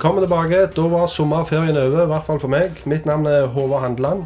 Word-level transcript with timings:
Velkommen 0.00 0.22
tilbake. 0.24 0.66
Da 0.76 0.82
var 0.88 1.06
sommerferien 1.12 1.76
over, 1.76 2.06
i 2.06 2.08
hvert 2.08 2.24
fall 2.24 2.38
for 2.40 2.48
meg. 2.48 2.78
Mitt 2.88 3.04
navn 3.04 3.26
er 3.28 3.50
Håvard 3.52 3.82
Handeland. 3.84 4.22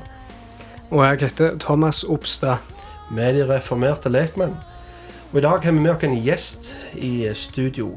Og 0.95 1.01
jeg 1.03 1.19
heter 1.25 1.57
Thomas 1.59 2.05
Opstad. 2.07 2.63
Vi 3.11 3.19
er 3.19 3.33
de 3.35 3.43
reformerte 3.49 4.07
lekmenn. 4.07 4.55
Og 5.33 5.41
i 5.41 5.43
dag 5.43 5.67
har 5.67 5.75
vi 5.75 5.81
med 5.83 5.91
oss 5.97 6.07
en 6.07 6.15
gjest 6.23 6.69
i 6.95 7.11
studio. 7.35 7.89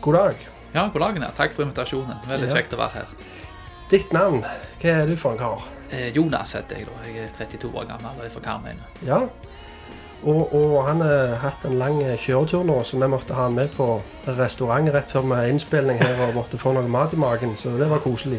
God 0.00 0.16
dag. 0.16 0.40
Ja, 0.72 0.86
god 0.88 1.04
dagen. 1.04 1.26
ja. 1.26 1.28
Takk 1.36 1.52
for 1.52 1.66
invitasjonen. 1.66 2.16
Veldig 2.30 2.48
Ja. 2.48 2.54
kjekt 2.56 2.72
å 2.72 2.80
være 2.80 2.94
her. 2.94 3.06
Ditt 3.90 4.12
navn, 4.16 4.40
hva 4.80 4.96
er 5.02 5.06
du 5.06 5.16
for 5.16 5.32
en 5.32 5.38
kar? 5.38 5.68
Eh, 5.90 6.08
Jonas 6.16 6.52
heter 6.56 6.78
jeg 6.78 6.86
da. 6.86 6.92
Jeg 7.12 7.28
er 7.28 7.44
32 7.44 7.74
år 7.76 7.88
gammel 7.92 8.08
og 8.18 8.24
er 8.24 8.30
fra 8.30 8.40
Karmøy. 8.40 8.72
Ja. 9.04 9.20
Og, 10.22 10.52
og 10.54 10.74
han 10.86 11.00
har 11.02 11.32
hatt 11.42 11.64
en 11.66 11.80
lang 11.80 11.96
kjøretur 11.98 12.62
nå, 12.66 12.76
så 12.86 12.98
vi 13.00 13.08
måtte 13.10 13.34
ha 13.34 13.48
han 13.48 13.56
med 13.58 13.72
på 13.74 13.86
restaurant 14.38 14.90
rett 14.94 15.10
før 15.10 15.24
vi 15.26 15.48
innspilling 15.50 15.98
her 15.98 16.28
og 16.28 16.36
måtte 16.36 16.60
få 16.60 16.76
noe 16.76 16.86
mat 16.86 17.16
i 17.16 17.18
magen, 17.18 17.56
så 17.58 17.74
det 17.78 17.90
var 17.90 18.04
koselig. 18.04 18.38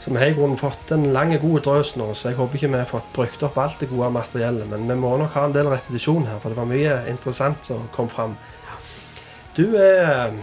Så 0.00 0.12
vi 0.12 0.20
har 0.20 0.32
i 0.32 0.36
grunnen 0.36 0.60
fått 0.60 0.90
en 0.92 1.06
lang, 1.12 1.30
god 1.40 1.62
drøs 1.64 1.94
nå, 1.96 2.10
så 2.12 2.28
jeg 2.28 2.36
håper 2.36 2.58
ikke 2.58 2.72
vi 2.72 2.80
har 2.80 2.88
fått 2.88 3.12
brukt 3.16 3.44
opp 3.46 3.56
alt 3.60 3.80
det 3.80 3.88
gode 3.88 4.10
materiellet. 4.12 4.68
Men 4.68 4.88
vi 4.88 4.96
må 5.00 5.14
nok 5.16 5.36
ha 5.36 5.46
en 5.48 5.54
del 5.54 5.70
repetisjon 5.72 6.26
her, 6.28 6.40
for 6.42 6.52
det 6.52 6.58
var 6.58 6.68
mye 6.68 6.98
interessant 7.12 7.68
som 7.68 7.86
kom 7.94 8.10
fram. 8.12 8.36
Du 9.56 9.76
er 9.76 10.34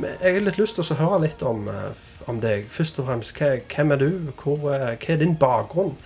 Jeg 0.00 0.32
har 0.34 0.40
litt 0.40 0.58
lyst 0.58 0.78
til 0.78 0.86
å 0.86 0.96
høre 0.96 1.20
litt 1.24 1.42
om, 1.42 1.68
eh, 1.68 2.26
om 2.30 2.38
deg. 2.40 2.66
Først 2.70 2.98
og 2.98 3.06
fremst, 3.06 3.36
hvem 3.36 3.92
er 3.92 3.96
du? 3.96 4.10
Hvor, 4.38 4.72
eh, 4.72 4.96
hva 4.96 5.14
er 5.14 5.16
din 5.16 5.36
bakgrunn? 5.36 5.96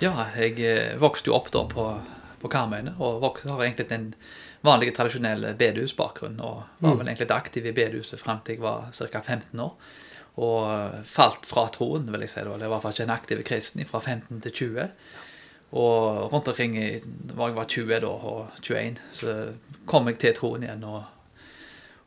Ja, 0.00 0.26
jeg 0.36 0.58
eh, 0.60 0.96
vokste 0.98 1.28
jo 1.28 1.36
opp 1.36 1.50
da 1.52 1.64
på, 1.68 2.00
på 2.42 2.50
Karmøyene 2.52 2.94
og 2.98 3.24
har 3.24 3.64
egentlig 3.64 3.88
en 3.94 4.08
vanlig, 4.66 4.92
tradisjonell 4.96 5.52
bedehusbakgrunn. 5.58 6.40
Og 6.42 6.62
var 6.82 6.98
vel 6.98 7.10
egentlig 7.12 7.30
aktiv 7.34 7.66
i 7.66 7.74
bedehuset 7.76 8.20
fram 8.20 8.42
til 8.44 8.58
jeg 8.58 8.64
var 8.64 8.90
ca. 8.92 9.20
15 9.20 9.60
år. 9.60 9.74
Og 10.42 11.02
falt 11.04 11.44
fra 11.46 11.66
troen, 11.72 12.06
vil 12.12 12.24
jeg 12.24 12.32
si. 12.32 12.40
da. 12.40 12.54
Jeg 12.56 12.58
var 12.58 12.66
i 12.66 12.72
hvert 12.72 12.86
fall 12.86 12.96
ikke 12.96 13.08
en 13.08 13.16
aktiv 13.16 13.42
kristen 13.46 13.84
fra 13.88 14.00
15 14.00 14.40
til 14.46 14.52
20. 14.52 14.86
Og 15.72 16.32
rundt 16.32 16.48
omkring 16.48 16.76
i, 16.76 17.00
var 17.32 17.48
jeg 17.48 17.56
var 17.56 17.64
20 17.64 18.00
da, 18.04 18.12
og 18.12 18.62
21, 18.62 19.02
så 19.16 19.36
kom 19.88 20.08
jeg 20.08 20.18
til 20.20 20.34
troen 20.36 20.64
igjen. 20.66 20.84
og 20.84 21.02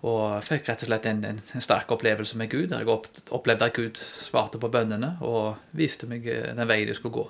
og 0.05 0.43
fikk 0.45 0.67
rett 0.69 0.83
og 0.83 0.89
slett 0.89 1.05
en, 1.09 1.23
en, 1.25 1.39
sterk 1.63 1.89
opplevelse 1.95 2.37
med 2.37 2.51
Gud. 2.51 2.67
der 2.69 2.83
Jeg 2.83 2.91
opp, 2.93 3.07
opplevde 3.33 3.65
at 3.65 3.73
Gud 3.73 3.97
svarte 4.21 4.59
på 4.61 4.69
bønnene 4.69 5.15
og 5.25 5.55
viste 5.73 6.05
meg 6.09 6.27
eh, 6.29 6.51
den 6.53 6.69
veien 6.69 6.91
jeg 6.91 6.99
skulle 6.99 7.15
gå. 7.15 7.23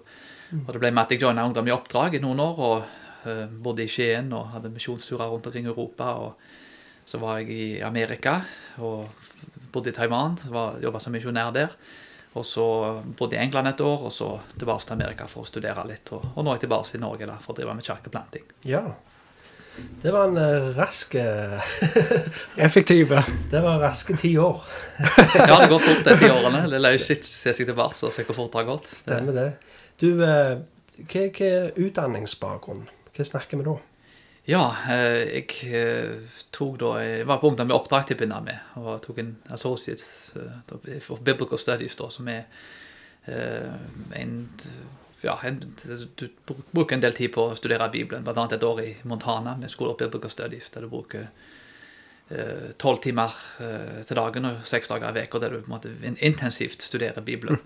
Og 0.54 0.72
Det 0.74 0.82
ble 0.82 0.92
med 0.94 1.04
at 1.04 1.16
jeg 1.16 1.24
joina 1.24 1.46
Ungdom 1.48 1.68
i 1.68 1.74
oppdrag 1.74 2.16
i 2.16 2.24
noen 2.24 2.40
år. 2.44 2.60
og 2.60 2.84
uh, 3.26 3.46
Bodde 3.50 3.86
i 3.86 3.92
Skien 3.92 4.32
og 4.34 4.52
hadde 4.54 4.74
misjonsturer 4.74 5.32
rundt 5.32 5.48
omkring 5.50 5.66
i 5.66 5.74
Europa. 5.74 6.12
og 6.14 6.34
Så 7.06 7.20
var 7.22 7.40
jeg 7.40 7.50
i 7.50 7.82
Amerika 7.82 8.42
og 8.78 9.10
bodde 9.72 9.90
i 9.90 9.96
Taiwan. 9.96 10.38
Jobba 10.82 11.00
som 11.00 11.16
misjonær 11.16 11.54
der. 11.56 11.76
Og 12.36 12.44
så 12.44 12.66
bodde 13.16 13.38
jeg 13.38 13.46
i 13.46 13.48
England 13.48 13.70
et 13.70 13.82
år, 13.82 14.08
og 14.10 14.12
så 14.12 14.34
tilbake 14.60 14.84
til 14.84 14.98
Amerika 14.98 15.28
for 15.32 15.46
å 15.46 15.48
studere 15.48 15.86
litt. 15.88 16.12
Og, 16.12 16.34
og 16.36 16.44
nå 16.44 16.52
er 16.52 16.58
jeg 16.58 16.66
tilbake 16.66 16.98
i 16.98 17.00
Norge 17.00 17.30
da, 17.30 17.38
for 17.40 17.54
å 17.54 17.60
drive 17.62 17.76
med 17.78 17.88
kirkeplanting. 17.88 18.50
Ja. 18.68 18.84
Det 20.04 20.12
var 20.12 20.30
en 20.30 20.38
eh, 20.40 20.68
rask 20.80 21.16
Effektive. 22.68 23.24
Det 23.52 23.62
var 23.64 23.80
raske 23.80 24.16
ti 24.20 24.34
år. 24.40 24.62
Ja, 25.36 25.62
det 25.64 25.72
går 25.72 25.80
fort 25.84 26.04
de 26.08 26.18
ti 26.20 26.30
årene. 26.38 26.66
Det 26.72 26.84
lar 26.84 27.00
ikke 27.00 27.20
se 27.24 27.56
seg 27.56 27.72
tilbake 27.72 28.04
og 28.08 28.16
se 28.16 28.28
hvor 28.28 28.40
fort 28.40 28.52
det 28.52 28.62
har 28.62 28.70
gått. 28.70 28.92
Stemmer 28.96 29.36
det. 29.36 29.50
Du, 30.02 30.10
eh, 30.24 30.58
hva, 31.08 31.22
er 31.40 31.76
utdanningsbakgrunn? 31.80 32.88
Hva 33.16 33.28
snakker 33.28 33.62
vi 33.62 33.68
da? 33.68 33.76
Ja, 34.46 34.64
eh, 34.92 35.22
jeg 35.40 35.72
eh, 35.72 36.42
tok 36.54 36.76
da 36.82 36.98
Jeg 37.02 37.28
var 37.30 37.40
på 37.42 37.50
ungdom 37.50 37.72
i 37.72 37.76
oppdrag 37.76 38.06
til 38.06 38.18
å 38.18 38.20
begynne 38.20 38.42
med, 38.46 38.74
og 38.82 39.00
tok 39.06 39.24
en 39.24 39.32
associates 39.56 40.36
for 41.02 41.24
biblical 41.24 41.62
studies, 41.62 41.96
da, 41.96 42.12
som 42.12 42.28
er 42.30 42.46
en 43.26 44.36
ja, 45.26 45.34
du 46.20 46.28
bruker 46.46 46.94
en 46.94 47.02
del 47.02 47.16
tid 47.18 47.32
på 47.34 47.48
å 47.50 47.56
studere 47.58 47.88
Bibelen, 47.90 48.28
annet 48.28 48.60
et 48.60 48.66
år 48.68 48.82
i 48.84 48.92
Montana 49.10 49.56
med 49.58 49.72
School 49.74 49.90
of 49.90 49.98
Biblical 49.98 50.30
Studies, 50.30 50.68
der 50.70 50.86
du 50.86 50.92
bruker 50.92 51.32
tolv 52.82 53.04
timer 53.04 53.34
eh, 53.62 54.00
til 54.08 54.18
dagen 54.18 54.48
og 54.50 54.64
seks 54.66 54.90
dager 54.90 55.14
i 55.14 55.26
uka 55.28 55.42
der 55.44 55.54
du 55.54 55.60
på 55.60 55.70
en 55.70 55.76
måte 55.76 55.92
intensivt 56.26 56.82
studerer 56.82 57.22
Bibelen. 57.22 57.60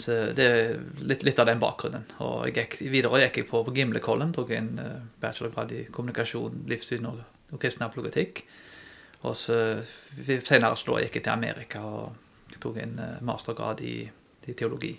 Så 0.00 0.32
det 0.32 0.46
er 0.48 0.78
litt, 1.04 1.24
litt 1.28 1.38
av 1.38 1.50
den 1.50 1.60
bakgrunnen. 1.60 2.06
Og 2.24 2.46
jeg 2.48 2.56
gikk, 2.56 2.78
videre 2.88 3.20
gikk 3.26 3.42
jeg 3.42 3.48
på, 3.50 3.60
på 3.66 3.74
Gimlekollen, 3.76 4.32
tok 4.32 4.54
en 4.56 4.72
eh, 4.80 4.98
bachelorgrad 5.20 5.76
i 5.76 5.84
kommunikasjon, 5.92 6.64
livssyn 6.72 7.08
og, 7.10 7.20
og 7.52 7.60
kristen 7.60 7.84
apologetikk. 7.84 8.44
Og 9.22 9.36
så 9.36 9.56
senere 10.24 10.74
så 10.80 10.98
gikk 11.04 11.20
jeg 11.20 11.26
til 11.28 11.34
Amerika 11.34 11.84
og 11.84 12.56
tok 12.62 12.80
en 12.80 12.98
eh, 12.98 13.18
mastergrad 13.20 13.84
i, 13.84 13.96
i 14.48 14.54
teologi. 14.56 14.96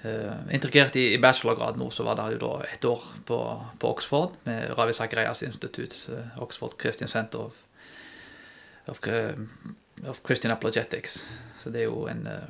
Uh, 0.00 0.46
integrert 0.48 0.94
i, 0.96 1.10
i 1.12 1.18
bachelorgrad 1.20 1.76
nå, 1.76 1.90
så 1.92 2.06
var 2.06 2.16
det 2.16 2.38
jo 2.38 2.38
da 2.40 2.52
ett 2.64 2.84
år 2.88 3.02
på, 3.28 3.36
på 3.76 3.90
Oxford 3.92 4.38
med 4.46 4.70
Ravi 4.78 4.94
Zacharias 4.96 5.42
Institute, 5.44 5.98
uh, 6.08 6.38
Oxford 6.40 6.72
Christian 6.80 7.10
Center 7.12 7.50
of, 7.50 7.58
of, 8.90 9.00
eh, 9.06 9.32
of 10.08 10.20
Christian 10.26 10.52
Apologetics. 10.54 11.20
Så 11.60 11.70
det 11.72 11.82
er 11.84 11.88
jo 11.90 12.06
en, 12.10 12.26
eh, 12.26 12.48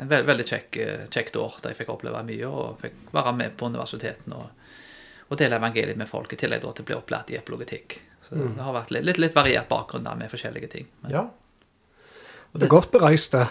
en 0.00 0.08
veld, 0.08 0.26
veldig 0.28 0.46
kjekk, 0.48 0.76
eh, 0.76 1.06
kjekt 1.12 1.36
år 1.36 1.58
der 1.62 1.70
jeg 1.74 1.82
fikk 1.82 1.92
oppleve 1.94 2.22
mye 2.24 2.46
og 2.48 2.78
fikk 2.82 3.12
være 3.12 3.34
med 3.36 3.56
på 3.60 3.66
universiteten 3.70 4.32
og, 4.36 4.50
og 5.30 5.38
dele 5.38 5.56
evangeliet 5.60 5.96
med 5.96 6.08
folk, 6.10 6.32
i 6.32 6.36
tillegg 6.36 6.60
til 6.62 6.84
å 6.84 6.88
bli 6.90 6.96
opplært 6.98 7.30
i 7.34 7.38
apologetikk. 7.38 7.98
Så 8.26 8.36
det 8.38 8.62
har 8.62 8.72
vært 8.74 8.90
litt, 8.94 9.04
litt, 9.04 9.18
litt 9.18 9.34
variert 9.34 9.68
bakgrunn 9.68 10.04
der 10.06 10.16
med 10.18 10.30
forskjellige 10.30 10.70
ting. 10.70 10.86
Men, 11.02 11.10
Ja. 11.12 11.28
Du 12.52 12.64
er 12.64 12.68
godt 12.68 12.90
bereist, 12.90 13.30
da. 13.30 13.48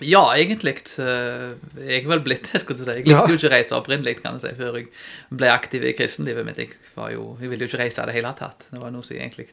Ja, 0.00 0.22
egentlig. 0.32 0.76
Jeg 0.96 2.04
er 2.04 2.08
vel 2.08 2.20
blitt 2.24 2.46
det, 2.52 2.62
skulle 2.62 2.78
du 2.78 2.84
si. 2.86 2.90
Jeg 2.90 3.04
likte 3.04 3.10
Ja. 3.10 3.26
jo 3.26 3.36
ikke 3.36 3.50
å 3.50 3.52
reise 3.52 3.76
opprinnelig, 3.76 4.22
kan 4.22 4.38
du 4.38 4.40
si, 4.40 4.54
før 4.56 4.78
jeg 4.78 4.88
ble 5.30 5.48
aktiv 5.52 5.84
i 5.84 5.92
kristenlivet 5.92 6.46
mitt. 6.46 6.56
Jeg, 6.56 6.70
jo, 7.12 7.36
jeg 7.40 7.50
ville 7.50 7.66
jo 7.66 7.68
ikke 7.68 7.82
reise 7.82 8.02
i 8.02 8.06
det 8.06 8.14
hele 8.14 8.32
tatt. 8.38 8.64
Det 8.70 8.80
var 8.80 8.90
noe 8.94 9.02
som 9.04 9.16
egentlig 9.16 9.48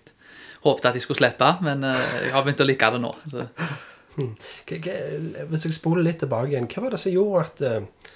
håpet 0.66 0.90
at 0.90 0.98
jeg 1.00 1.06
skulle 1.06 1.22
slippe, 1.22 1.50
men 1.66 1.84
eh, 1.88 2.06
jeg 2.28 2.34
har 2.36 2.46
begynt 2.46 2.64
å 2.66 2.68
like 2.70 2.92
det 2.96 3.02
nå. 3.04 3.12
Hva, 4.16 4.94
hvis 5.52 5.66
jeg 5.68 5.76
spoler 5.76 6.06
litt 6.06 6.22
tilbake 6.24 6.54
igjen, 6.54 6.70
hva 6.72 6.86
var 6.86 6.96
det 6.96 7.02
som 7.02 7.14
gjorde 7.14 7.44
at 7.46 7.64
eh, 7.68 8.12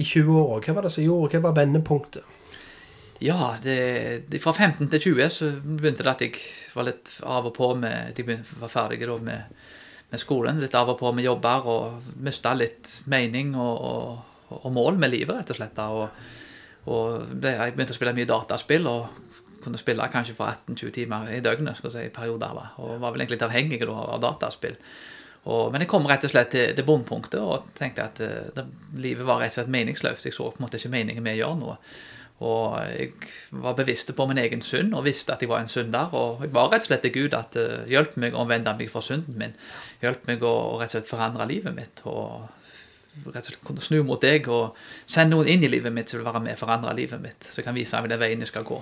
i 0.00 0.04
20-åra, 0.08 0.60
hva 0.64 0.74
var 0.78 0.86
det 0.88 0.94
som 0.94 1.04
gjorde, 1.06 1.36
hva 1.38 1.48
var 1.50 1.58
vendepunktet? 1.62 2.28
Ja, 3.22 3.52
det, 3.62 3.76
det, 4.32 4.40
fra 4.42 4.50
15 4.50 4.88
til 4.90 5.02
20 5.14 5.28
så 5.30 5.48
begynte 5.62 6.02
det 6.02 6.10
at 6.10 6.22
jeg 6.24 6.40
var 6.74 6.88
litt 6.88 7.12
av 7.22 7.46
og 7.46 7.54
på 7.54 7.68
med 7.78 8.10
at 8.10 8.18
Jeg 8.18 8.26
begynte- 8.26 8.58
var 8.58 8.72
ferdig 8.72 8.98
med, 9.22 9.44
med 10.10 10.20
skolen. 10.20 10.58
Litt 10.58 10.74
av 10.74 10.90
og 10.90 10.98
på 10.98 11.12
med 11.14 11.24
jobber 11.28 11.68
og 11.70 12.08
mista 12.18 12.50
litt 12.58 12.96
mening 13.06 13.54
og, 13.54 13.76
og, 13.78 14.56
og 14.58 14.72
mål 14.74 14.98
med 14.98 15.12
livet, 15.14 15.36
rett 15.38 15.52
og 15.54 15.60
slett. 15.60 15.78
Og, 15.78 16.08
og 16.90 17.44
jeg 17.46 17.76
begynte 17.76 17.94
å 17.94 18.00
spille 18.00 18.16
mye 18.16 18.26
dataspill 18.32 18.90
og 18.90 19.31
kunne 19.64 19.80
spille 19.80 20.10
kanskje 20.12 20.36
for 20.38 20.50
18-20 20.50 20.94
timer 20.98 21.32
i 21.32 21.40
døgnet 21.44 21.78
skal 21.78 21.94
si, 21.94 22.06
i 22.06 22.14
perioder. 22.14 22.54
da, 22.58 22.68
Og 22.82 23.00
var 23.00 23.12
vel 23.14 23.24
egentlig 23.24 23.38
litt 23.38 23.48
avhengig 23.48 23.82
da, 23.82 23.98
av 24.16 24.22
dataspill. 24.22 24.78
Og, 25.42 25.72
men 25.74 25.82
jeg 25.82 25.90
kom 25.90 26.06
rett 26.06 26.22
og 26.22 26.30
slett 26.30 26.52
til, 26.54 26.70
til 26.76 26.86
bunnpunktet 26.86 27.40
og 27.42 27.72
tenkte 27.74 28.04
at 28.06 28.20
eh, 28.22 28.50
det, 28.54 28.66
livet 29.02 29.26
var 29.26 29.40
rett 29.42 29.56
og 29.56 29.58
slett 29.60 29.72
meningsløst. 29.74 30.28
Jeg 30.28 30.36
så 30.36 30.50
på 30.52 30.60
en 30.60 30.66
måte 30.68 30.78
ikke 30.78 30.92
meningen 30.92 31.24
med 31.24 31.34
å 31.34 31.40
gjøre 31.40 31.60
noe. 31.62 31.78
Og 32.42 32.74
jeg 32.90 33.10
var 33.62 33.76
bevisst 33.78 34.10
på 34.18 34.26
min 34.26 34.40
egen 34.42 34.62
synd 34.66 34.96
og 34.98 35.04
visste 35.06 35.34
at 35.34 35.42
jeg 35.42 35.50
var 35.50 35.62
en 35.62 35.70
synder. 35.70 36.14
Og 36.18 36.42
jeg 36.46 36.54
var 36.54 36.70
rett 36.72 36.86
og 36.86 36.90
slett 36.90 37.04
til 37.06 37.14
Gud 37.14 37.36
at 37.38 37.58
uh, 37.58 37.84
hjelp 37.90 38.16
meg 38.22 38.34
å 38.34 38.42
omvende 38.42 38.74
meg 38.78 38.90
fra 38.90 39.02
synden 39.04 39.38
min. 39.38 39.54
Hjelp 40.02 40.26
meg 40.30 40.42
å 40.46 40.54
rett 40.80 40.90
og 40.90 40.96
slett 40.96 41.10
forandre 41.10 41.46
livet 41.50 41.76
mitt. 41.76 42.02
Og 42.10 42.48
rett 43.28 43.44
og 43.44 43.50
slett 43.50 43.62
kunne 43.66 43.84
snu 43.84 44.00
mot 44.06 44.22
deg 44.22 44.48
og 44.50 44.78
sende 45.04 45.36
noen 45.36 45.50
inn 45.52 45.66
i 45.66 45.70
livet 45.70 45.94
mitt 45.94 46.10
som 46.10 46.18
vil 46.18 46.26
være 46.26 46.42
med 46.42 46.56
og 46.56 46.62
forandre 46.64 46.96
livet 46.98 47.22
mitt. 47.22 47.46
Så 47.46 47.60
jeg 47.60 47.68
kan 47.68 47.78
vise 47.78 48.00
meg 48.00 48.10
den 48.10 48.22
veien 48.22 48.42
jeg 48.42 48.50
skal 48.50 48.66
gå. 48.66 48.80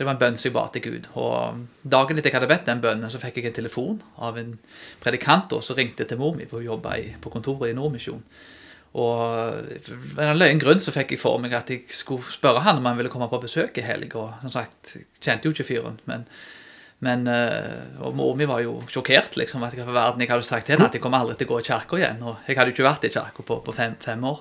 Så 0.00 0.04
det 0.06 0.08
var 0.08 0.14
en 0.16 0.20
bønn 0.22 0.36
som 0.40 0.46
jeg 0.48 0.52
ba 0.54 0.62
til 0.72 0.80
Gud. 0.80 1.06
Og 1.20 1.58
dagen 1.92 2.16
etter 2.16 2.30
jeg 2.30 2.38
hadde 2.38 2.46
bedt 2.48 2.68
den 2.70 2.78
bønnen, 2.80 3.10
så 3.12 3.18
fikk 3.20 3.34
jeg 3.36 3.50
en 3.50 3.56
telefon 3.58 3.98
av 4.16 4.38
en 4.40 4.54
predikant 5.04 5.52
som 5.60 5.76
ringte 5.76 6.06
til 6.08 6.16
mor 6.16 6.32
mi, 6.38 6.46
for 6.48 6.62
hun 6.62 6.70
jobba 6.70 6.94
på 7.20 7.32
kontoret 7.34 7.68
i 7.68 7.74
Nordmisjon. 7.76 8.22
Og 8.96 9.20
av 9.20 10.22
en 10.24 10.40
løyen 10.40 10.62
grunn 10.62 10.80
så 10.80 10.94
fikk 10.94 11.12
jeg 11.12 11.20
for 11.20 11.36
meg 11.44 11.52
at 11.52 11.68
jeg 11.68 11.84
skulle 11.92 12.32
spørre 12.32 12.62
han 12.64 12.80
om 12.80 12.88
han 12.88 12.96
ville 12.96 13.12
komme 13.12 13.28
på 13.28 13.42
besøk 13.42 13.76
i 13.76 13.84
helg. 13.84 14.16
Og 14.16 14.40
som 14.40 14.54
sagt, 14.56 14.94
jeg 14.96 15.04
kjente 15.20 15.50
jo 15.50 15.52
ikke 15.52 15.68
fyren, 15.68 16.00
men, 16.08 16.24
men 17.04 17.28
eh, 17.28 18.00
Og 18.00 18.16
mor 18.16 18.32
mi 18.40 18.48
var 18.48 18.64
jo 18.64 18.78
sjokkert, 18.88 19.36
liksom, 19.36 19.68
at 19.68 19.76
jeg, 19.76 19.84
for 19.84 20.00
verden, 20.00 20.24
jeg 20.24 20.32
hadde 20.32 20.48
sagt 20.48 20.64
til 20.64 20.78
henne 20.78 20.88
at 20.88 20.96
jeg 20.96 21.04
kommer 21.04 21.20
aldri 21.20 21.36
til 21.36 21.50
å 21.50 21.52
gå 21.52 21.60
i 21.60 21.68
kirka 21.68 22.00
igjen. 22.00 22.24
Og 22.24 22.40
jeg 22.48 22.56
hadde 22.56 22.72
jo 22.72 22.78
ikke 22.78 22.88
vært 22.88 23.04
i 23.04 23.12
kirka 23.12 23.44
på, 23.52 23.60
på 23.68 23.76
fem, 23.76 24.00
fem 24.00 24.24
år. 24.32 24.40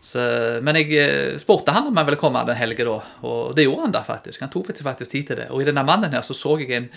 Så, 0.00 0.22
men 0.62 0.78
jeg 0.78 0.94
eh, 0.94 1.36
spurte 1.42 1.74
han 1.74 1.88
om 1.90 1.96
han 1.98 2.06
ville 2.06 2.20
komme 2.20 2.44
den 2.46 2.58
helgen, 2.58 2.90
og 3.26 3.54
det 3.56 3.66
gjorde 3.66 3.88
han 3.88 3.94
da 3.96 4.04
faktisk. 4.06 4.40
Han 4.44 4.52
tok 4.52 4.70
faktisk 4.76 5.10
tid 5.10 5.30
til 5.30 5.40
det. 5.42 5.48
Og 5.50 5.62
i 5.62 5.68
denne 5.68 5.84
mannen 5.86 6.14
her 6.14 6.22
så 6.24 6.36
så 6.38 6.54
jeg 6.60 6.70
en 6.76 6.90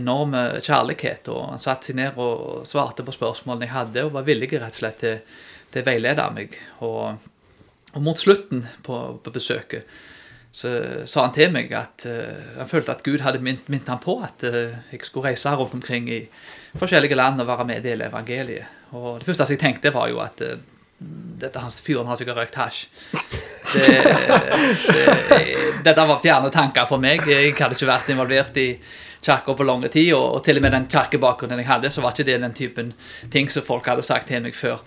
enorm 0.00 0.34
eh, 0.34 0.58
kjærlighet, 0.58 1.30
og 1.30 1.52
han 1.54 1.62
satte 1.62 1.90
seg 1.90 2.00
ned 2.00 2.18
og 2.20 2.66
svarte 2.68 3.06
på 3.06 3.14
spørsmålene 3.14 3.68
jeg 3.68 3.76
hadde, 3.76 4.06
og 4.06 4.16
var 4.18 4.26
villig 4.26 4.50
rett 4.56 4.74
og 4.74 4.82
slett 4.82 5.02
til, 5.02 5.20
til 5.70 5.84
å 5.84 5.90
veilede 5.90 6.30
meg. 6.34 6.58
Og, 6.86 7.28
og 7.94 8.02
mot 8.02 8.18
slutten 8.18 8.66
på, 8.86 9.02
på 9.22 9.34
besøket 9.34 9.86
så 10.52 10.70
sa 11.06 11.28
han 11.28 11.34
til 11.34 11.52
meg 11.54 11.70
at 11.78 12.04
uh, 12.10 12.56
han 12.58 12.66
følte 12.66 12.90
at 12.90 13.04
Gud 13.06 13.22
hadde 13.22 13.38
minnet, 13.38 13.86
ham 13.86 14.00
på 14.02 14.16
at 14.18 14.42
uh, 14.42 14.74
jeg 14.90 15.04
skulle 15.06 15.30
reise 15.30 15.52
rundt 15.54 15.76
omkring 15.78 16.08
i 16.10 16.24
forskjellige 16.78 17.14
land 17.14 17.42
og 17.42 17.46
være 17.46 17.66
med 17.68 17.86
i 17.86 17.94
evangeliet. 17.94 18.80
Og 18.98 19.20
det 19.20 19.28
første 19.28 19.46
jeg 19.52 19.62
tenkte, 19.62 19.94
var 19.94 20.08
jo 20.10 20.18
at 20.22 20.40
eh, 20.42 20.58
dette 21.40 21.58
hans 21.62 21.80
fyren 21.80 22.08
har 22.10 22.18
sikkert 22.20 22.36
røykt 22.42 22.58
hasj. 22.60 22.86
Det, 23.70 24.00
det, 25.28 25.38
dette 25.84 26.08
var 26.08 26.18
fjerne 26.20 26.50
tanker 26.52 26.88
for 26.90 27.00
meg. 27.00 27.22
Jeg 27.28 27.54
hadde 27.56 27.78
ikke 27.78 27.88
vært 27.88 28.10
involvert 28.12 28.58
i 28.60 28.66
kirka 29.20 29.54
på 29.54 29.66
lange 29.68 29.88
tid, 29.92 30.12
og, 30.16 30.26
og, 30.36 30.42
til 30.44 30.60
og 30.60 30.64
med 30.64 30.74
den 30.76 30.88
kirkebakgrunnen 30.90 31.60
jeg 31.60 31.68
hadde, 31.68 31.92
så 31.92 32.04
var 32.04 32.16
ikke 32.16 32.28
det 32.28 32.40
den 32.42 32.56
typen 32.56 32.92
ting 33.32 33.48
som 33.52 33.64
folk 33.66 33.88
hadde 33.88 34.04
sagt 34.04 34.28
til 34.32 34.44
meg 34.44 34.56
før. 34.56 34.80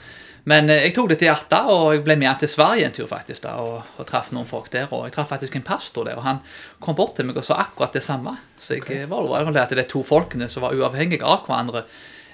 Men 0.49 0.69
eh, 0.69 0.83
jeg 0.87 0.95
tok 0.97 1.11
det 1.13 1.19
til 1.21 1.29
hjertet, 1.29 1.69
og 1.71 1.93
jeg 1.95 2.03
ble 2.05 2.17
med 2.19 2.41
til 2.41 2.51
Sverige 2.51 2.87
en 2.89 2.95
tur 2.95 3.09
faktisk 3.09 3.45
da, 3.45 3.55
og, 3.63 3.93
og 3.97 4.07
traff 4.09 4.33
noen 4.35 4.49
folk 4.49 4.71
der. 4.73 4.89
Og 4.91 5.07
jeg 5.07 5.15
traff 5.15 5.31
faktisk 5.31 5.57
en 5.57 5.65
pastor 5.65 6.09
der, 6.09 6.19
og 6.19 6.27
han 6.27 6.41
kom 6.83 6.97
bort 6.97 7.15
til 7.17 7.29
meg 7.29 7.39
og 7.39 7.47
sa 7.47 7.61
akkurat 7.63 7.95
det 7.95 8.03
samme. 8.05 8.35
Så 8.61 8.77
jeg 8.77 8.85
okay. 8.85 9.05
var 9.11 9.23
over 9.23 9.61
at 9.61 9.77
de 9.77 9.87
to 9.89 10.03
folkene 10.07 10.49
som 10.51 10.65
var 10.65 10.75
uavhengige 10.75 11.25
av 11.25 11.47
hverandre, 11.47 11.85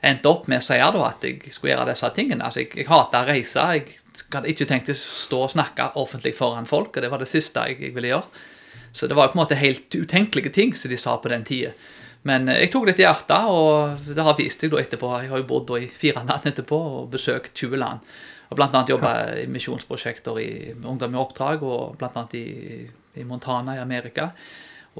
endte 0.05 0.29
opp 0.31 0.47
med 0.47 0.61
å 0.61 0.65
si 0.65 0.77
da, 0.79 1.03
at 1.07 1.25
jeg 1.25 1.53
skulle 1.53 1.73
gjøre 1.73 1.89
disse 1.91 2.11
tingene. 2.15 2.45
Altså, 2.45 2.63
jeg, 2.63 2.71
jeg 2.81 2.89
hater 2.89 3.25
å 3.25 3.29
reise. 3.29 3.65
Jeg 3.75 4.27
hadde 4.33 4.51
ikke 4.53 4.69
tenkt 4.69 4.91
å 4.93 4.97
stå 4.99 5.41
og 5.45 5.53
snakke 5.55 5.91
offentlig 5.99 6.35
foran 6.37 6.69
folk, 6.69 6.95
og 6.95 7.05
det 7.05 7.11
var 7.11 7.23
det 7.23 7.29
siste 7.31 7.65
jeg, 7.67 7.79
jeg 7.83 7.95
ville 7.97 8.13
gjøre. 8.13 8.45
Så 8.91 9.07
det 9.07 9.17
var 9.17 9.29
på 9.29 9.37
en 9.37 9.43
måte 9.43 9.59
helt 9.59 9.93
utenkelige 9.93 10.53
ting 10.55 10.73
som 10.75 10.91
de 10.91 10.97
sa 10.97 11.17
på 11.21 11.31
den 11.31 11.45
tida. 11.45 11.75
Men 12.27 12.49
eh, 12.49 12.63
jeg 12.65 12.73
tok 12.73 12.89
det 12.89 12.97
til 12.97 13.07
hjertet, 13.07 13.51
og 13.51 14.09
det 14.15 14.25
har 14.25 14.39
vist 14.39 14.63
seg 14.63 14.73
da 14.73 14.81
etterpå. 14.81 15.13
Jeg 15.23 15.31
har 15.33 15.43
jo 15.43 15.49
bodd 15.49 15.75
i 15.77 15.87
fire 15.87 16.25
land 16.25 16.47
etterpå 16.49 16.79
og 16.99 17.11
besøkt 17.13 17.53
20 17.55 17.79
land. 17.79 18.09
Og 18.49 18.63
annet 18.65 18.89
jobba 18.89 19.11
i 19.37 19.45
misjonsprosjekter 19.51 20.39
i 20.41 20.49
Ungdom 20.73 21.13
i 21.13 21.21
oppdrag, 21.21 21.61
og 21.61 22.01
annet 22.01 22.33
i, 22.39 22.47
i 23.21 23.25
Montana 23.27 23.77
i 23.77 23.83
Amerika. 23.83 24.31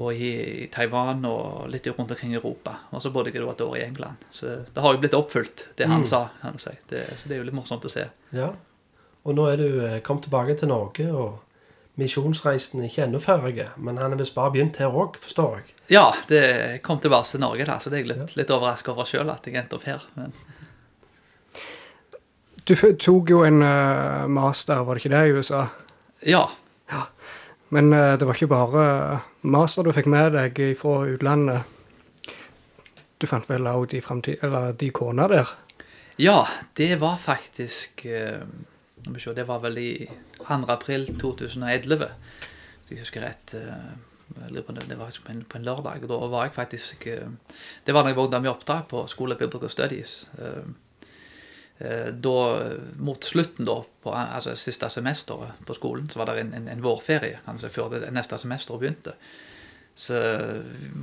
Og 0.00 0.16
i, 0.16 0.30
i, 0.64 0.66
Taiwan 0.72 1.20
og 1.28 1.66
litt 1.68 1.84
rundt 1.92 2.14
omkring 2.14 2.32
i 2.32 2.38
Europa. 2.38 2.78
Og 2.96 3.02
så 3.04 3.12
bodde 3.12 3.34
jeg 3.34 3.44
et 3.44 3.60
år 3.60 3.76
i 3.76 3.84
England. 3.84 4.22
Så 4.32 4.62
det 4.64 4.80
har 4.80 4.96
jo 4.96 5.02
blitt 5.02 5.16
oppfylt, 5.18 5.66
det 5.76 5.90
han 5.90 6.00
mm. 6.00 6.08
sa. 6.08 6.22
kan 6.40 6.56
du 6.56 6.62
si. 6.62 6.72
Det, 6.88 7.04
så 7.20 7.28
det 7.28 7.36
er 7.36 7.42
jo 7.42 7.48
litt 7.50 7.58
morsomt 7.58 7.84
å 7.84 7.92
se. 7.92 8.06
Ja, 8.32 8.54
Og 9.28 9.36
nå 9.36 9.44
er 9.50 9.60
du 9.60 9.68
eh, 9.84 10.00
kommet 10.00 10.24
tilbake 10.24 10.56
til 10.56 10.72
Norge. 10.72 11.10
og 11.12 11.38
misjonsreisen 12.00 12.80
er 12.80 12.88
ikke 12.88 13.04
ennå 13.06 13.20
ferdig, 13.22 13.66
men 13.76 13.98
han 14.00 14.14
er 14.14 14.20
visst 14.20 14.36
bare 14.36 14.54
begynt 14.54 14.78
her 14.80 14.94
òg, 14.94 15.18
forstår 15.20 15.58
jeg. 15.58 15.74
Ja, 15.96 16.06
det 16.30 16.80
kom 16.86 17.00
tilbake 17.02 17.28
til 17.32 17.42
Norge, 17.42 17.66
da, 17.68 17.76
så 17.82 17.90
det 17.90 18.00
er 18.00 18.04
jeg 18.04 18.12
litt, 18.12 18.22
ja. 18.22 18.38
litt 18.40 18.54
overraska 18.54 18.94
over 18.94 19.08
sjøl 19.08 19.32
at 19.32 19.48
jeg 19.48 19.58
endte 19.60 19.76
opp 19.76 19.86
her. 19.88 20.06
Men... 20.16 20.32
Du 22.68 22.74
tok 22.76 23.32
jo 23.32 23.42
en 23.46 23.64
uh, 23.64 24.28
master, 24.30 24.84
var 24.86 24.96
det 24.96 25.02
ikke 25.02 25.14
det, 25.16 25.22
i 25.26 25.36
USA? 25.36 25.64
Ja. 26.28 26.44
Men 27.70 27.92
uh, 27.94 28.16
det 28.18 28.26
var 28.26 28.38
ikke 28.38 28.50
bare 28.50 28.84
master 29.42 29.86
du 29.86 29.92
fikk 29.94 30.10
med 30.10 30.34
deg 30.34 30.58
fra 30.78 31.04
utlandet. 31.10 31.76
Du 33.20 33.28
fant 33.28 33.46
vel 33.50 33.68
òg 33.68 33.90
de, 33.92 34.00
de 34.80 34.90
kona 34.96 35.28
der? 35.28 35.54
Ja, 36.20 36.44
det 36.76 36.94
var 37.00 37.18
faktisk 37.20 38.06
uh 38.06 38.42
det 39.06 39.46
var 39.48 39.60
vel 39.60 39.78
i 39.78 40.10
2. 40.38 40.64
april 40.68 41.06
2011, 41.20 42.08
hvis 42.80 42.90
jeg 42.90 42.98
husker 42.98 43.24
rett. 43.24 43.54
Eh, 43.54 43.90
det 44.50 44.62
var 44.98 45.10
på 45.10 45.56
en, 45.58 45.64
lørdag. 45.64 46.06
Da 46.08 46.18
var 46.30 46.44
jeg 46.44 46.54
faktisk 46.54 47.06
eh, 47.06 47.28
Det 47.86 47.94
var 47.94 48.02
da 48.02 48.08
jeg 48.08 48.16
var 48.16 48.40
med 48.40 48.50
opptak 48.50 48.88
på 48.88 49.06
Skole 49.06 49.36
Biblical 49.36 49.70
Studies. 49.70 50.28
Eh, 51.80 52.10
da, 52.12 52.38
mot 53.00 53.24
slutten 53.24 53.64
da, 53.64 53.78
på 54.02 54.12
altså 54.12 54.52
siste 54.56 54.88
semesteret 54.92 55.62
på 55.66 55.76
skolen, 55.76 56.10
så 56.12 56.20
var 56.20 56.28
det 56.30 56.42
en, 56.44 56.54
en, 56.56 56.68
en 56.68 56.82
vårferie 56.84 57.40
altså 57.48 57.70
før 57.72 57.94
det 57.94 58.10
neste 58.12 58.38
semester 58.38 58.76
begynte. 58.80 59.16
Så 60.00 60.16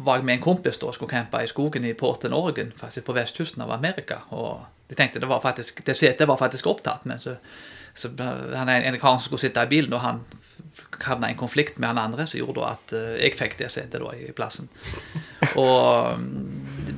var 0.05 0.17
jeg 0.17 0.25
med 0.25 0.37
en 0.37 0.45
kompis 0.45 0.79
da 0.81 0.89
og 0.89 0.95
skulle 0.95 1.11
campe 1.11 1.41
i 1.43 1.49
skogen 1.49 1.85
i 1.85 1.93
Porten, 1.97 2.33
Oregon, 2.33 2.71
faktisk 2.77 3.05
på 3.09 3.15
vestkysten 3.17 3.61
av 3.65 3.73
Amerika. 3.75 4.23
Og 4.33 4.63
de 4.89 4.97
tenkte 4.97 5.21
det 5.21 5.29
var 5.29 5.41
faktisk, 5.43 5.83
det 5.85 5.97
setet 5.97 6.29
var 6.29 6.39
faktisk 6.39 6.69
opptatt, 6.71 7.05
men 7.05 7.19
så 7.21 7.35
så 7.97 8.11
han 8.53 8.69
er 8.69 8.85
en 8.85 8.99
kar 9.01 9.15
som 9.17 9.25
skulle 9.25 9.41
sitte 9.41 9.63
i 9.65 9.69
bilen, 9.71 9.93
og 9.97 10.03
han 10.03 10.19
havna 11.01 11.29
i 11.29 11.33
en 11.33 11.39
konflikt 11.39 11.79
med 11.81 11.89
han 11.89 11.97
andre 11.97 12.27
som 12.29 12.39
gjorde 12.39 12.65
at 12.69 12.93
jeg 12.93 13.33
fikk 13.37 13.57
det 13.57 13.71
setet 13.73 14.01
da 14.03 14.11
i 14.13 14.29
plassen. 14.37 14.69
Og 15.57 16.21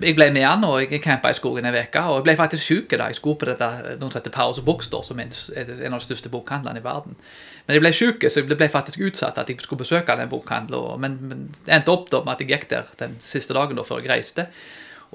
jeg 0.01 0.15
ble 0.17 0.29
med 0.35 0.45
han, 0.45 0.63
og 0.67 0.81
jeg 0.83 1.01
campa 1.03 1.31
i 1.31 1.37
skogen 1.37 1.67
en 1.67 1.75
uke. 1.75 2.01
Og 2.01 2.19
jeg 2.19 2.25
ble 2.27 2.35
faktisk 2.39 2.65
syk 2.65 2.95
da 2.95 3.09
jeg 3.09 3.19
skulle 3.19 3.39
på 3.41 3.49
dette, 3.49 3.69
noen 3.99 4.11
som 4.11 4.19
heter 4.19 4.33
Powers 4.35 4.61
Bookstore, 4.65 5.07
som 5.07 5.19
er 5.19 5.31
en 5.31 5.95
av 5.95 5.99
de 5.99 6.05
største 6.05 6.31
bokhandlene 6.33 6.81
i 6.81 6.85
verden. 6.85 7.17
Men 7.67 7.77
jeg 7.77 7.83
ble 7.85 7.93
syk, 7.95 8.27
så 8.27 8.41
jeg 8.41 8.49
ble 8.49 8.69
faktisk 8.71 9.01
utsatt 9.05 9.37
at 9.41 9.49
jeg 9.51 9.61
skulle 9.63 9.83
besøke 9.83 10.15
den 10.17 10.31
bokhandelen. 10.31 11.03
Men, 11.03 11.49
det 11.65 11.75
endte 11.79 11.93
opp 11.93 12.07
da 12.13 12.23
med 12.25 12.35
at 12.35 12.45
jeg 12.45 12.53
gikk 12.53 12.69
der 12.71 12.93
den 13.01 13.19
siste 13.23 13.57
dagen 13.57 13.77
da 13.79 13.85
før 13.87 14.01
jeg 14.03 14.13
reiste. 14.13 14.47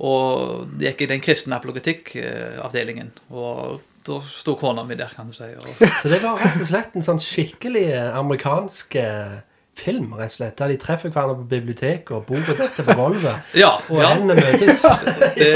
Og 0.04 0.70
gikk 0.82 1.04
i 1.04 1.10
den 1.10 1.22
kristne 1.22 1.58
apologetikkavdelingen. 1.58 3.12
Og 3.34 3.80
da 4.04 4.20
sto 4.28 4.54
kona 4.60 4.84
mi 4.84 4.98
der, 4.98 5.12
kan 5.16 5.30
du 5.30 5.36
si. 5.36 5.48
Og... 5.54 5.82
Så 6.02 6.12
det 6.12 6.20
var 6.22 6.42
rett 6.42 6.60
og 6.60 6.68
slett 6.68 6.96
en 6.98 7.06
sånn 7.06 7.22
skikkelig 7.22 7.86
amerikansk 8.12 8.98
eh, 9.00 9.38
film, 9.78 10.12
rett 10.18 10.32
og 10.32 10.36
slett, 10.38 10.56
der 10.58 10.72
de 10.72 10.78
treffer 10.80 11.12
hverandre 11.12 11.36
på 11.42 11.46
biblioteket, 11.50 12.10
og 12.16 12.26
bordet 12.28 12.56
detter 12.58 12.86
på 12.86 12.96
gulvet, 12.98 13.52
ja, 13.64 13.74
og 13.88 14.00
ja. 14.00 14.10
hendene 14.12 14.36
møtes. 14.40 14.82
det, 15.38 15.52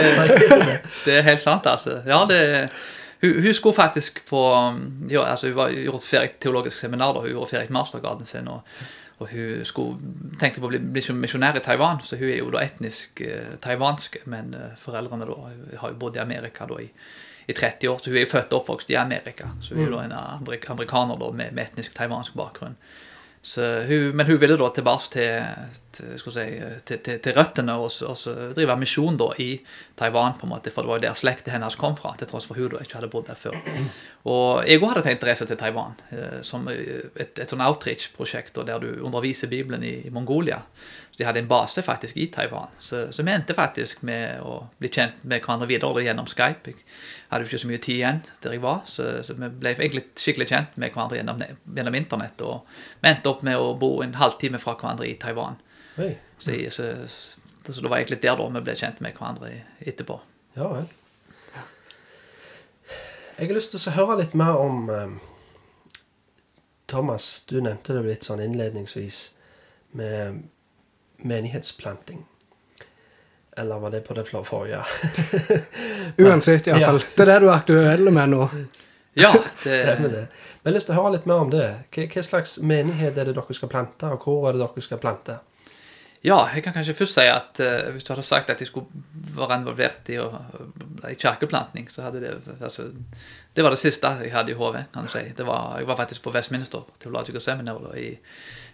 det, 1.04 1.18
er 1.18 1.26
helt 1.26 1.42
sant, 1.42 1.66
altså. 1.66 2.00
Ja, 2.06 2.24
det 2.28 2.70
hun, 3.18 3.34
hun 3.42 3.54
skulle 3.54 3.74
faktisk 3.74 4.20
på 4.28 4.40
ja, 5.10 5.24
altså 5.24 5.48
Hun 5.48 5.56
var 5.56 5.72
gjort 5.74 6.04
ferdig 6.06 6.36
teologisk 6.38 6.78
seminar 6.78 7.16
da, 7.16 7.24
hun 7.24 7.32
gjorde 7.32 7.50
ferdig 7.50 7.74
mastergraden 7.74 8.26
sin. 8.26 8.48
og 8.48 8.60
og 9.18 9.32
hun 9.32 9.64
skulle, 9.66 9.96
tenkte 10.38 10.60
på 10.62 10.68
å 10.68 10.70
bli, 10.70 10.78
bli 10.78 11.02
misjonær 11.18 11.56
i 11.58 11.60
Taiwan, 11.64 11.98
så 12.06 12.14
hun 12.20 12.28
er 12.28 12.36
jo 12.38 12.52
da 12.54 12.60
etnisk 12.62 13.18
eh, 13.26 13.56
taiwansk. 13.58 14.20
Men 14.30 14.52
eh, 14.54 14.76
foreldrene 14.78 15.26
da 15.26 15.38
har 15.80 15.90
jo 15.90 15.98
bodd 15.98 16.14
i 16.14 16.22
Amerika 16.22 16.68
da 16.70 16.78
i 16.78 16.86
i 17.48 17.52
30 17.52 17.88
år. 17.88 17.98
Så 17.98 18.10
hun 18.10 18.18
er 18.20 18.26
jo 18.26 18.30
født 18.30 18.52
og 18.52 18.62
oppvokst 18.62 18.90
i 18.92 18.96
Amerika. 19.00 19.48
Så 19.60 19.74
hun 19.74 19.82
er 19.82 19.88
jo 19.88 19.96
da 19.96 20.04
en 20.04 20.58
amerikaner 20.68 21.16
da, 21.16 21.30
med, 21.32 21.54
med 21.56 21.64
etnisk 21.64 21.94
taiwansk 21.96 22.36
bakgrunn. 22.36 22.76
Hun, 23.38 24.16
men 24.18 24.26
hun 24.26 24.38
ville 24.42 24.56
da 24.58 24.66
tilbake 24.74 25.10
til, 25.12 25.68
til, 25.94 26.18
si, 26.34 26.46
til, 26.90 26.98
til, 27.06 27.32
røttene 27.36 27.76
og, 27.78 27.92
og 28.04 28.52
drive 28.56 28.76
misjon 28.80 29.16
da 29.20 29.28
i 29.40 29.48
Taiwan, 29.98 30.34
på 30.40 30.46
en 30.46 30.52
måte, 30.52 30.72
for 30.74 30.82
det 30.82 30.90
var 30.90 30.98
jo 30.98 31.04
der 31.06 31.18
slekten 31.18 31.54
hennes 31.54 31.78
kom 31.78 31.94
fra, 31.96 32.16
til 32.18 32.28
tross 32.30 32.48
for 32.50 32.58
hun 32.58 32.74
da 32.74 32.82
ikke 32.82 32.98
hadde 32.98 33.10
bodd 33.12 33.30
der 33.30 33.38
før. 33.38 33.56
Og 34.28 34.66
jeg 34.66 34.82
òg 34.82 34.90
hadde 34.90 35.04
tenkt 35.06 35.24
å 35.24 35.30
reise 35.30 35.46
til 35.48 35.60
Taiwan 35.60 35.94
eh, 36.10 36.40
som 36.46 36.66
et, 36.68 37.38
et 37.38 37.46
sånn 37.48 37.62
outreach-prosjekt 37.64 38.58
der 38.58 38.82
du 38.82 38.90
underviser 39.06 39.50
Bibelen 39.50 39.86
i, 39.86 39.94
i 40.08 40.14
Mongolia. 40.14 40.60
De 41.18 41.24
hadde 41.26 41.40
en 41.42 41.48
base 41.50 41.82
faktisk 41.82 42.16
i 42.16 42.28
Taiwan. 42.30 42.70
Så, 42.78 43.12
så 43.12 43.22
vi 43.26 43.32
endte 43.32 43.54
faktisk 43.58 44.04
med 44.06 44.38
å 44.46 44.60
bli 44.78 44.90
kjent 44.94 45.16
med 45.26 45.42
hverandre 45.42 45.66
videre 45.66 46.04
gjennom 46.04 46.28
Skype. 46.30 46.70
Jeg 46.70 47.32
hadde 47.32 47.48
ikke 47.48 47.58
så 47.58 47.70
mye 47.70 47.80
tid 47.82 47.94
igjen 47.96 48.20
der 48.44 48.52
jeg 48.54 48.62
var, 48.62 48.84
så, 48.86 49.08
så 49.26 49.34
vi 49.34 49.48
ble 49.50 49.72
egentlig 49.74 50.04
skikkelig 50.14 50.46
kjent 50.52 50.76
med 50.78 50.92
hverandre 50.94 51.18
gjennom, 51.18 51.42
gjennom, 51.74 51.96
internett. 51.98 52.44
Og 52.46 52.68
vi 53.02 53.10
endte 53.10 53.32
opp 53.32 53.42
med 53.48 53.58
å 53.58 53.72
bo 53.80 53.96
en 54.04 54.14
halvtime 54.20 54.60
fra 54.62 54.76
hverandre 54.78 55.08
i 55.08 55.16
Taiwan. 55.18 55.58
Hey. 55.96 56.12
Så, 56.38 56.54
så, 56.70 56.86
så, 57.66 57.80
det 57.80 57.90
var 57.90 57.98
egentlig 57.98 58.20
der 58.22 58.38
da 58.38 58.46
vi 58.54 58.62
ble 58.68 58.76
kjent 58.78 59.00
med 59.02 59.18
hverandre 59.18 59.50
etterpå. 59.82 60.20
Ja 60.54 60.68
vel. 60.76 60.86
Jeg 63.38 63.50
har 63.50 63.58
lyst 63.58 63.74
til 63.74 63.82
å 63.90 63.96
høre 63.96 64.20
litt 64.20 64.38
mer 64.38 64.54
om 64.58 64.86
um, 64.86 65.18
Thomas, 66.90 67.42
du 67.50 67.58
nevnte 67.58 67.98
det 67.98 68.04
litt 68.06 68.30
sånn 68.30 68.42
innledningsvis 68.42 69.18
med 69.98 70.46
menighetsplanting. 71.22 72.24
Eller 73.58 73.78
var 73.78 73.90
det 73.90 74.00
på 74.06 74.14
det 74.14 74.24
forrige? 74.30 74.84
Uansett, 76.28 76.66
iallfall. 76.66 77.00
Ja. 77.02 77.10
Det 77.16 77.24
er 77.24 77.32
det 77.32 77.40
du 77.42 77.48
er 77.48 77.56
aktuell 77.56 78.10
med 78.10 78.34
nå. 78.36 78.48
Ja, 79.18 79.32
det... 79.64 79.82
Stemmer 79.82 80.08
det. 80.08 80.26
Men 80.62 80.62
jeg 80.62 80.70
har 80.70 80.74
lyst 80.76 80.86
til 80.86 80.94
å 80.94 81.00
høre 81.00 81.16
litt 81.16 81.24
mer 81.26 81.40
om 81.42 81.48
det. 81.50 81.66
Hva 81.90 82.22
slags 82.22 82.58
menighet 82.62 83.18
er 83.18 83.26
det 83.26 83.34
dere 83.34 83.56
skal 83.56 83.70
plante, 83.72 84.10
og 84.14 84.22
hvor 84.22 84.46
er 84.46 84.54
det 84.54 84.62
dere 84.62 84.84
skal 84.84 85.00
plante? 85.02 85.40
Ja, 86.22 86.36
jeg 86.54 86.62
kan 86.62 86.74
kanskje 86.74 86.96
først 86.98 87.14
si 87.14 87.24
at 87.30 87.58
uh, 87.62 87.90
hvis 87.94 88.06
du 88.06 88.12
hadde 88.12 88.26
sagt 88.26 88.50
at 88.50 88.62
jeg 88.62 88.70
skulle 88.70 88.86
være 89.38 89.60
involvert 89.60 90.10
i, 90.10 90.18
i 90.18 91.18
kirkeplantning, 91.18 91.86
så 91.90 92.02
hadde 92.06 92.22
det 92.22 92.32
altså, 92.60 92.88
Det 93.54 93.64
var 93.64 93.74
det 93.74 93.78
siste 93.78 94.10
jeg 94.22 94.34
hadde 94.34 94.54
i 94.54 94.58
hodet, 94.58 94.84
kan 94.94 95.06
du 95.06 95.12
si. 95.12 95.22
Var, 95.38 95.78
jeg 95.78 95.90
var 95.90 95.98
faktisk 95.98 96.22
på 96.22 96.34
Westminster 96.34 96.86
Theological 97.00 97.42
Seminar 97.42 97.94
i 97.98 98.12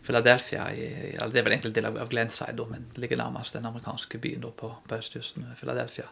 Philadelphia. 0.05 0.67
I, 0.71 0.89
det 1.17 1.41
er 1.41 1.45
vel 1.47 1.55
egentlig 1.55 1.73
en 1.73 1.79
del 1.79 1.89
av 1.91 2.11
Glenside, 2.11 2.67
men 2.71 2.89
det 2.95 3.05
ligger 3.05 3.21
nærmest 3.21 3.57
den 3.57 3.67
amerikanske 3.69 4.21
byen 4.21 4.45
på, 4.57 4.73
på 4.89 4.99
østkysten. 4.99 5.47
Philadelphia. 5.61 6.11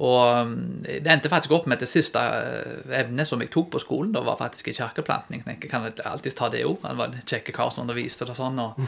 Og 0.00 0.46
um, 0.46 0.54
det 0.86 1.06
endte 1.12 1.28
faktisk 1.28 1.52
opp 1.52 1.66
med 1.68 1.82
det 1.82 1.88
siste 1.90 2.20
eh, 2.20 3.00
evnet 3.02 3.28
som 3.28 3.40
jeg 3.42 3.50
tok 3.52 3.68
på 3.74 3.82
skolen. 3.82 4.14
da 4.14 4.22
var 4.24 4.38
faktisk 4.40 4.70
i 4.70 4.76
kirkeplantning. 4.78 5.42
Jeg 5.46 5.70
kan 5.70 5.84
alltid 5.84 6.36
ta 6.36 6.48
det 6.48 6.64
òg. 6.64 6.78
Han 6.86 7.00
var 7.00 7.10
en 7.10 7.26
kjekk 7.26 7.52
kar 7.56 7.72
som 7.74 7.84
underviste 7.84 8.24
og 8.24 8.38
sånn. 8.38 8.58
og 8.62 8.80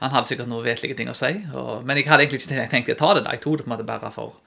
Han 0.00 0.14
hadde 0.14 0.30
sikkert 0.30 0.48
noen 0.48 0.64
vesentlige 0.64 0.96
ting 0.96 1.12
å 1.12 1.18
si. 1.18 1.34
Og, 1.52 1.84
men 1.84 2.00
jeg 2.00 2.08
hadde 2.08 2.24
egentlig 2.24 2.46
ikke 2.46 2.70
tenkt 2.72 2.94
å 2.96 3.00
ta 3.02 3.12
det 3.18 3.26
da. 3.26 3.36
Jeg 3.36 3.44
tok 3.44 3.60
det 3.60 3.66
på 3.66 3.70
en 3.70 3.76
måte 3.76 3.88
bare 3.92 4.14
for 4.14 4.40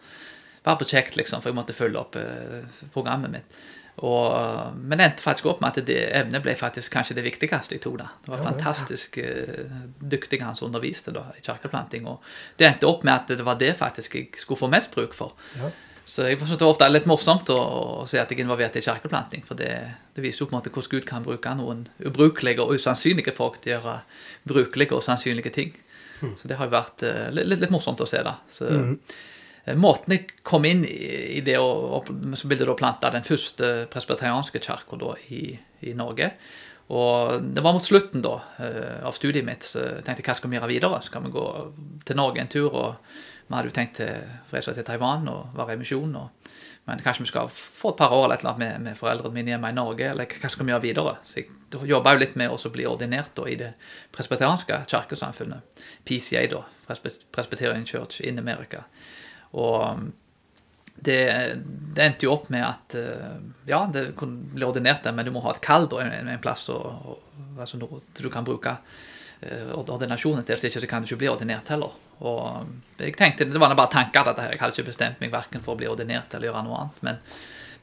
bare 0.68 0.82
på 0.82 0.90
kjekt, 0.90 1.16
liksom, 1.16 1.40
for 1.40 1.52
jeg 1.52 1.56
måtte 1.56 1.76
følge 1.76 2.00
opp 2.02 2.18
eh, 2.20 2.82
programmet 2.92 3.32
mitt. 3.32 3.60
Og, 4.06 4.76
men 4.78 5.00
endte 5.02 5.24
faktisk 5.26 5.48
opp 5.50 5.62
med 5.64 5.74
at 5.78 5.88
det 5.88 5.98
emnet 6.20 6.44
ble 6.46 6.54
faktisk 6.60 6.92
kanskje 6.94 7.16
det 7.18 7.24
viktigste 7.26 7.74
jeg 7.78 7.82
tok. 7.82 7.96
da. 7.98 8.12
Det 8.22 8.30
var 8.30 8.38
Ja, 8.38 8.44
ja. 8.44 8.52
fantastisk 8.52 9.18
eh, 9.18 9.66
dyktig 10.06 10.42
han 10.44 10.56
som 10.56 10.68
underviste 10.70 11.12
da, 11.16 11.24
i 11.38 11.42
kirkeplanting. 11.42 12.06
Og 12.06 12.22
det 12.60 12.68
endte 12.68 12.86
opp 12.88 13.04
med 13.08 13.14
at 13.16 13.28
det 13.38 13.46
var 13.46 13.58
det 13.58 13.72
faktisk 13.80 14.16
jeg 14.20 14.28
skulle 14.38 14.60
få 14.60 14.70
mest 14.70 14.92
bruk 14.94 15.14
for. 15.18 15.34
Ja. 15.58 15.72
Så 16.08 16.24
jeg 16.30 16.38
synes 16.40 16.60
det 16.62 16.68
ofte 16.68 16.86
er 16.86 16.94
litt 16.94 17.08
morsomt 17.10 17.50
å, 17.52 17.58
å 17.58 18.06
se 18.08 18.20
at 18.22 18.30
jeg 18.32 18.38
er 18.40 18.44
involvert 18.46 18.78
i 18.80 18.84
kirkeplanting. 18.86 19.42
For 19.48 19.56
det, 19.60 19.72
det 20.16 20.24
viser 20.24 20.46
jo 20.46 20.50
på 20.52 20.54
en 20.56 20.60
måte 20.62 20.70
hvordan 20.72 20.94
Gud 20.94 21.06
kan 21.10 21.26
bruke 21.26 21.56
noen 21.58 21.82
ubrukelige 22.00 22.62
og 22.64 22.78
usannsynlige 22.78 23.34
folk 23.36 23.58
til 23.62 23.74
å 23.74 23.80
gjøre 23.82 23.96
brukelige 24.48 24.94
og 24.96 25.04
sannsynlige 25.04 25.52
ting. 25.58 25.74
Så 26.38 26.48
det 26.48 26.56
har 26.58 26.70
jo 26.70 26.74
vært 26.78 27.04
eh, 27.04 27.28
litt, 27.34 27.46
litt, 27.50 27.60
litt 27.66 27.74
morsomt 27.74 28.00
å 28.02 28.08
se, 28.08 28.22
da. 28.24 28.38
Så, 28.54 28.70
eh, 28.70 29.18
Måten 29.76 30.14
jeg 30.16 30.30
kom 30.48 30.64
inn 30.64 30.86
i, 30.88 31.42
det 31.44 31.58
å 31.60 32.00
så 32.08 32.48
ville 32.48 32.68
da 32.68 32.76
plante 32.78 33.12
den 33.12 33.26
første 33.28 33.88
presbyterianske 33.92 34.62
kirka 34.64 35.12
i, 35.34 35.58
i 35.84 35.96
Norge. 35.98 36.32
Og 36.96 37.44
det 37.44 37.64
var 37.66 37.76
mot 37.76 37.84
slutten 37.84 38.24
da 38.24 38.38
eh, 38.64 39.02
av 39.04 39.16
studiet 39.18 39.44
mitt, 39.44 39.66
så 39.68 39.82
jeg 39.84 40.06
tenkte 40.08 40.24
hva 40.24 40.38
skal 40.40 40.54
vi 40.54 40.56
gjøre 40.56 40.72
videre? 40.72 41.02
Skal 41.04 41.26
vi 41.26 41.34
gå 41.34 41.48
til 42.08 42.20
Norge 42.20 42.40
en 42.40 42.52
tur? 42.52 42.70
og 42.72 43.18
Vi 43.48 43.56
hadde 43.58 43.68
jo 43.68 43.76
tenkt 43.76 44.00
å 44.06 44.08
reise 44.54 44.76
til 44.78 44.88
Taiwan 44.88 45.28
og 45.32 45.58
være 45.58 45.76
i 45.76 45.82
misjon. 45.84 46.16
og 46.16 46.54
men 46.88 47.02
kanskje 47.04 47.26
vi 47.26 47.28
skal 47.34 47.50
få 47.52 47.90
et 47.92 47.98
par 48.00 48.14
år 48.16 48.26
eller 48.26 48.38
et 48.38 48.46
annet 48.46 48.60
med, 48.62 48.84
med 48.86 48.96
foreldrene 48.96 49.36
mine 49.36 49.52
hjemme 49.52 49.74
i 49.74 49.76
Norge, 49.76 50.06
eller 50.08 50.30
hva 50.40 50.50
skal 50.54 50.64
vi 50.64 50.72
gjøre 50.72 50.86
videre? 50.86 51.14
Så 51.28 51.42
jeg 51.42 51.90
jobba 51.90 52.14
jo 52.16 52.22
litt 52.22 52.38
med 52.40 52.54
å 52.54 52.72
bli 52.72 52.86
ordinert 52.88 53.34
da, 53.36 53.44
i 53.44 53.58
det 53.60 53.74
presbyterianske 54.16 54.78
kirkesamfunnet. 54.88 55.84
PCA, 56.08 56.46
da. 56.54 56.62
Presbyterian 57.36 57.84
Church 57.84 58.22
in 58.24 58.40
America. 58.40 58.86
Og 59.56 59.76
um, 59.84 60.08
det, 61.00 61.20
det 61.94 62.04
endte 62.04 62.26
jo 62.26 62.34
opp 62.34 62.48
med 62.50 62.64
at 62.66 62.96
eh, 62.98 63.36
ja, 63.70 63.84
det 63.94 64.10
ble 64.18 64.66
ordinert 64.66 65.06
der, 65.06 65.14
men 65.14 65.28
du 65.28 65.34
må 65.36 65.44
ha 65.46 65.54
et 65.54 65.62
kall 65.62 65.86
en, 66.02 66.32
en 66.34 66.42
plass 66.42 66.66
og, 66.74 66.88
og, 67.12 67.44
altså, 67.60 67.78
du 67.78 68.30
kan 68.34 68.48
bruke 68.48 68.74
eh, 69.42 69.70
ordinasjonen 69.78 70.46
til. 70.46 70.58
Hvis 70.58 70.80
ikke 70.82 70.90
kan 70.90 71.06
du 71.06 71.10
ikke 71.12 71.22
bli 71.22 71.30
ordinert 71.32 71.70
heller. 71.74 71.94
Og 72.26 72.42
um, 72.64 72.74
jeg 72.98 73.14
tenkte, 73.18 73.46
Det 73.46 73.62
var 73.62 73.76
bare 73.78 73.94
tanker 73.94 74.26
dette 74.26 74.42
her. 74.48 74.56
Jeg 74.56 74.64
hadde 74.64 74.78
ikke 74.78 74.90
bestemt 74.90 75.22
meg 75.22 75.34
verken 75.34 75.62
for 75.62 75.76
å 75.76 75.80
bli 75.80 75.90
ordinert 75.90 76.34
eller 76.34 76.50
gjøre 76.50 76.66
noe 76.66 76.82
annet. 76.82 77.04
Men, 77.06 77.22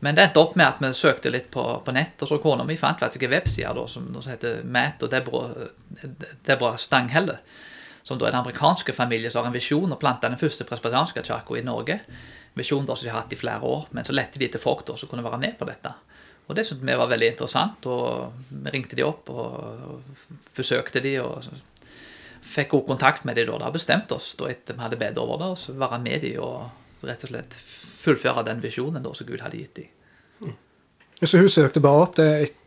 men 0.03 0.19
det 0.19 0.27
endte 0.27 0.43
opp 0.43 0.57
med 0.59 0.67
at 0.67 0.83
vi 0.83 0.91
søkte 0.99 1.31
litt 1.31 1.53
på, 1.55 1.63
på 1.87 1.95
nett, 1.95 2.19
og 2.19 2.31
så 2.31 2.41
kona 2.43 2.67
mi 2.67 2.77
fant 2.81 2.99
faktisk 3.01 3.29
en 3.29 3.37
webside 3.37 3.87
som, 3.93 4.11
som 4.19 4.33
heter 4.35 4.65
Matt 4.67 5.07
og 5.07 5.15
Deborah, 5.15 5.71
Deborah 6.45 6.81
Stanghelle. 6.83 7.39
Som 8.05 8.21
da 8.21 8.29
er 8.29 8.35
den 8.35 8.43
amerikanske 8.43 8.93
familie 8.93 9.31
som 9.33 9.43
har 9.43 9.51
en 9.51 9.57
visjon 9.57 9.93
å 9.93 10.01
plante 10.01 10.29
den 10.29 10.41
første 10.41 10.67
presbyterianske 10.69 11.25
kirka 11.25 11.57
i 11.57 11.65
Norge. 11.65 12.01
Visjon 12.55 12.85
da 12.87 12.97
som 12.97 13.07
de 13.07 13.13
har 13.13 13.23
hatt 13.23 13.33
i 13.33 13.41
flere 13.41 13.65
år, 13.65 13.87
men 13.97 14.05
så 14.07 14.15
lette 14.15 14.39
de 14.39 14.51
til 14.53 14.61
folk 14.63 14.85
da 14.87 14.99
som 15.01 15.11
kunne 15.11 15.25
være 15.25 15.41
med 15.41 15.57
på 15.59 15.69
dette. 15.69 15.95
Og 16.45 16.57
det 16.59 16.67
syntes 16.69 16.85
vi 16.85 16.97
var 17.01 17.09
veldig 17.09 17.31
interessant, 17.33 17.87
og 17.89 18.35
vi 18.53 18.75
ringte 18.75 18.99
de 18.99 19.07
opp 19.07 19.31
og 19.33 20.03
forsøkte 20.55 21.01
de. 21.01 21.17
og 21.25 21.49
fikk 22.55 22.75
god 22.75 22.87
kontakt 22.87 23.25
med 23.25 23.39
de 23.39 23.47
da. 23.49 23.59
Da 23.59 23.71
bestemte 23.75 24.19
oss 24.19 24.35
da 24.39 24.51
etter 24.53 24.77
vi 24.77 24.85
hadde 24.85 25.01
bedt 25.01 25.21
over 25.21 25.41
det, 25.41 25.53
og 25.55 25.61
så 25.61 25.77
være 25.79 26.01
med 26.03 26.25
de 26.25 26.35
og 26.43 27.05
rett 27.05 27.25
og 27.27 27.33
slett 27.33 27.57
fullføre 28.05 28.45
den 28.47 28.61
visjonen 28.65 29.05
da 29.05 29.15
som 29.17 29.29
Gud 29.29 29.43
hadde 29.45 29.61
gitt 29.61 29.81
de. 29.81 29.89
Så 31.25 31.39
hun 31.41 31.49
søkte 31.49 31.81
bare 31.81 32.05
opp 32.05 32.19
det 32.19 32.29
etter 32.45 32.64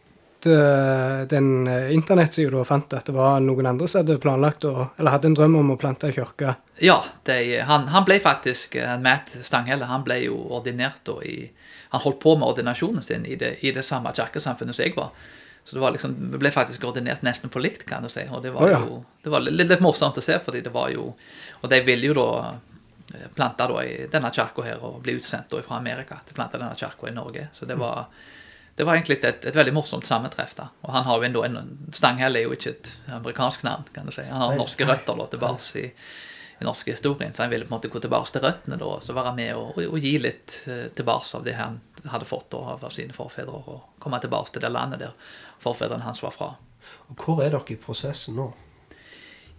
den 1.30 1.68
eh, 1.68 1.94
internettsida 1.94 2.52
du 2.52 2.64
fant 2.66 2.94
at 2.94 3.06
det 3.10 3.16
var 3.16 3.40
noen 3.44 3.70
andre 3.70 3.88
som 3.88 4.02
hadde 4.02 4.20
planlagt 4.24 4.66
å, 4.68 4.90
eller 4.98 5.14
hadde 5.14 5.32
en 5.32 5.38
drøm 5.38 5.58
om 5.60 5.74
å 5.74 5.78
plante 5.80 6.10
ei 6.10 6.16
kirke. 6.16 6.56
Ja, 6.84 7.00
de, 7.30 7.38
han, 7.68 7.88
han 7.94 8.06
ble 8.08 8.20
faktisk 8.24 8.78
eh, 8.80 8.96
Matt 9.02 9.34
Stanghelle 9.46 9.90
han 9.90 10.06
ble 10.06 10.22
jo 10.28 10.38
ordinert 10.60 11.04
da 11.08 11.20
i 11.26 11.50
Han 11.88 12.02
holdt 12.04 12.20
på 12.20 12.34
med 12.36 12.44
ordinasjonen 12.44 13.04
sin 13.04 13.26
i 13.26 13.38
det, 13.40 13.62
i 13.64 13.72
det 13.72 13.84
samme 13.88 14.12
kirkesamfunnet 14.12 14.76
som 14.76 14.84
jeg 14.84 14.92
var. 14.98 15.14
Så 15.64 15.76
det 15.76 15.80
var 15.80 15.94
liksom, 15.96 16.16
vi 16.32 16.40
ble 16.42 16.50
faktisk 16.52 16.84
ordinert 16.84 17.22
nesten 17.24 17.50
på 17.50 17.62
likt, 17.64 17.86
kan 17.88 18.04
du 18.04 18.10
si. 18.12 18.26
Og 18.28 18.42
det 18.44 18.52
var 18.52 18.66
oh, 18.66 18.72
ja. 18.72 18.80
jo 18.84 18.98
det 19.24 19.32
var 19.32 19.46
litt, 19.46 19.70
litt 19.70 19.84
morsomt 19.84 20.20
å 20.20 20.24
se, 20.24 20.36
fordi 20.44 20.66
det 20.66 20.74
var 20.76 20.92
jo 20.92 21.14
Og 21.62 21.70
de 21.72 21.80
ville 21.88 22.10
jo 22.12 22.18
da 22.20 22.28
eh, 23.16 23.30
plante 23.36 23.70
da 23.72 23.86
i 23.88 24.10
denne 24.12 24.34
kirka 24.36 24.68
her 24.68 24.84
og 24.84 25.00
bli 25.06 25.16
utsendt 25.16 25.48
da 25.52 25.64
fra 25.64 25.80
Amerika 25.80 26.20
til 26.28 26.36
plante 26.36 26.60
denne 26.60 26.76
kirka 26.76 27.08
i 27.08 27.16
Norge. 27.16 27.48
Så 27.56 27.66
det 27.66 27.80
var 27.80 28.12
det 28.78 28.86
var 28.86 28.94
egentlig 28.94 29.18
et, 29.26 29.46
et 29.50 29.56
veldig 29.58 29.74
morsomt 29.74 30.06
sammentreff. 30.06 30.54
da. 30.56 30.68
Og 30.86 30.94
han 30.94 31.06
har 31.08 31.18
jo 31.18 31.26
enda 31.26 31.44
en, 31.48 31.72
Stanghelle 31.94 32.38
er 32.38 32.46
jo 32.46 32.54
ikke 32.54 32.76
et 32.76 32.92
amerikansk 33.16 33.64
navn. 33.66 33.88
kan 33.94 34.06
du 34.06 34.14
si. 34.14 34.22
Han 34.30 34.38
har 34.38 34.54
Nei. 34.54 34.60
norske 34.62 34.86
røtter 34.86 35.18
da, 35.18 35.26
tilbake 35.32 35.82
i, 35.82 35.88
i 36.62 36.68
norske 36.68 36.94
historien, 36.94 37.34
så 37.34 37.48
han 37.48 37.50
ville 37.56 37.66
på 37.66 37.74
en 37.74 37.78
måte 37.80 37.90
gå 37.90 38.04
tilbake 38.06 38.36
til 38.36 38.46
røttene 38.46 38.78
da, 38.78 38.86
og 38.86 39.02
så 39.02 39.18
være 39.18 39.34
med 39.40 39.58
og, 39.58 39.82
og 39.82 39.98
gi 39.98 40.14
litt 40.22 40.60
eh, 40.70 40.86
tilbake 40.94 41.42
av 41.42 41.50
det 41.50 41.58
han 41.58 41.82
hadde 42.06 42.30
fått 42.30 42.52
da, 42.54 42.78
av 42.78 42.94
sine 42.94 43.18
forfedre, 43.18 43.64
og 43.66 44.00
komme 44.04 44.22
tilbake 44.22 44.54
til 44.54 44.68
det 44.68 44.74
landet 44.74 45.02
der 45.08 45.34
forfedrene 45.66 46.06
hans 46.06 46.22
var 46.22 46.38
fra. 46.38 46.54
Og 47.10 47.18
hvor 47.18 47.42
er 47.42 47.56
dere 47.58 47.74
i 47.74 47.82
prosessen 47.82 48.38
nå? 48.38 48.52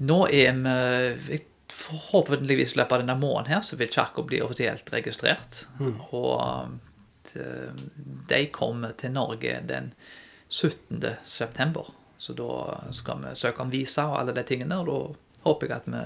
Nå 0.06 0.24
er 0.30 0.62
vi 1.26 1.42
Forhåpentligvis 1.78 2.72
i 2.72 2.78
løpet 2.78 2.92
av 2.96 3.02
denne 3.02 3.14
måneden 3.20 3.52
her, 3.52 3.60
så 3.62 3.76
vil 3.78 3.90
kirka 3.92 4.22
bli 4.26 4.40
offisielt 4.42 4.88
registrert. 4.90 5.66
Og 6.16 6.72
eh, 7.36 7.72
de 8.28 8.46
kommer 8.52 8.92
til 8.98 9.12
Norge 9.12 9.60
den 9.68 9.92
17. 10.48 11.02
september. 11.24 11.92
Så 12.18 12.32
da 12.34 12.80
skal 12.92 13.20
vi 13.22 13.34
søke 13.38 13.60
om 13.62 13.70
visa 13.70 14.06
og 14.10 14.20
alle 14.20 14.34
de 14.34 14.42
tingene, 14.42 14.78
og 14.80 14.86
da 14.86 15.50
håper 15.50 15.66
jeg 15.68 15.76
at, 15.76 15.86
vi, 15.86 16.00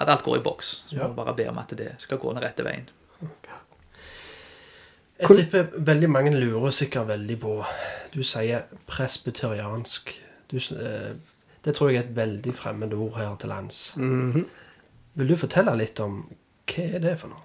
at 0.00 0.08
alt 0.08 0.24
går 0.24 0.36
i 0.38 0.42
boks. 0.46 0.84
Så 0.88 0.96
Ja. 0.96 1.02
må 1.02 1.08
vi 1.08 1.14
bare 1.16 1.34
be 1.36 1.48
om 1.50 1.58
at 1.58 1.74
det 1.76 1.94
skal 1.98 2.18
gå 2.18 2.32
den 2.32 2.42
rette 2.42 2.64
veien. 2.64 2.88
Jeg 5.18 5.34
tipper 5.36 5.66
veldig 5.82 6.08
mange 6.10 6.30
lurer 6.38 6.70
sikkert 6.70 7.08
veldig 7.08 7.36
på 7.42 7.64
Du 8.14 8.22
sier 8.22 8.62
presbyteriansk. 8.86 10.12
Du, 10.50 10.56
eh, 10.56 11.16
det 11.64 11.74
tror 11.74 11.90
jeg 11.90 11.98
er 11.98 12.04
et 12.06 12.14
veldig 12.16 12.54
fremmed 12.54 12.94
ord 12.94 13.16
her 13.18 13.34
til 13.36 13.48
lands. 13.48 13.96
Mhm. 13.96 14.46
Vil 15.18 15.28
du 15.28 15.36
fortelle 15.36 15.74
litt 15.76 15.98
om 16.00 16.20
hva 16.68 16.84
er 16.94 16.98
det 17.02 17.18
for 17.18 17.28
noe? 17.28 17.42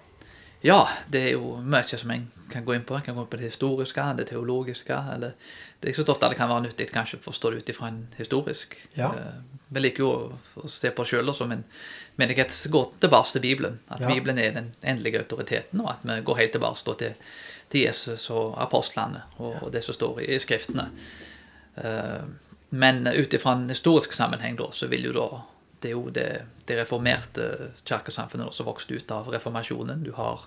Ja, 0.64 0.78
det 1.12 1.20
er 1.28 1.32
jo 1.34 1.58
mye 1.60 1.98
som 2.00 2.10
en 2.14 2.30
kan 2.50 2.64
gå 2.64 2.74
inn 2.74 2.84
på. 2.88 2.96
En 2.96 3.02
kan 3.04 3.16
gå 3.16 3.20
inn 3.24 3.28
på 3.32 3.36
det 3.40 3.50
historiske, 3.50 4.04
det 4.16 4.28
teologiske. 4.30 4.96
eller 5.14 5.34
Det 5.80 5.88
er 5.88 5.92
ikke 5.92 6.04
så 6.06 6.12
ofte 6.14 6.28
det 6.32 6.36
kan 6.38 6.48
være 6.48 6.62
nyttig 6.64 6.86
kanskje 6.92 7.18
å 7.18 7.24
forstå 7.26 7.50
det 7.52 7.58
ut 7.58 7.68
ifra 7.74 7.88
en 7.88 8.06
historisk. 8.18 8.76
Ja. 8.96 9.10
Eh, 9.12 9.34
Vi 9.74 9.80
liker 9.80 9.98
jo 10.04 10.32
å- 10.56 10.68
se 10.70 10.90
på 10.90 11.02
oss 11.02 11.08
sjøl 11.10 11.34
som 11.34 11.50
en 11.52 11.64
menighet 12.18 12.50
som 12.50 12.72
går 12.72 12.92
tilbake 13.00 13.32
til 13.32 13.40
Bibelen. 13.42 13.78
At 13.90 14.00
Ja. 14.00 14.06
Bibelen 14.08 14.38
er 14.38 14.50
den 14.52 14.72
endelige 14.84 15.18
autoriteten, 15.18 15.80
og 15.80 15.90
at 15.90 15.98
vi 16.04 16.20
går 16.22 16.36
helt 16.36 16.52
tilbake 16.52 16.96
til, 16.98 17.14
til 17.70 17.80
Jesus 17.80 18.30
og 18.30 18.54
apostlene 18.62 19.22
og, 19.38 19.62
og 19.62 19.72
det 19.72 19.82
som 19.84 19.94
står 19.94 20.20
i, 20.20 20.34
i 20.34 20.38
Skriftene. 20.38 20.90
Eh, 21.76 22.22
Men 22.70 23.06
ut 23.06 23.32
ifra 23.34 23.52
en 23.52 23.68
historisk 23.68 24.12
sammenheng 24.12 24.56
da, 24.56 24.64
så 24.72 24.88
vil 24.88 25.04
jo 25.04 25.12
da 25.12 25.42
det 25.84 25.90
er 25.90 25.98
jo 25.98 26.12
det, 26.16 26.28
det 26.64 26.78
reformerte 26.78 27.70
kirkesamfunnet 27.84 28.56
som 28.56 28.68
vokste 28.68 28.96
ut 28.96 29.10
av 29.12 29.28
reformasjonen. 29.32 30.04
Du 30.06 30.14
har, 30.16 30.46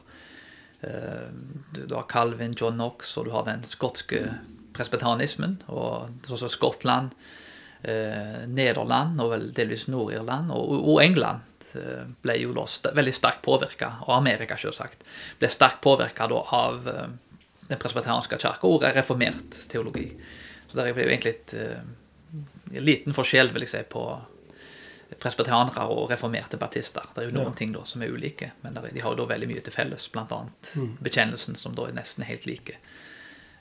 eh, 0.81 1.27
du, 1.77 1.93
har 1.93 2.07
Calvin, 2.09 2.55
John 2.57 2.79
Knox, 2.79 3.13
og 3.17 3.27
du 3.27 3.35
har 3.35 3.45
den 3.45 3.61
skotske 3.67 4.23
presbetanismen. 4.73 5.59
Og 5.69 6.09
sånn 6.25 6.41
som 6.41 6.53
Skottland, 6.53 7.13
eh, 7.83 8.47
Nederland 8.49 9.21
og 9.21 9.35
vel 9.35 9.45
delvis 9.53 9.85
Nord-Irland 9.93 10.49
og, 10.55 10.73
og 10.79 11.03
England 11.05 11.45
eh, 11.77 12.09
ble 12.25 12.39
jo 12.41 12.57
da 12.57 12.65
veldig 12.97 13.13
sterkt 13.13 13.45
påvirka, 13.45 13.93
og 14.07 14.15
Amerika 14.17 14.57
selvsagt, 14.57 15.05
ble 15.37 15.51
sterkt 15.53 15.83
påvirka 15.85 16.25
av 16.33 16.81
den 16.87 17.77
presbyterianske 17.77 18.41
kirka 18.41 18.65
og 18.65 18.89
reformert 18.97 19.61
teologi. 19.69 20.09
Så 20.67 20.81
der 20.81 20.91
ble 20.97 21.05
jo 21.05 21.13
egentlig 21.13 21.37
et 21.37 21.57
en 22.73 22.83
liten 22.83 23.15
forskjell, 23.15 23.53
vil 23.53 23.63
jeg 23.63 23.71
si, 23.71 23.83
på 23.87 24.03
presbyterianere 25.19 25.87
og 25.89 26.09
reformerte 26.11 26.57
baptister. 26.57 27.01
Det 27.15 27.23
er 27.23 27.29
jo 27.29 27.35
noen 27.37 27.51
Ja. 27.53 27.57
ting 27.57 27.71
da 27.73 27.83
som 27.85 28.01
er 28.01 28.07
ulike, 28.11 28.51
men 28.63 28.77
er- 28.77 28.89
de 28.93 28.99
har 29.01 29.09
jo 29.15 29.25
da 29.25 29.33
veldig 29.33 29.47
mye 29.47 29.61
til 29.63 29.73
felles, 29.73 30.07
bl.a. 30.11 30.45
bekjennelsen, 31.01 31.55
som 31.55 31.75
da 31.75 31.85
er 31.87 31.93
nesten 31.93 32.23
helt 32.23 32.45
like. 32.45 32.75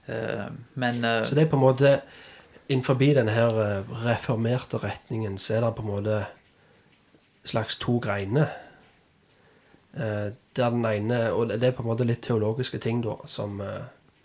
Eh, 0.08 0.48
men 0.74 1.04
eh, 1.04 1.22
Så 1.22 1.34
det 1.34 1.44
er 1.44 1.50
på 1.50 1.56
en 1.56 1.62
måte 1.74 2.00
Innenfor 2.68 2.94
denne 2.98 3.30
her 3.30 3.50
eh, 3.60 3.82
reformerte 4.04 4.78
retningen 4.82 5.36
så 5.38 5.54
er 5.54 5.60
det 5.60 5.74
på 5.76 5.82
en 5.82 5.88
måte 6.02 6.26
slags 7.44 7.76
to 7.76 7.98
greiner. 8.00 8.48
Der 9.94 10.32
den 10.70 10.84
ene 10.84 11.32
Og 11.32 11.48
det 11.48 11.62
er 11.64 11.70
på 11.72 11.82
en 11.82 11.88
måte 11.88 12.04
litt 12.06 12.22
teologiske 12.22 12.78
ting 12.82 13.02
da 13.02 13.14
som 13.26 13.62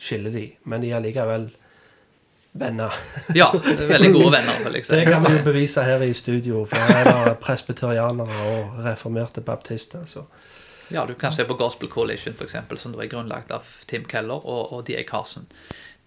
skiller 0.02 0.32
de, 0.34 0.56
men 0.66 0.82
de 0.82 0.90
er 0.92 1.00
likevel 1.00 1.52
venner. 2.52 2.94
ja, 3.36 3.52
veldig 3.78 4.14
gode 4.14 4.32
venner, 4.38 4.70
Liksom. 4.76 4.96
Det 4.96 5.06
kan 5.06 5.24
vi 5.24 5.38
jo 5.38 5.44
bevise 5.44 5.84
her 5.84 6.04
i 6.04 6.14
studio, 6.14 6.66
for 6.66 6.92
her 6.92 7.08
er 7.08 7.30
det 7.30 7.38
presbyterianere 7.44 8.48
og 8.52 8.82
reformerte 8.86 9.42
baptister. 9.42 10.06
Så. 10.06 10.26
Ja, 10.92 11.06
du 11.06 11.14
kan 11.16 11.34
se 11.34 11.46
på 11.46 11.56
Gospel 11.60 11.90
Coalition, 11.90 12.34
for 12.34 12.44
eksempel, 12.44 12.78
som 12.78 12.98
er 13.00 13.08
grunnlagt 13.08 13.52
av 13.52 13.68
Tim 13.88 14.06
Keller 14.06 14.44
og, 14.44 14.74
og 14.74 14.84
D.A. 14.88 15.04
Carson. 15.08 15.48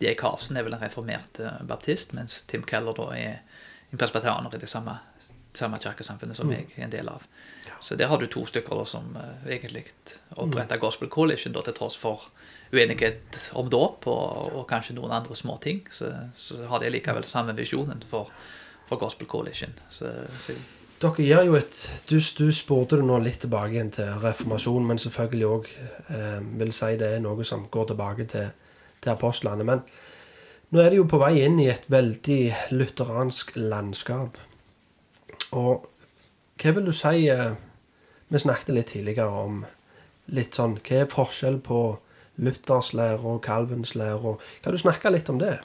D.A. 0.00 0.14
Carson 0.20 0.56
er 0.56 0.66
vel 0.66 0.76
en 0.76 0.84
reformert 0.84 1.40
eh, 1.40 1.62
baptist, 1.64 2.12
mens 2.12 2.42
Tim 2.50 2.66
Keller 2.68 2.96
da 2.96 3.08
er 3.16 3.40
en 3.90 4.00
presbyterianer 4.00 4.54
i 4.54 4.60
det 4.60 4.68
samme 4.68 4.98
samme 5.54 5.78
kirkesamfunnet 5.78 6.36
som 6.36 6.50
jeg 6.52 6.66
er 6.76 6.86
en 6.86 6.92
del 6.92 7.08
av. 7.08 7.22
Så 7.82 7.94
der 7.94 8.08
har 8.10 8.18
du 8.18 8.26
to 8.26 8.44
stykker 8.46 8.78
da, 8.80 8.84
som 8.88 9.16
uh, 9.16 9.46
egentlig 9.46 9.84
oppretta 10.40 10.76
Gospel 10.82 11.08
Coalition, 11.08 11.52
da, 11.54 11.62
til 11.62 11.76
tross 11.76 11.96
for 12.00 12.26
uenighet 12.74 13.40
om 13.58 13.70
dåp 13.70 14.08
og, 14.10 14.52
og, 14.52 14.62
kanskje 14.70 14.96
noen 14.98 15.14
andre 15.14 15.36
små 15.38 15.58
ting. 15.62 15.84
Så, 15.94 16.10
så 16.36 16.64
har 16.70 16.82
de 16.82 16.92
likevel 16.92 17.26
samme 17.28 17.54
visjonen 17.56 18.02
for, 18.10 18.32
for 18.88 19.00
Gospel 19.00 19.30
Coalition. 19.30 19.74
Så, 19.90 20.10
så 20.44 20.56
dere 21.04 21.26
gjør 21.26 21.48
jo 21.48 21.56
et 21.58 21.78
Du, 22.08 22.16
du 22.18 22.52
spurte 22.54 22.98
det 23.00 23.06
nå 23.06 23.18
litt 23.22 23.40
tilbake 23.44 23.74
igjen 23.76 23.92
til 23.94 24.18
reformasjonen, 24.22 24.86
men 24.88 25.00
selvfølgelig 25.02 25.48
òg 25.50 25.70
eh, 26.14 26.40
vil 26.60 26.72
si 26.72 26.94
det 27.00 27.14
er 27.16 27.24
noe 27.24 27.44
som 27.46 27.66
går 27.70 27.90
tilbake 27.90 28.26
til, 28.30 28.52
til 29.02 29.14
apostlene. 29.14 29.66
Men 29.66 29.82
nå 30.70 30.80
er 30.80 30.90
det 30.90 31.00
jo 31.00 31.08
på 31.10 31.20
vei 31.22 31.36
inn 31.44 31.58
i 31.62 31.68
et 31.72 31.88
veldig 31.90 32.40
lutheransk 32.74 33.56
landskap. 33.58 34.38
Og 35.54 35.90
hva 36.60 36.72
vil 36.74 36.88
du 36.88 36.94
si 36.94 37.28
eh, 37.30 37.54
Vi 38.32 38.40
snakket 38.40 38.74
litt 38.74 38.90
tidligere 38.94 39.44
om 39.44 39.64
litt 40.34 40.56
sånn 40.56 40.78
Hva 40.80 41.02
er 41.02 41.10
forskjell 41.10 41.60
på 41.62 41.80
Luthers 42.36 42.92
lære 42.94 43.22
og 43.22 43.42
Calvins 43.44 43.94
lære? 43.94 44.36
Kan 44.64 44.74
du 44.74 44.80
snakke 44.80 45.12
litt 45.14 45.30
om 45.30 45.38
det? 45.42 45.58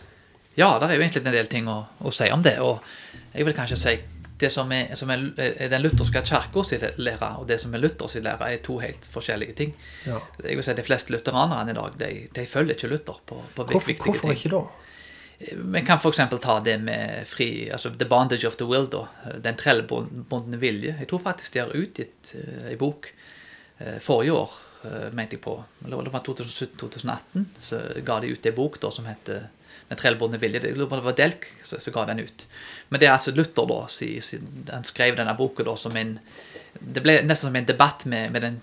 Ja, 0.59 0.75
det 0.79 0.89
er 0.89 0.97
jo 0.97 1.03
egentlig 1.03 1.25
en 1.25 1.33
del 1.33 1.49
ting 1.49 1.69
å, 1.71 1.83
å 2.03 2.13
si 2.13 2.29
om 2.33 2.43
det. 2.45 2.57
Og 2.63 2.81
jeg 3.33 3.47
vil 3.47 3.55
kanskje 3.57 3.79
si 3.79 3.95
det 4.39 4.49
som 4.55 4.71
er, 4.71 4.93
som 4.95 5.09
er, 5.11 5.23
er 5.35 5.71
den 5.71 5.83
lutherske 5.83 6.21
kirka 6.23 6.63
sin 6.63 6.83
lære, 6.99 7.31
og 7.41 7.47
det 7.49 7.59
som 7.59 7.73
er 7.75 7.81
Luthers 7.83 8.15
lære, 8.15 8.51
er 8.53 8.61
to 8.63 8.77
helt 8.79 9.07
forskjellige 9.11 9.55
ting. 9.57 9.73
Ja. 10.07 10.21
Jeg 10.43 10.59
vil 10.59 10.63
si 10.63 10.75
De 10.77 10.85
fleste 10.85 11.15
lutheranerne 11.15 11.73
i 11.73 11.79
dag 11.79 11.97
de, 11.99 12.11
de 12.35 12.45
følger 12.47 12.77
ikke 12.77 12.91
Luther 12.93 13.19
på, 13.25 13.41
på 13.55 13.65
hvorfor, 13.65 13.87
viktige 13.87 14.13
hvorfor 14.13 14.31
ting. 14.33 14.37
Hvorfor 14.37 14.47
ikke 14.47 14.55
da? 14.55 14.85
Vi 15.39 15.81
kan 15.87 15.99
f.eks. 15.99 16.19
ta 16.43 16.59
det 16.63 16.77
med 16.83 17.27
fri, 17.27 17.69
altså 17.71 17.93
The 17.95 18.07
Bondage 18.07 18.47
of 18.47 18.57
the 18.59 18.67
Will, 18.67 18.89
da. 18.91 19.05
Den 19.39 19.55
trellbundne 19.59 20.59
vilje. 20.59 20.97
Jeg 20.99 21.07
tror 21.07 21.21
faktisk 21.23 21.53
de 21.53 21.61
har 21.63 21.75
utgitt 21.75 22.33
En 22.35 22.65
ei 22.67 22.75
bok 22.79 23.07
uh, 23.79 23.99
forrige 24.03 24.35
år, 24.35 24.57
mente 25.11 25.35
jeg 25.35 25.43
på. 25.43 25.57
Det 25.79 25.95
var 25.95 26.07
2017-2018. 26.25 27.47
Så 27.59 27.79
ga 28.05 28.19
de 28.23 28.29
ut 28.31 28.45
ei 28.47 28.53
bok 28.55 28.77
da 28.79 28.91
som 28.95 29.09
heter 29.09 29.49
Den 29.89 29.97
trellbundne 29.97 30.37
vilje. 30.37 30.61
Det 30.61 30.85
var 30.87 31.15
Delk 31.17 31.47
som 31.65 31.93
ga 31.93 32.05
den 32.05 32.21
ut. 32.23 32.45
Men 32.89 33.01
det 33.01 33.07
er 33.07 33.15
altså 33.15 33.33
Luther, 33.35 33.65
da. 33.67 33.79
Si, 33.89 34.11
han 34.69 34.85
skrev 34.85 35.17
denne 35.17 35.33
boka 35.37 35.65
da 35.67 35.75
som 35.77 35.97
en 35.97 36.19
Det 36.79 37.01
ble 37.01 37.17
nesten 37.25 37.49
som 37.49 37.55
en 37.57 37.65
debatt 37.65 38.05
med, 38.05 38.31
med 38.31 38.45
den 38.45 38.59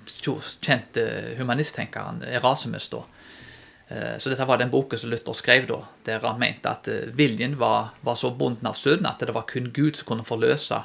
kjente 0.62 1.04
humanisttenkeren 1.36 2.22
Erasmus, 2.22 2.88
da 2.88 3.02
Eh, 3.88 4.18
så 4.18 4.30
dette 4.30 4.44
var 4.44 4.58
den 4.58 4.70
boka 4.70 4.98
som 4.98 5.10
Luther 5.10 5.32
skrev, 5.32 5.66
da, 5.66 5.84
der 6.04 6.24
han 6.26 6.40
mente 6.42 6.70
at 6.70 6.88
eh, 6.90 7.06
viljen 7.14 7.54
var, 7.58 7.92
var 8.02 8.18
så 8.18 8.32
bonden 8.34 8.66
av 8.66 8.78
synd 8.78 9.06
at 9.06 9.22
det 9.22 9.34
var 9.34 9.46
kun 9.46 9.70
Gud 9.74 9.98
som 9.98 10.08
kunne 10.08 10.26
forløse 10.26 10.80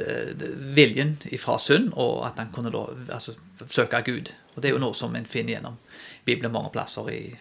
eh, 0.00 0.32
viljen 0.76 1.18
fra 1.40 1.58
synd, 1.60 1.92
og 2.00 2.24
at 2.30 2.40
han 2.40 2.52
kunne 2.54 2.72
da 2.72 2.86
altså, 3.18 3.36
søke 3.68 4.00
Gud. 4.06 4.32
Og 4.54 4.62
Det 4.62 4.70
er 4.70 4.74
jo 4.74 4.82
noe 4.82 4.96
som 4.96 5.14
en 5.16 5.26
finner 5.26 5.56
gjennom 5.56 5.78
Bibelen 6.24 6.52
mange 6.52 6.72
plasser. 6.74 7.10
i 7.10 7.36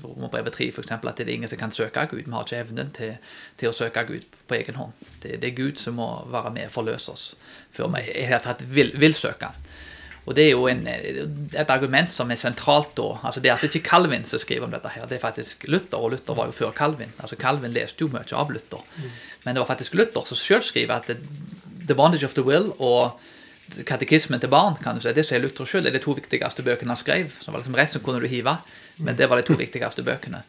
Romerbrevet 0.00 0.54
3 0.56 0.68
f.eks. 0.72 0.92
at 0.92 1.18
det 1.18 1.28
er 1.28 1.34
ingen 1.34 1.50
som 1.50 1.58
kan 1.60 1.72
søke 1.74 2.00
av 2.00 2.10
Gud. 2.10 2.24
Vi 2.24 2.32
har 2.32 2.46
ikke 2.46 2.60
evnen 2.64 2.92
til, 2.96 3.16
til 3.60 3.68
å 3.68 3.76
søke 3.76 4.00
av 4.00 4.08
Gud 4.08 4.24
på 4.48 4.56
egen 4.56 4.78
hånd. 4.80 4.92
Det, 5.20 5.36
det, 5.42 5.50
er 5.50 5.58
Gud 5.58 5.80
som 5.80 5.98
må 6.00 6.08
være 6.32 6.52
med 6.54 6.70
og 6.70 6.76
forløse 6.78 7.12
oss 7.12 7.24
før 7.72 7.92
vi 7.92 8.04
i 8.08 8.26
hele 8.28 8.40
tatt 8.44 8.64
vil, 8.68 8.92
vil 9.00 9.14
søke 9.16 9.52
Og 10.24 10.34
det 10.36 10.46
er 10.46 10.50
jo 10.52 10.66
en, 10.70 10.86
et 10.86 11.70
argument 11.70 12.10
som 12.10 12.30
er 12.30 12.40
sentralt 12.40 12.96
da. 12.96 13.18
altså 13.22 13.40
Det 13.40 13.50
er 13.50 13.56
altså 13.56 13.68
ikke 13.68 13.88
Calvin 13.88 14.24
som 14.24 14.38
skriver 14.38 14.64
om 14.64 14.72
dette, 14.72 14.88
her, 14.88 15.06
det 15.06 15.16
er 15.16 15.26
faktisk 15.26 15.64
Luther, 15.68 15.98
og 15.98 16.10
Luther 16.10 16.34
var 16.34 16.46
jo 16.46 16.52
før 16.52 16.72
Calvin. 16.72 17.12
altså 17.18 17.36
Calvin 17.36 17.72
leste 17.72 18.00
jo 18.04 18.08
mye 18.08 18.24
av 18.32 18.50
Luther. 18.50 18.84
Mm. 18.96 19.10
Men 19.44 19.54
det 19.54 19.60
var 19.60 19.74
faktisk 19.74 19.94
Luther 19.94 20.24
som 20.24 20.36
selv 20.36 20.62
skriver 20.62 20.94
at 20.94 21.16
The 21.86 21.94
Bondage 21.94 22.24
of 22.24 22.34
the 22.34 22.42
Will 22.42 22.72
og 22.78 23.18
Katekismen 23.86 24.40
til 24.40 24.52
barn 24.52 24.76
kan 24.82 24.98
du 24.98 25.04
si, 25.04 25.12
det 25.14 25.24
som 25.26 25.38
er 25.38 25.44
Luther 25.46 25.68
selv, 25.68 25.88
er 25.88 25.96
de 25.96 26.02
to 26.02 26.14
viktigste 26.18 26.64
bøkene 26.66 26.94
han 26.94 27.00
skrev. 27.00 27.32
så 27.40 27.50
var 27.50 27.62
liksom 27.62 27.78
Resten 27.78 28.04
kunne 28.04 28.20
du 28.20 28.28
hive, 28.28 28.56
men 28.98 29.16
det 29.16 29.28
var 29.30 29.40
de 29.40 29.46
to 29.48 29.56
viktigste 29.58 30.04
bøkene. 30.06 30.42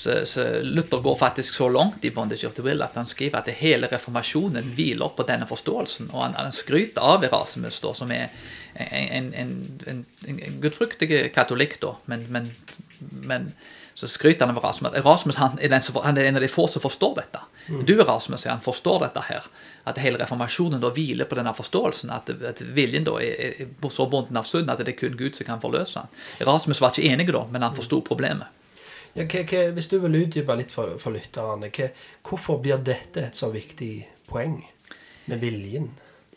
Så, 0.00 0.24
så, 0.24 0.44
Luther 0.62 1.00
går 1.00 1.16
faktisk 1.18 1.54
så 1.54 1.68
langt 1.68 2.04
i 2.04 2.10
Bondage 2.10 2.46
of 2.46 2.54
the 2.54 2.62
Will 2.62 2.82
at 2.82 2.94
han 2.96 3.06
skriver 3.06 3.42
at 3.42 3.50
hele 3.58 3.88
reformasjonen 3.90 4.72
hviler 4.76 5.12
på 5.16 5.26
denne 5.28 5.48
forståelsen. 5.50 6.08
Og 6.14 6.22
han, 6.22 6.36
han 6.38 6.54
skryter 6.56 7.04
av 7.04 7.24
Erasmus, 7.26 7.80
da, 7.84 7.92
som 7.96 8.12
er 8.14 8.30
en, 8.74 9.34
en, 9.34 9.52
en, 9.86 10.00
en 10.30 10.56
gudfryktig 10.62 11.10
katolikk, 11.34 11.76
da, 11.82 11.96
men, 12.08 12.24
men, 12.32 12.48
men, 13.10 13.52
så 13.94 14.08
skryter 14.08 14.46
han 14.46 14.56
av 14.56 14.64
Erasmus. 14.64 14.92
Erasmus 14.96 15.36
han 15.36 15.58
er, 15.60 15.78
som, 15.80 15.98
han 16.04 16.18
er, 16.18 16.30
en 16.30 16.36
av 16.36 16.44
de 16.44 16.48
få 16.48 16.66
som 16.68 16.82
forstår 16.82 17.14
dette. 17.18 17.40
Mm. 17.68 17.82
Du, 17.86 17.94
Erasmus, 18.00 18.44
han 18.44 18.62
forstår 18.64 19.00
dette 19.04 19.24
her. 19.26 19.48
At 19.84 19.98
hele 20.00 20.20
reformasjonen 20.20 20.80
da 20.82 20.92
hviler 20.94 21.28
på 21.28 21.38
denne 21.38 21.52
forståelsen. 21.56 22.12
At, 22.14 22.30
at 22.30 22.62
viljen 22.62 23.04
da 23.08 23.18
er, 23.22 23.64
er 23.66 23.92
så 23.92 24.06
bunden 24.10 24.38
av 24.40 24.48
synd 24.48 24.70
at 24.72 24.82
det 24.82 24.94
er 24.94 25.00
kun 25.00 25.18
Gud 25.18 25.36
som 25.38 25.48
kan 25.48 25.62
forløse 25.62 26.00
den. 26.00 26.10
Erasmus 26.46 26.80
var 26.80 26.94
ikke 26.94 27.12
enig 27.12 27.28
da, 27.32 27.44
men 27.50 27.66
han 27.66 27.76
forsto 27.76 28.02
problemet. 28.06 28.48
Ja, 29.14 29.24
hva, 29.24 29.42
hva, 29.42 29.64
hvis 29.74 29.90
du 29.90 29.98
vil 30.04 30.20
utdype 30.20 30.54
litt 30.58 30.70
for, 30.74 30.94
for 31.02 31.14
lytterne, 31.14 31.70
hvorfor 32.26 32.60
blir 32.62 32.78
dette 32.86 33.26
et 33.26 33.38
så 33.38 33.50
viktig 33.50 33.94
poeng 34.30 34.60
med 35.30 35.42
viljen? 35.42 35.90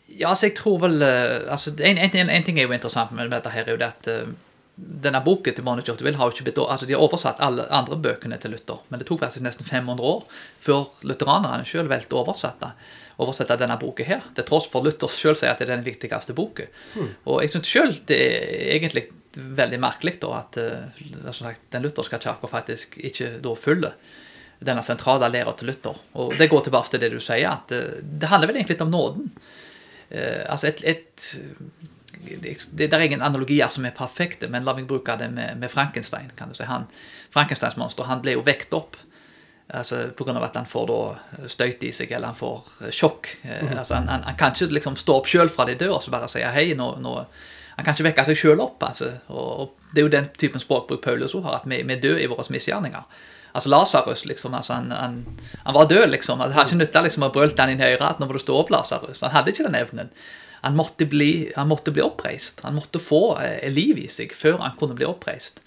Ja, 0.08 0.30
altså 0.30 0.50
jeg 0.50 0.56
tror 0.58 0.80
vel 0.82 1.02
eh, 1.02 1.44
altså 1.50 1.72
en, 1.78 1.98
en, 1.98 2.28
en, 2.28 2.44
ting 2.44 2.58
er 2.58 2.68
jo 2.68 2.74
interessant 2.76 3.14
med 3.16 3.32
dette 3.32 3.50
her, 3.50 3.64
er 3.64 3.74
jo 3.74 3.80
det 3.80 3.88
at 3.88 4.10
uh, 4.10 4.34
denne 4.74 5.20
boken 5.22 5.54
til 5.54 5.64
Monitor 5.66 6.00
Will 6.02 6.16
har 6.18 6.26
jo 6.26 6.34
ikke 6.34 6.48
blitt 6.48 6.58
altså 6.58 6.86
De 6.88 6.96
har 6.96 7.02
oversatt 7.04 7.42
alle 7.44 7.68
andre 7.70 7.94
bøkene 8.02 8.38
til 8.42 8.50
Luther, 8.56 8.80
men 8.90 8.98
det 8.98 9.06
tok 9.06 9.22
faktisk 9.22 9.44
nesten 9.46 9.68
500 9.68 10.02
år 10.02 10.24
før 10.64 10.88
lutheranerne 11.06 11.66
sjøl 11.68 11.90
valgte 11.90 12.16
å 12.16 12.24
oversette, 12.24 12.72
oversette 13.22 13.58
denne 13.60 13.78
boken 13.78 14.08
her. 14.08 14.24
Til 14.34 14.48
tross 14.48 14.66
for 14.72 14.82
Luther 14.82 15.12
sjøl 15.12 15.38
sier 15.38 15.52
at 15.52 15.62
det 15.62 15.68
er 15.68 15.76
den 15.76 15.86
viktigste 15.86 16.34
boken. 16.34 16.72
Mm. 16.98 17.12
Og 17.30 17.44
jeg 17.44 17.54
syns 17.54 17.70
sjøl 17.70 17.94
det 18.10 18.18
er 18.18 18.74
egentlig 18.74 19.06
veldig 19.34 19.80
merkelig 19.82 20.18
da 20.22 20.34
at 20.40 20.58
uh, 20.58 21.32
sagt, 21.34 21.64
den 21.70 21.86
lutherske 21.86 22.18
kirka 22.22 22.50
faktisk 22.50 22.98
ikke 22.98 23.36
da 23.42 23.54
følger 23.58 23.94
denne 24.64 24.82
sentrale 24.86 25.28
læra 25.30 25.54
til 25.58 25.70
Luther. 25.70 25.98
Og 26.18 26.34
det 26.38 26.50
går 26.50 26.66
tilbake 26.66 26.90
til 26.90 27.02
det 27.02 27.14
du 27.14 27.20
sier, 27.22 27.46
at 27.50 27.74
uh, 27.74 27.98
det 28.02 28.30
handler 28.30 28.50
vel 28.50 28.58
egentlig 28.58 28.74
litt 28.74 28.86
om 28.86 28.94
nåden. 28.94 29.30
Uh, 30.10 30.42
altså 30.50 30.72
et, 30.72 30.82
et 30.82 31.30
det, 32.24 32.54
det, 32.72 32.92
er 32.92 33.06
ingen 33.06 33.22
analogier 33.22 33.68
som 33.72 33.84
er 33.84 33.96
perfekte, 33.96 34.48
men 34.50 34.64
la 34.66 34.74
meg 34.76 34.86
bruke 34.90 35.16
det 35.20 35.30
med, 35.32 35.58
med 35.60 35.70
Frankenstein. 35.70 36.32
kan 36.36 36.52
du 36.52 36.58
si. 36.58 36.66
Han, 36.68 36.86
Frankensteins 37.34 37.76
monster 37.80 38.08
han 38.08 38.22
ble 38.24 38.38
jo 38.38 38.46
vekt 38.46 38.74
opp 38.76 38.96
altså 39.72 40.10
pga. 40.16 40.44
at 40.44 40.56
han 40.56 40.66
får 40.66 40.86
da 40.86 41.48
støyt 41.48 41.82
i 41.84 41.92
seg, 41.92 42.12
eller 42.12 42.32
han 42.32 42.38
får 42.38 42.90
sjokk. 42.92 43.36
Mm. 43.44 43.78
altså 43.78 43.94
Han, 43.94 44.08
han, 44.08 44.22
han 44.22 44.36
kan 44.36 44.52
ikke 44.52 44.72
liksom 44.74 44.96
stå 44.96 45.18
opp 45.20 45.28
sjøl 45.30 45.50
fra 45.50 45.64
de 45.64 45.76
dør 45.80 45.98
og 45.98 46.02
så 46.02 46.10
bare 46.10 46.28
si 46.28 46.42
hei, 46.42 46.74
nå, 46.74 46.96
nå, 47.00 47.24
Han 47.76 47.84
kan 47.84 47.94
ikke 47.94 48.04
vekke 48.06 48.24
seg 48.28 48.38
sjøl 48.38 48.60
opp. 48.60 48.82
altså, 48.82 49.10
og, 49.28 49.72
Det 49.92 50.00
er 50.00 50.06
jo 50.06 50.12
den 50.12 50.28
typen 50.38 50.60
språkbruk 50.60 51.02
Paulus 51.02 51.32
har, 51.32 51.54
at 51.54 51.64
vi, 51.66 51.82
vi 51.82 51.96
dør 51.96 52.18
i 52.18 52.26
våre 52.26 52.44
misgjerninger. 52.50 53.02
Altså 53.54 53.68
Lasarus, 53.68 54.24
liksom. 54.26 54.54
altså 54.54 54.72
han, 54.74 54.90
han, 54.90 55.24
han, 55.64 55.74
var 55.74 55.86
død, 55.86 56.06
liksom. 56.10 56.38
Det 56.38 56.54
hadde 56.54 56.68
ikke 56.68 56.78
nytta 56.78 57.02
liksom, 57.02 57.22
å 57.22 57.32
brølte 57.34 57.62
han 57.62 57.70
inn 57.70 57.82
i 57.82 57.92
øret 57.94 58.18
nå 58.18 58.26
må 58.26 58.34
du 58.34 58.38
stå 58.42 58.56
opp, 58.58 58.70
Lasarus. 58.70 59.20
Han 59.22 59.30
hadde 59.34 59.50
ikke 59.50 59.66
den 59.66 59.78
evnen. 59.78 60.10
Han 60.64 60.78
måtte, 60.78 61.06
bli, 61.06 61.52
han 61.54 61.68
måtte 61.68 61.92
bli 61.92 62.02
oppreist. 62.02 62.62
Han 62.64 62.78
måtte 62.78 63.02
få 63.02 63.36
eh, 63.44 63.68
liv 63.72 64.00
i 64.00 64.08
seg 64.08 64.32
før 64.36 64.62
han 64.64 64.78
kunne 64.80 64.96
bli 64.96 65.06
oppreist. 65.08 65.60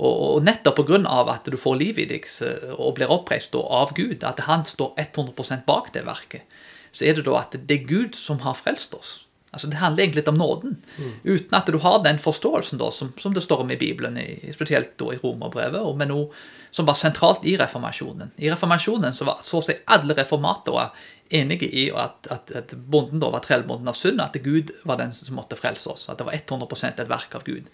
Og, 0.00 0.40
nettopp 0.46 0.80
pga. 0.80 1.00
at 1.34 1.50
du 1.50 1.58
får 1.60 1.76
liv 1.76 1.98
i 2.00 2.06
deg 2.08 2.28
og 2.76 2.94
blir 2.96 3.12
oppreist 3.12 3.54
av 3.58 3.92
Gud, 3.94 4.24
at 4.24 4.40
han 4.46 4.64
står 4.64 4.94
100% 4.96 5.66
bak 5.66 5.92
det 5.92 6.06
verket, 6.06 6.46
så 6.92 7.04
er 7.04 7.18
det 7.18 7.26
da 7.26 7.36
at 7.42 7.58
det 7.58 7.76
er 7.82 7.90
Gud 7.90 8.16
som 8.16 8.40
har 8.46 8.56
frelst 8.56 8.94
oss. 8.96 9.18
Altså 9.50 9.66
Det 9.66 9.80
handler 9.80 10.04
egentlig 10.04 10.20
litt 10.22 10.28
om 10.30 10.38
nåden. 10.38 10.76
Mm. 10.96 11.14
Uten 11.24 11.56
at 11.58 11.66
du 11.66 11.78
har 11.82 12.02
den 12.04 12.20
forståelsen 12.22 12.78
da, 12.78 12.90
som, 12.94 13.12
som 13.18 13.34
det 13.34 13.42
står 13.42 13.64
om 13.64 13.70
i 13.74 13.78
Bibelen, 13.80 14.18
i, 14.18 14.52
spesielt 14.54 14.92
da 15.00 15.10
i 15.10 15.18
Romerbrevet, 15.18 15.80
og 15.82 15.96
med 15.98 16.12
noe 16.12 16.28
som 16.70 16.86
var 16.86 16.94
sentralt 16.94 17.46
i 17.50 17.56
reformasjonen. 17.58 18.30
I 18.38 18.52
reformasjonen 18.52 19.16
så 19.16 19.26
var 19.26 19.40
så 19.42 19.58
å 19.58 19.64
si 19.66 19.74
alle 19.90 20.14
reformatorer 20.14 20.94
enige 21.30 21.66
i 21.66 21.88
at, 21.90 22.26
at, 22.30 22.50
at 22.54 22.74
bonden 22.74 23.22
da 23.22 23.30
var 23.34 23.42
trellbonden 23.42 23.90
av 23.90 23.98
synd, 23.98 24.22
at 24.22 24.38
Gud 24.42 24.70
var 24.86 24.98
den 25.02 25.14
som 25.14 25.34
måtte 25.38 25.58
frelse 25.58 25.90
oss. 25.92 26.06
At 26.10 26.22
det 26.22 26.26
var 26.26 26.38
100% 26.38 27.02
et 27.02 27.10
verk 27.10 27.34
av 27.38 27.46
Gud, 27.46 27.70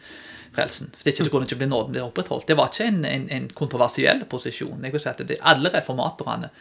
frelsen. 0.57 0.93
For 0.97 1.13
ikke 1.13 1.29
så 1.29 1.33
kunne 1.33 1.49
ikke 1.49 1.61
bli 1.61 1.71
nåden 1.73 1.97
bli 1.97 2.05
opprettholdt. 2.05 2.49
Det 2.49 2.57
var 2.57 2.73
ikke 2.73 2.89
en, 2.89 3.03
en, 3.09 3.29
en 3.33 3.49
kontroversiell 3.57 4.25
posisjon. 4.33 4.85
Jeg 4.85 4.97
vil 4.97 5.05
si 5.05 5.13
at 5.13 5.25
det, 5.29 5.41
Alle 5.45 5.73
reformatorene, 5.73 6.53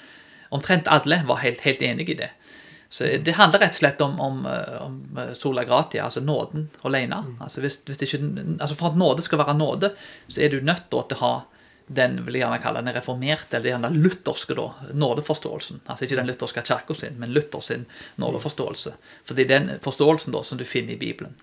omtrent 0.55 0.91
alle, 0.91 1.19
var 1.27 1.43
helt, 1.43 1.63
helt 1.67 1.83
enige 1.83 2.15
i 2.15 2.19
det. 2.23 2.31
Så 2.95 3.03
Det 3.03 3.33
handler 3.35 3.59
rett 3.59 3.73
og 3.73 3.81
slett 3.81 4.01
om, 4.05 4.13
om, 4.23 4.45
eh, 4.47 4.75
om 4.79 5.17
eh, 5.19 5.33
sola 5.35 5.65
gratia, 5.67 6.05
altså 6.05 6.21
nåden 6.23 6.69
alene. 6.87 7.17
Mm. 7.25 7.33
Altså 7.43 7.59
hvis, 7.59 7.81
hvis 7.83 8.05
ikke, 8.05 8.21
altså 8.55 8.77
For 8.79 8.93
at 8.93 8.99
nåde 9.01 9.25
skal 9.25 9.41
være 9.41 9.55
nåde, 9.57 9.89
så 10.31 10.39
er 10.45 10.53
du 10.53 10.61
nødt 10.63 10.85
til 10.87 11.03
å 11.03 11.19
ha 11.19 11.33
den 11.87 12.15
vil 12.23 12.37
jeg 12.37 12.45
gjerne 12.45 12.61
kalle 12.63 12.81
den 12.81 12.95
reformerte, 12.95 13.59
eller 13.59 13.83
den 13.83 13.99
lutherske 13.99 14.55
da, 14.57 14.69
nådeforståelsen. 14.95 15.83
Altså 15.83 16.07
ikke 16.07 16.21
den 16.21 16.31
lutherske 16.31 16.63
kirka 16.65 16.95
sin, 16.97 17.19
men 17.19 17.35
Luther 17.35 17.61
sin 17.61 17.83
nådeforståelse. 18.23 18.95
For 19.27 19.37
det 19.37 19.43
er 19.45 19.51
den 19.51 19.69
forståelsen 19.83 20.33
da 20.33 20.41
som 20.47 20.57
du 20.57 20.63
finner 20.65 20.95
i 20.95 21.01
Bibelen. 21.03 21.35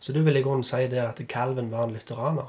Så 0.00 0.16
du 0.16 0.22
vil 0.24 0.40
i 0.40 0.42
grunnen 0.42 0.64
si 0.66 0.86
det 0.88 1.04
at 1.04 1.20
Calvin 1.28 1.68
var 1.70 1.84
en 1.86 1.94
lutheraner? 1.94 2.48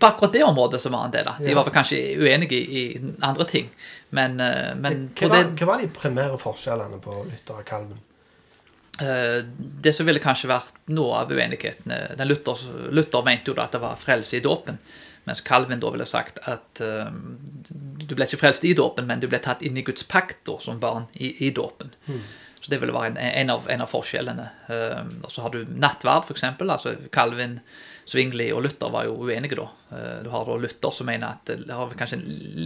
På 0.00 0.08
akkurat 0.08 0.32
det 0.32 0.44
området 0.46 0.80
så 0.80 0.90
var 0.90 1.06
han 1.06 1.12
det. 1.12 1.24
da. 1.26 1.36
De 1.38 1.54
var 1.54 1.66
vel 1.66 1.74
kanskje 1.74 2.00
uenige 2.16 2.56
i, 2.56 2.80
i 2.80 3.14
andre 3.20 3.44
ting. 3.48 3.70
Men, 4.16 4.40
eh, 4.40 4.72
men 4.78 5.08
hva, 5.18 5.30
var, 5.32 5.52
hva 5.58 5.70
var 5.74 5.84
de 5.84 5.92
primære 5.92 6.40
forskjellene 6.40 7.00
på 7.04 7.22
Luther 7.28 7.60
og 7.60 7.68
Calvin? 7.68 8.00
Eh, 9.02 9.40
det 9.84 9.92
som 9.96 10.06
ville 10.06 10.22
kanskje 10.22 10.52
vært 10.52 10.76
noe 10.94 11.24
av 11.24 11.32
uenighetene 11.34 12.14
den 12.18 12.30
Luther, 12.30 12.60
Luther 12.94 13.26
mente 13.26 13.50
jo 13.50 13.56
da 13.58 13.66
at 13.66 13.74
det 13.74 13.82
var 13.82 13.98
frelse 13.98 14.38
i 14.38 14.44
dåpen, 14.44 14.78
mens 15.24 15.42
Calvin 15.42 15.80
da 15.82 15.90
ville 15.90 16.06
sagt 16.06 16.38
at 16.46 16.80
uh, 16.84 17.08
du 18.04 18.12
ble 18.12 18.26
ikke 18.28 18.42
frelst 18.42 18.64
i 18.68 18.74
dåpen, 18.76 19.08
men 19.08 19.22
du 19.22 19.26
ble 19.30 19.40
tatt 19.42 19.64
inn 19.64 19.78
i 19.80 19.84
Guds 19.86 20.04
pakt 20.06 20.42
da, 20.44 20.58
som 20.60 20.82
barn 20.82 21.08
i, 21.14 21.32
i 21.46 21.50
dåpen. 21.54 21.94
Hmm. 22.04 22.20
Så 22.60 22.70
det 22.72 22.78
ville 22.80 22.94
være 22.94 23.14
en, 23.14 23.18
en, 23.18 23.52
av, 23.56 23.64
en 23.72 23.84
av, 23.84 23.88
forskjellene. 23.88 24.46
Uh, 24.68 25.00
og 25.24 25.32
så 25.32 25.46
har 25.46 25.56
du 25.56 25.64
nattverd, 25.72 26.28
f.eks. 26.28 26.44
Altså 26.60 26.94
Calvin, 27.12 27.58
Svingli 28.10 28.50
og 28.52 28.64
Luther 28.64 28.92
var 28.92 29.06
jo 29.08 29.16
uenige 29.24 29.58
da. 29.58 29.68
Uh, 29.92 30.16
du 30.24 30.30
har 30.32 30.48
da 30.48 30.56
Luther 30.60 30.94
som 30.94 31.08
mener 31.08 31.36
at 31.36 31.52
det 31.64 31.78
har 31.78 31.94
kanskje 31.98 32.20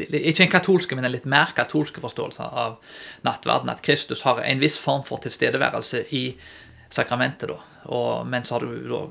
ikke 0.09 0.47
en 0.47 0.55
katolske, 0.55 0.99
men 0.99 1.09
en 1.09 1.15
litt 1.15 1.29
mer 1.29 1.55
katolske 1.57 2.03
forståelse 2.05 2.49
av 2.65 2.79
nattverden. 3.27 3.71
At 3.73 3.85
Kristus 3.87 4.25
har 4.27 4.43
en 4.45 4.63
viss 4.63 4.79
form 4.81 5.05
for 5.09 5.23
tilstedeværelse 5.25 6.07
i 6.17 6.25
sakramentet, 6.91 7.53
da. 7.53 7.61
Og 7.95 8.35
så 8.45 8.57
har 8.57 8.65
du 8.67 8.91
da 8.91 9.05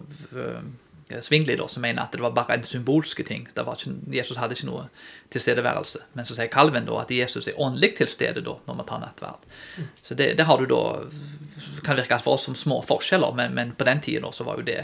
Eh, 1.09 1.19
Svingli, 1.21 1.55
da, 1.55 1.67
som 1.67 1.81
mener 1.81 2.01
at 2.01 2.11
det 2.11 2.21
var 2.21 2.31
bare 2.31 2.57
en 2.57 2.63
symbolske 2.63 3.23
ting. 3.23 3.47
Ikke, 3.47 3.93
Jesus 4.11 4.37
hadde 4.37 4.57
ikke 4.57 4.67
noe 4.67 4.87
tilstedeværelse. 5.31 6.03
Men 6.13 6.27
så 6.27 6.35
sier 6.35 6.51
Calvin 6.51 6.87
da 6.87 7.01
at 7.01 7.11
Jesus 7.13 7.47
er 7.47 7.59
åndelig 7.59 7.93
til 7.99 8.11
stede 8.11 8.43
da, 8.43 8.57
når 8.67 8.79
man 8.79 8.89
tar 8.89 9.03
nattverd. 9.03 9.45
Så 10.03 10.17
det, 10.19 10.33
det, 10.37 10.47
har 10.49 10.59
du 10.59 10.67
da 10.67 10.81
kan 11.85 11.99
virke 11.99 12.19
for 12.23 12.35
oss 12.35 12.47
som 12.49 12.57
små 12.59 12.81
forskjeller, 12.87 13.35
men, 13.37 13.55
men 13.55 13.71
på 13.77 13.87
den 13.87 14.03
så 14.33 14.43
var 14.43 14.59
jo 14.59 14.67
det 14.67 14.83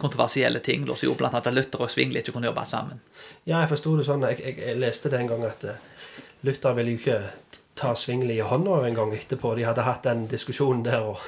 kontroversielle 0.00 0.60
ting 0.60 0.84
da, 0.84 0.94
som 0.96 1.08
gjorde 1.08 1.28
annet 1.28 1.46
at 1.48 1.54
Luther 1.56 1.84
og 1.86 1.90
Svingli 1.92 2.20
ikke 2.20 2.34
kunne 2.36 2.50
jobbe 2.50 2.64
sammen. 2.68 3.00
Ja, 3.44 3.62
jeg 3.62 3.70
forsto 3.72 3.94
det 3.96 4.06
sånn. 4.08 4.26
Jeg, 4.28 4.40
jeg, 4.44 4.58
jeg, 4.60 4.78
leste 4.80 5.12
det 5.12 5.22
en 5.22 5.30
gang 5.30 5.46
at 5.48 5.66
uh, 5.68 5.78
Luther 6.46 6.76
ville 6.76 6.94
jo 6.94 7.00
ikke 7.00 7.20
ta 7.80 7.94
Svingli 7.96 8.36
i 8.36 8.44
hånda 8.44 8.82
en 8.86 8.98
gang 8.98 9.14
etterpå. 9.16 9.54
De 9.56 9.64
hadde 9.64 9.86
hatt 9.86 10.04
den 10.04 10.26
diskusjonen 10.30 10.84
der, 10.84 11.06
og 11.12 11.20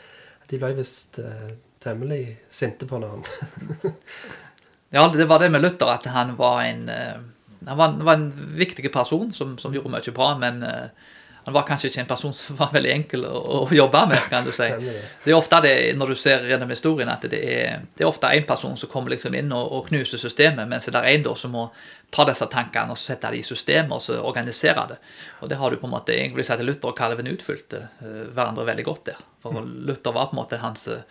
de 0.50 0.58
ble 0.58 0.72
visst 0.80 1.20
eh, 1.22 1.52
temmelig 1.82 2.24
sinte 2.50 2.88
på 2.90 2.98
hverandre. 2.98 3.92
ja, 4.96 5.06
det 5.14 5.28
var 5.30 5.42
det 5.42 5.52
med 5.54 5.62
Luther, 5.62 5.92
at 5.94 6.08
han 6.10 6.34
var 6.38 6.64
en 6.66 6.88
eh, 6.90 7.20
han 7.66 7.76
var, 7.76 7.92
var 8.00 8.16
en 8.16 8.30
viktig 8.56 8.88
person 8.92 9.32
som, 9.36 9.58
som, 9.60 9.74
gjorde 9.74 9.92
mye 9.92 10.12
bra, 10.16 10.30
men 10.40 10.62
uh, 10.64 11.10
han 11.44 11.54
var 11.54 11.64
kanskje 11.68 11.88
ikke 11.88 12.02
en 12.02 12.10
person 12.10 12.34
som 12.36 12.58
var 12.58 12.72
veldig 12.74 12.90
enkel 12.92 13.24
å, 13.26 13.38
å 13.60 13.74
jobbe 13.74 14.02
med. 14.12 14.24
kan 14.32 14.44
du 14.44 14.52
si. 14.52 14.68
Det 15.24 15.32
er 15.32 15.36
ofte 15.36 15.60
det, 15.64 15.72
når 15.96 16.12
du 16.12 16.18
ser 16.18 16.44
gjennom 16.50 16.70
historien, 16.72 17.08
at 17.12 17.24
det 17.30 17.40
er, 17.40 17.86
det 17.96 18.04
er 18.04 18.08
ofte 18.10 18.28
en 18.28 18.46
person 18.48 18.76
som 18.76 18.90
kommer 18.92 19.14
liksom 19.14 19.34
inn 19.38 19.52
og, 19.56 19.72
og 19.76 19.88
knuser 19.88 20.20
systemet, 20.20 20.68
mens 20.68 20.88
det 20.88 21.00
er 21.00 21.10
en 21.14 21.26
som 21.36 21.54
må 21.54 21.66
ta 22.10 22.26
disse 22.26 22.46
tankene 22.50 22.94
og 22.94 22.98
sette 22.98 23.28
dem 23.30 23.40
i 23.40 23.46
systemet 23.46 23.94
og 23.96 24.02
så 24.02 24.20
organisere 24.20 24.86
det. 24.92 25.00
Og 25.40 25.50
det 25.50 25.58
har 25.60 25.70
du 25.70 25.80
på 25.80 25.88
en 25.88 25.94
måte 25.94 26.16
egentlig 26.16 26.46
sett 26.48 26.62
Luther 26.64 26.92
og 26.92 26.98
Calvin 26.98 27.30
utfylte 27.30 27.84
uh, 28.00 28.24
hverandre 28.34 28.66
veldig 28.68 28.86
godt 28.88 29.04
der. 29.12 29.20
For 29.42 29.54
mm. 29.54 29.76
Luther 29.88 30.16
var 30.16 30.30
på 30.30 30.36
en 30.36 30.42
måte 30.42 30.62
han 30.62 30.78
som 30.78 31.04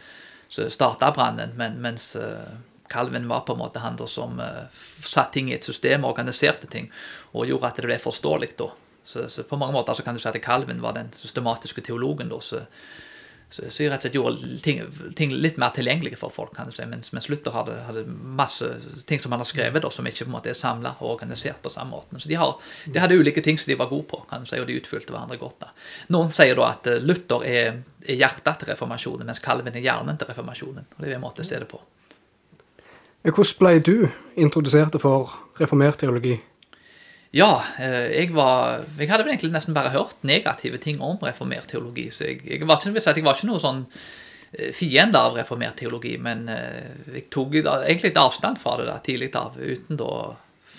så 0.49 0.65
starta 0.69 1.11
brannen, 1.13 1.51
men, 1.55 1.75
mens 1.77 2.15
Calvin 2.89 3.23
eh, 3.23 3.29
var 3.29 3.39
på 3.45 3.53
en 3.53 3.59
måte 3.59 3.79
han 3.79 3.99
som 4.07 4.39
uh, 4.41 4.65
satte 5.05 5.37
ting 5.37 5.51
i 5.51 5.55
et 5.55 5.65
system 5.65 6.03
og 6.03 6.15
organiserte 6.15 6.67
ting, 6.67 6.89
og 7.31 7.45
gjorde 7.45 7.69
at 7.69 7.77
det 7.77 7.85
ble 7.85 7.99
forståelig. 8.01 8.55
da. 8.57 8.71
Så, 9.09 9.29
så, 9.29 9.43
på 9.43 9.57
mange 9.57 9.73
måter 9.73 9.97
så 9.97 10.03
kan 10.05 10.13
du 10.13 10.21
si 10.21 10.29
at 10.29 10.41
Calvin 10.41 10.81
var 10.81 10.93
den 10.93 11.07
systematiske 11.17 11.81
teologen. 11.81 12.29
jeg 12.29 13.89
rett 13.89 14.03
og 14.03 14.03
slett 14.03 14.13
gjorde 14.13 14.49
ting, 14.61 14.83
ting, 15.17 15.31
litt 15.33 15.57
mer 15.57 15.71
tilgjengelige 15.73 16.19
for 16.21 16.29
folk. 16.29 16.51
kan 16.53 16.69
du 16.69 16.75
si, 16.75 16.85
Mens, 16.85 17.09
mens 17.11 17.29
Luther 17.29 17.55
hadde, 17.55 17.79
hadde, 17.87 18.03
masse 18.05 18.69
ting 19.09 19.19
som 19.19 19.33
han 19.33 19.41
har 19.41 19.49
skrevet, 19.49 19.81
da, 19.81 19.89
som 19.89 20.05
ikke 20.05 20.27
på 20.27 20.29
en 20.29 20.35
måte 20.35 20.51
er 20.53 20.59
samla 20.59 20.91
og 20.99 21.15
organisert 21.15 21.57
på 21.63 21.71
samme 21.73 21.97
måte. 21.97 22.21
Så 22.21 22.29
de, 22.29 22.37
har, 22.37 22.53
de, 22.85 22.99
hadde 23.01 23.17
ulike 23.17 23.41
ting 23.41 23.57
som 23.57 23.71
de 23.71 23.79
var 23.79 23.89
gode 23.89 24.05
på, 24.11 24.21
kan 24.29 24.45
du 24.45 24.51
si, 24.51 24.59
og 24.61 24.69
de 24.69 24.77
utfylte 24.77 25.15
hverandre 25.15 25.41
godt. 25.41 25.57
da. 25.65 25.73
Noen 26.13 26.29
sier 26.35 26.53
da 26.59 26.69
at 26.69 26.91
eh, 26.93 27.01
Luther 27.01 27.47
er, 27.49 27.81
er 28.05 28.21
hjertet 28.21 28.61
til 28.61 28.69
reformasjonen, 28.75 29.25
mens 29.25 29.41
Calvin 29.41 29.73
er 29.73 29.87
hjernen 29.87 30.21
til 30.21 30.29
reformasjonen. 30.29 30.85
og 30.85 31.01
det 31.01 31.09
er 31.09 31.17
en 31.17 31.25
måte 31.25 31.41
å 31.41 31.49
se 31.49 31.57
det 31.57 31.71
på. 31.73 31.81
Hvordan 33.25 33.57
ble 33.57 33.73
du 33.81 33.95
introdusert 34.37 35.01
for 35.01 35.33
reformert 35.57 35.97
teologi? 36.05 36.37
Ja, 37.31 37.63
eh, 37.77 38.09
jeg 38.15 38.31
var 38.33 38.85
Jeg 38.97 39.09
hadde 39.09 39.25
vel 39.25 39.35
egentlig 39.35 39.53
nesten 39.53 39.75
bare 39.77 39.93
hørt 39.93 40.17
negative 40.25 40.79
ting 40.81 41.01
om 41.01 41.19
reformert 41.21 41.69
teologi. 41.69 42.09
Så 42.13 42.25
jeg, 42.25 42.41
jeg, 42.45 42.65
var, 42.65 42.81
ikke, 42.81 43.03
jeg 43.05 43.25
var 43.25 43.37
ikke 43.37 43.49
noe 43.51 43.61
sånn 43.61 43.83
eh, 43.85 44.71
fiende 44.73 45.21
av 45.21 45.37
reformert 45.37 45.77
teologi, 45.77 46.15
men 46.17 46.47
eh, 46.49 46.89
jeg 47.19 47.27
tok 47.33 47.59
egentlig 47.61 48.09
litt 48.09 48.21
avstand 48.21 48.61
fra 48.61 48.79
det 48.79 48.89
da, 48.89 48.97
tidlig 49.05 49.29
av, 49.37 49.59
uten 49.61 50.01
å 50.01 50.15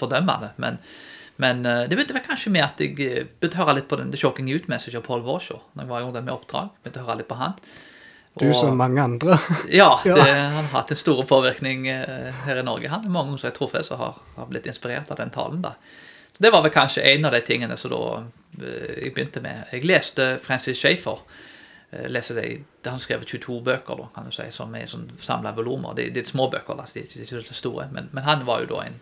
fordømme 0.00 0.36
det. 0.42 0.50
Men, 0.64 0.80
men 1.40 1.62
det 1.62 1.94
begynte 1.94 2.16
vel 2.16 2.24
kanskje 2.24 2.50
med 2.52 2.66
at 2.66 2.82
jeg 2.82 2.96
begynte 2.96 3.54
å 3.54 3.62
høre 3.62 3.78
litt 3.78 3.88
på 3.88 4.00
den 4.00 4.10
The 4.12 4.18
Shocking 4.20 4.50
Youth 4.50 4.68
Message 4.68 4.98
av 4.98 5.06
Paul 5.06 5.22
Warshaw. 5.24 5.62
Når 5.76 5.86
jeg 5.86 5.92
var 5.92 6.02
i 6.02 6.10
der 6.16 6.26
med 6.26 6.34
oppdrag, 6.34 6.74
begynte 6.82 7.04
å 7.04 7.06
høre 7.06 7.20
litt 7.22 7.30
på 7.30 7.38
han. 7.38 7.54
Du 8.40 8.46
og, 8.48 8.54
som 8.56 8.76
mange 8.78 9.02
andre. 9.02 9.38
ja, 9.80 9.90
det, 10.02 10.18
han 10.18 10.64
har 10.64 10.70
hatt 10.74 10.90
en 10.92 10.98
stor 10.98 11.22
påvirkning 11.28 11.86
her 11.86 12.58
i 12.58 12.66
Norge. 12.66 12.90
Han 12.90 13.06
er 13.06 13.14
mange 13.14 13.38
som 13.38 13.52
jeg 13.52 13.56
tror 13.60 13.82
som 13.86 14.02
har, 14.02 14.18
har 14.36 14.50
blitt 14.50 14.68
inspirert 14.70 15.12
av 15.12 15.20
den 15.20 15.32
talen. 15.36 15.62
da. 15.62 15.76
Det 16.40 16.50
var 16.50 16.62
vel 16.64 16.72
kanskje 16.72 17.02
en 17.02 17.24
av 17.24 17.32
de 17.32 17.40
tingene 17.44 17.76
som 17.76 17.92
da 17.92 18.04
eh, 18.64 18.94
jeg 19.04 19.12
begynte 19.12 19.42
med. 19.44 19.66
Jeg 19.74 19.84
leste 19.84 20.28
Francis 20.40 20.78
Schaeffer. 20.80 21.18
Eh, 21.90 22.06
leser 22.08 22.38
det, 22.40 22.44
Han 22.88 23.00
skrev 23.02 23.26
22 23.28 23.58
bøker 23.66 23.98
da, 24.00 24.06
kan 24.14 24.24
du 24.24 24.32
si, 24.32 24.46
som 24.54 24.72
er 24.74 24.86
sånn 24.88 25.10
samla 25.20 25.52
volumer. 25.58 25.92
Det, 25.98 26.08
er 26.16 26.24
små 26.24 26.48
bøker, 26.48 26.80
altså, 26.80 27.02
de 27.02 27.26
er 27.26 27.42
ikke 27.42 27.58
store. 27.58 27.90
Men, 27.92 28.08
men, 28.16 28.24
han 28.24 28.46
var 28.48 28.64
jo 28.64 28.70
da 28.72 28.86
en 28.86 28.96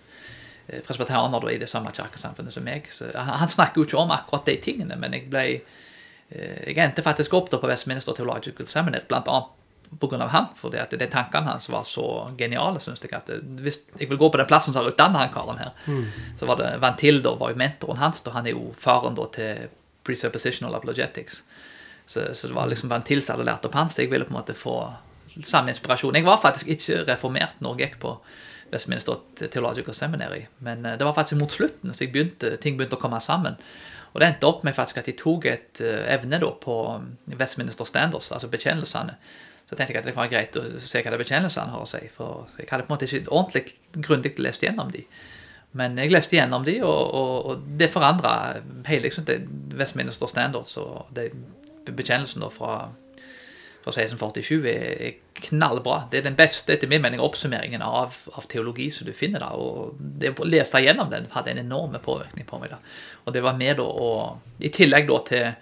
eh, 0.66 0.82
presbyterianer 0.82 1.46
i 1.52 1.60
det 1.62 1.70
samme 1.70 1.94
kirkesamfunnet 1.94 2.58
som 2.58 2.66
meg. 2.66 2.90
Så 2.90 3.12
han, 3.14 3.30
han, 3.44 3.54
snakker 3.54 3.78
jo 3.78 3.86
ikke 3.86 4.02
om 4.02 4.16
akkurat 4.16 4.50
de 4.50 4.58
tingene, 4.64 4.98
men 4.98 5.14
jeg 5.14 5.30
ble 5.30 5.44
jeg 6.28 6.76
endte 6.76 7.00
faktisk 7.00 7.32
opp 7.38 7.46
da 7.48 7.56
på 7.56 7.70
Westminster 7.70 8.12
Theological 8.12 8.66
Seminary, 8.68 9.06
blant 9.08 9.30
annet 9.32 9.54
pga. 10.00 10.26
han. 10.26 10.50
For 10.56 10.70
det 10.70 10.82
at 10.82 10.94
de 10.98 11.06
tankene 11.06 11.50
hans 11.50 11.68
var 11.68 11.84
så 11.88 12.30
geniale. 12.38 12.80
Synes 12.80 13.02
jeg 13.02 13.14
at 13.16 13.30
Hvis 13.62 13.80
jeg 13.98 14.08
vil 14.10 14.18
gå 14.18 14.30
på 14.30 14.40
den 14.40 14.46
plassen 14.46 14.74
som 14.74 14.82
har 14.82 14.92
utdannet 14.92 15.18
han 15.18 15.32
karen 15.34 15.58
her, 15.58 15.72
mm. 15.86 16.04
så 16.36 16.46
var 16.46 16.60
det 16.60 16.78
Vantil 16.82 17.22
da 17.22 17.34
var 17.34 17.50
jo 17.52 17.60
mentoren 17.60 18.00
hans. 18.02 18.20
da 18.20 18.36
Han 18.36 18.46
er 18.46 18.56
jo 18.56 18.72
faren 18.78 19.14
da 19.14 19.26
til 19.34 19.68
presuppositional 20.04 20.74
apologetics. 20.74 21.42
Så, 22.06 22.34
så 22.34 22.48
det 22.48 22.54
var 22.54 22.66
liksom 22.66 22.88
Vantil 22.88 23.22
som 23.22 23.36
hadde 23.36 23.50
lært 23.50 23.66
opp 23.68 23.74
han, 23.76 23.90
så 23.90 24.02
jeg 24.02 24.10
ville 24.10 24.24
på 24.24 24.32
en 24.32 24.40
måte 24.40 24.56
få 24.56 24.78
samme 25.44 25.74
inspirasjon. 25.74 26.16
Jeg 26.16 26.24
var 26.24 26.40
faktisk 26.40 26.70
ikke 26.72 27.02
reformert 27.10 27.60
når 27.60 27.76
jeg 27.76 27.88
gikk 27.90 27.98
på 28.04 28.14
Westminster 28.72 29.20
Theological 29.36 29.94
Seminary, 29.94 30.46
men 30.64 30.86
eh, 30.86 30.96
det 30.98 31.04
var 31.04 31.16
faktisk 31.16 31.40
mot 31.40 31.52
slutten 31.52 31.94
så 31.94 32.08
begynte, 32.08 32.56
ting 32.60 32.76
begynte 32.76 32.98
å 32.98 33.00
komme 33.00 33.20
sammen. 33.24 33.56
Og 34.18 34.22
det 34.24 34.32
endte 34.32 34.48
opp 34.48 34.64
med 34.66 34.74
faktisk 34.74 34.96
at 34.98 35.06
de 35.06 35.12
tok 35.14 35.44
et 35.46 35.78
uh, 35.78 36.00
evne 36.10 36.40
da 36.42 36.48
på 36.58 36.74
Westminster 37.38 37.86
Standards, 37.86 38.32
altså 38.34 38.48
bekjennelsene, 38.50 39.14
så 39.68 39.76
tenkte 39.76 39.94
jeg 39.94 40.00
at 40.00 40.08
det 40.08 40.16
var 40.16 40.30
greit 40.32 40.56
å 40.58 40.64
se 40.82 41.04
hva 41.04 41.12
det 41.14 41.20
bekjennelsene 41.20 41.70
har 41.70 41.84
å 41.84 41.86
si. 41.86 42.00
For 42.10 42.48
jeg 42.58 42.66
hadde 42.66 42.88
på 42.88 42.90
en 42.90 42.96
måte 42.96 43.06
ikke 43.06 43.30
ordentlig 43.30 43.62
grundig 43.94 44.32
lest 44.42 44.64
gjennom 44.66 44.90
de. 44.90 45.04
Men 45.78 45.94
jeg 46.02 46.10
leste 46.10 46.34
gjennom 46.34 46.66
de, 46.66 46.80
og, 46.82 47.14
og, 47.14 47.34
og 47.52 47.70
det 47.78 47.92
forandra 47.94 48.32
hele 48.88 49.06
liksom, 49.06 49.28
Westminster 49.78 50.32
Standards 50.32 50.74
og 50.82 51.14
da 51.14 52.50
fra, 52.50 52.88
fra 53.88 54.04
1647 54.04 54.68
er, 54.70 55.16
knallbra. 55.38 56.00
Det 56.10 56.18
er 56.18 56.24
den 56.26 56.38
beste, 56.38 56.74
etter 56.74 56.90
min 56.90 57.02
mening, 57.04 57.20
oppsummeringen 57.22 57.82
av, 57.84 58.16
av 58.34 58.46
teologi 58.50 58.88
som 58.90 59.06
du 59.06 59.12
finner 59.14 59.44
da. 59.44 59.52
Og 59.54 59.98
det 59.98 60.32
å 60.34 60.46
lese 60.48 60.82
gjennom 60.82 61.12
den 61.12 61.28
hadde 61.34 61.54
en 61.54 61.62
enorm 61.62 61.94
påvirkning 62.02 62.46
på 62.48 62.58
meg. 62.62 62.74
da. 62.74 62.80
Og 63.24 63.36
det 63.36 63.44
var 63.46 63.58
med 63.58 63.78
da 63.78 63.86
og, 63.86 64.54
I 64.58 64.72
tillegg 64.74 65.06
da 65.10 65.20
til 65.28 65.52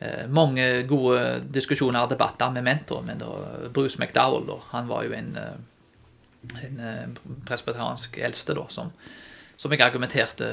Eh, 0.00 0.28
mange 0.30 0.84
gode 0.86 1.40
diskusjoner 1.50 2.04
og 2.06 2.12
debatter 2.12 2.52
med 2.54 2.62
mentoren 2.62 3.18
da, 3.18 3.30
Bruce 3.74 3.98
McDowell. 3.98 4.46
Da. 4.46 4.58
Han 4.70 4.90
var 4.90 5.08
jo 5.08 5.16
en, 5.16 5.32
eh, 5.36 6.68
en 6.68 7.16
presbeteransk 7.46 8.18
eldste 8.18 8.54
da, 8.54 8.68
som, 8.70 8.92
som, 9.56 9.72
jeg 9.72 9.82
argumenterte 9.82 10.52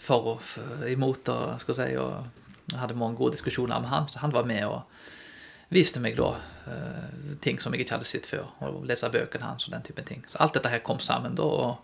for 0.00 0.36
og 0.36 0.86
imot. 0.88 1.28
Og, 1.28 1.60
skal 1.64 1.80
si, 1.80 1.88
og 1.98 2.78
hadde 2.78 2.94
mange 2.94 3.18
gode 3.18 3.34
diskusjoner 3.34 3.82
med 3.82 3.90
han. 3.90 4.06
Så 4.08 4.22
han 4.22 4.34
var 4.34 4.46
med 4.46 4.62
og 4.68 4.82
viste 5.72 6.02
meg 6.02 6.18
da 6.18 6.34
ting 7.44 7.58
som 7.60 7.74
jeg 7.74 7.84
ikke 7.84 7.98
hadde 7.98 8.08
sett 8.08 8.26
før. 8.28 8.46
Og 8.64 8.86
lese 8.88 9.10
bøkene 9.12 9.44
hans 9.44 9.66
og 9.68 9.74
den 9.74 9.84
type 9.84 10.04
ting. 10.06 10.22
Så 10.28 10.40
alt 10.40 10.56
dette 10.56 10.70
her 10.72 10.80
kom 10.84 11.00
sammen 11.02 11.36
da. 11.36 11.44
og, 11.44 11.76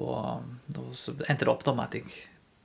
og, 0.00 0.48
og 0.74 0.94
så 0.98 1.14
endte 1.28 1.46
det 1.46 1.52
opp 1.52 1.66
med 1.70 1.84
at 1.84 1.98
jeg 2.00 2.10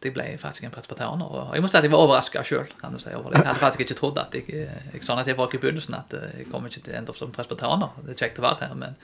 jeg 0.05 0.13
ble 0.13 0.25
faktisk 0.41 0.67
en 0.67 0.73
presbyterianer. 0.73 1.25
Og 1.25 1.53
jeg 1.55 1.63
må 1.63 1.69
si 1.69 1.77
at 1.79 1.85
jeg 1.85 1.93
var 1.93 2.03
overraska 2.05 2.43
sjøl. 2.45 2.67
Si, 2.99 3.09
jeg 3.09 3.21
hadde 3.33 3.61
faktisk 3.61 3.85
ikke 3.85 3.99
trodd 3.99 4.19
at 4.21 4.35
jeg, 4.37 4.49
jeg 4.93 5.03
sa 5.05 5.17
til 5.23 5.37
folk 5.37 5.55
i 5.55 5.61
begynnelsen 5.61 5.97
at 5.97 6.13
eh, 6.17 6.41
jeg 6.41 6.49
kommer 6.51 6.69
ikke 6.71 6.83
til 6.85 6.95
å 6.95 6.99
ende 6.99 7.13
opp 7.13 7.19
som 7.19 7.33
presbyterianer. 7.35 7.95
Det 8.05 8.15
er 8.15 8.21
kjekt 8.25 8.41
å 8.41 8.45
være 8.45 8.67
her, 8.67 8.75
men 8.79 8.97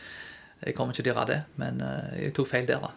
jeg 0.61 0.75
kommer 0.77 0.93
ikke 0.93 1.03
til 1.03 1.11
å 1.11 1.15
gjøre 1.15 1.29
det. 1.31 1.39
Men 1.61 1.81
uh, 1.81 2.11
jeg 2.19 2.35
tok 2.37 2.51
feil 2.51 2.67
der, 2.69 2.83
da. 2.85 2.91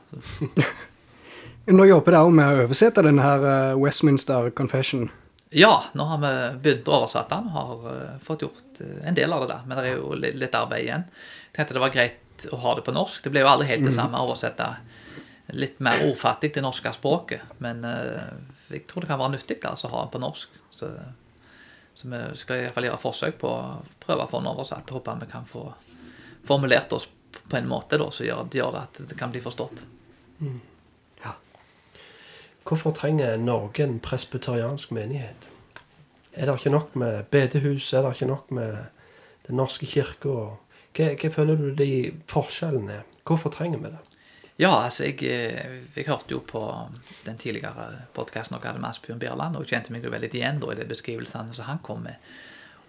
Nå 1.78 1.86
jobber 1.88 2.12
dere 2.12 2.26
òg 2.26 2.34
med 2.36 2.44
å 2.44 2.64
oversette 2.66 3.04
denne 3.04 3.30
eh, 3.40 3.76
Westminster 3.80 4.50
Confession. 4.56 5.08
Ja, 5.54 5.84
nå 5.94 6.04
har 6.10 6.18
vi 6.22 6.32
begynt 6.64 6.88
å 6.90 6.96
oversette 6.98 7.36
den 7.38 7.52
har 7.54 7.84
fått 8.26 8.42
gjort 8.42 8.80
en 8.82 9.14
del 9.14 9.32
av 9.32 9.44
det 9.44 9.52
der. 9.52 9.66
Men 9.68 9.78
det 9.78 9.86
er 9.86 10.00
jo 10.00 10.16
litt 10.18 10.56
arbeid 10.58 10.82
igjen. 10.88 11.04
Jeg 11.46 11.56
tenkte 11.58 11.76
det 11.76 11.82
var 11.84 11.94
greit 11.94 12.46
å 12.50 12.58
ha 12.64 12.74
det 12.74 12.82
på 12.86 12.94
norsk. 12.94 13.22
Det 13.22 13.30
ble 13.30 13.44
jo 13.44 13.50
aldri 13.52 13.68
helt 13.70 13.86
det 13.86 13.92
mm. 13.94 13.98
samme 14.00 14.18
å 14.18 14.28
oversette 14.28 14.66
litt 15.54 15.78
mer 15.84 16.02
ordfattig 16.08 16.54
til 16.54 16.64
norske 16.64 16.90
språket. 16.96 17.44
Men 17.62 17.84
uh, 17.86 18.34
jeg 18.72 18.86
tror 18.90 19.04
det 19.04 19.12
kan 19.12 19.20
være 19.20 19.36
nyttig 19.36 19.60
altså, 19.68 19.88
å 19.90 19.94
ha 19.94 20.04
den 20.04 20.14
på 20.14 20.22
norsk. 20.24 20.60
Så, 20.74 20.90
Så 21.94 22.10
vi 22.10 22.22
skal 22.40 22.58
i 22.58 22.66
hvert 22.66 22.74
fall 22.74 22.88
gjøre 22.88 23.02
forsøk 23.02 23.40
på 23.44 23.50
å 23.54 23.64
prøve 24.02 24.26
å 24.26 24.30
få 24.30 24.42
den 24.42 24.50
oversatt. 24.50 24.90
Håper 24.90 25.20
vi 25.22 25.30
kan 25.30 25.46
få 25.46 25.68
formulert 26.44 26.92
oss 26.92 27.06
på 27.44 27.56
en 27.56 27.68
måte 27.68 27.98
da, 28.00 28.10
som 28.10 28.26
gjør, 28.26 28.48
gjør 28.50 28.74
det 28.74 28.86
at 28.88 29.02
det 29.10 29.18
kan 29.18 29.30
bli 29.30 29.42
forstått. 29.44 29.84
Hvorfor 32.64 32.94
trenger 32.96 33.36
Norge 33.36 33.84
en 33.84 33.98
presbyteriansk 34.00 34.92
menighet? 34.92 35.48
Er 36.32 36.46
det 36.46 36.54
ikke 36.58 36.70
nok 36.70 36.96
med 36.96 37.24
bedehus? 37.30 37.92
Er 37.92 38.02
det 38.02 38.14
ikke 38.16 38.30
nok 38.30 38.50
med 38.50 38.76
Den 39.46 39.56
norske 39.60 39.86
kirke? 39.86 40.32
Hva, 40.96 41.10
hva 41.20 41.30
føler 41.30 41.60
du 41.60 41.74
de 41.76 42.14
forskjellene 42.30 42.92
er? 42.92 43.02
Hvorfor 43.24 43.52
trenger 43.52 43.78
vi 43.82 43.90
det? 43.92 44.00
Ja, 44.58 44.70
altså 44.84 45.04
jeg, 45.04 45.18
eh, 45.26 45.80
jeg 45.96 46.06
hørte 46.06 46.32
jo 46.36 46.40
på 46.46 46.62
den 47.26 47.38
tidligere 47.38 48.06
podkasten 48.14 48.54
dere 48.54 48.70
hadde 48.70 48.80
med 48.80 48.92
Asbjørn 48.92 49.18
Bierland, 49.18 49.56
og 49.58 49.66
kjente 49.66 49.92
meg 49.92 50.04
jo 50.06 50.12
veldig 50.14 50.30
igjen 50.30 50.60
da 50.62 50.70
i 50.70 50.76
de 50.78 50.86
beskrivelsene 50.88 51.56
som 51.56 51.66
han 51.66 51.80
kom 51.82 52.04
med. 52.06 52.22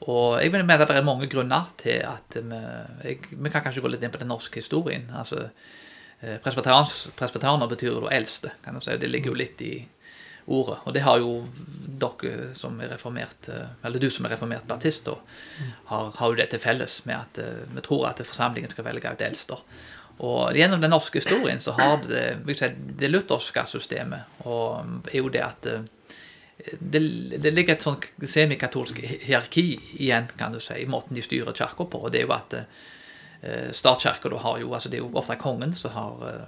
Og 0.05 0.37
jeg 0.43 0.51
vil 0.53 0.65
mene 0.67 0.83
at 0.83 0.91
det 0.91 0.99
er 0.99 1.07
mange 1.07 1.27
grunner 1.31 1.71
til 1.81 2.03
at 2.05 2.37
vi 2.37 2.59
jeg, 3.09 3.19
Vi 3.31 3.49
kan 3.49 3.63
kanskje 3.63 3.81
gå 3.81 3.89
litt 3.89 4.03
inn 4.03 4.13
på 4.13 4.21
den 4.21 4.29
norske 4.29 4.61
historien. 4.61 5.09
altså 5.13 5.49
Presbyterianer 6.21 7.67
betyr 7.69 7.91
jo 7.91 8.09
eldste. 8.11 8.51
kan 8.63 8.77
jeg 8.79 8.87
si. 8.87 8.97
Det 9.01 9.09
ligger 9.11 9.33
jo 9.33 9.39
litt 9.41 9.61
i 9.61 9.73
ordet. 10.45 10.77
Og 10.85 10.93
det 10.93 11.03
har 11.05 11.19
jo 11.19 11.47
dere 12.05 12.53
som 12.57 12.79
er 12.81 12.91
reformert, 12.93 13.49
eh, 13.49 13.67
eller 13.83 13.99
du 13.99 14.09
som 14.09 14.25
er 14.25 14.35
reformert 14.35 14.67
baptist, 14.67 15.05
da, 15.05 15.17
har, 15.89 16.11
har 16.17 16.31
jo 16.31 16.37
det 16.39 16.49
til 16.51 16.61
felles 16.61 16.99
med 17.05 17.17
at 17.17 17.39
eh, 17.41 17.65
vi 17.73 17.83
tror 17.85 18.09
at 18.09 18.21
forsamlingen 18.25 18.71
skal 18.71 18.85
velge 18.85 19.11
ut 19.11 19.25
eldster. 19.25 19.63
Og 20.23 20.55
gjennom 20.55 20.79
den 20.79 20.93
norske 20.93 21.19
historien 21.19 21.59
så 21.59 21.73
har 21.75 21.99
det 22.07 22.55
si, 22.55 22.69
det 22.99 23.09
lutherske 23.11 23.65
systemet 23.67 24.45
og 24.47 25.09
er 25.11 25.17
jo 25.19 25.31
det 25.33 25.43
at 25.43 25.67
eh, 25.67 25.83
det, 26.79 27.01
det 27.43 27.51
ligger 27.51 27.75
et 27.75 27.83
sånn 27.83 27.99
semikatolsk 28.23 29.01
hierarki 29.03 29.73
igjen, 29.99 30.29
kan 30.39 30.55
du 30.55 30.61
si, 30.63 30.77
i 30.79 30.89
måten 30.89 31.17
de 31.17 31.23
styrer 31.23 31.55
kirka 31.55 31.83
på. 31.83 32.05
Og 32.05 32.13
det 32.13 32.21
er 32.21 32.29
jo 32.29 32.35
at 32.35 32.55
eh, 32.55 32.69
statskirka 33.71 34.31
har 34.41 34.59
jo 34.59 34.73
altså 34.73 34.89
Det 34.89 34.99
er 34.99 35.03
jo 35.03 35.11
ofte 35.13 35.35
kongen 35.35 35.73
som 35.73 35.91
har 35.91 36.23
eh, 36.29 36.47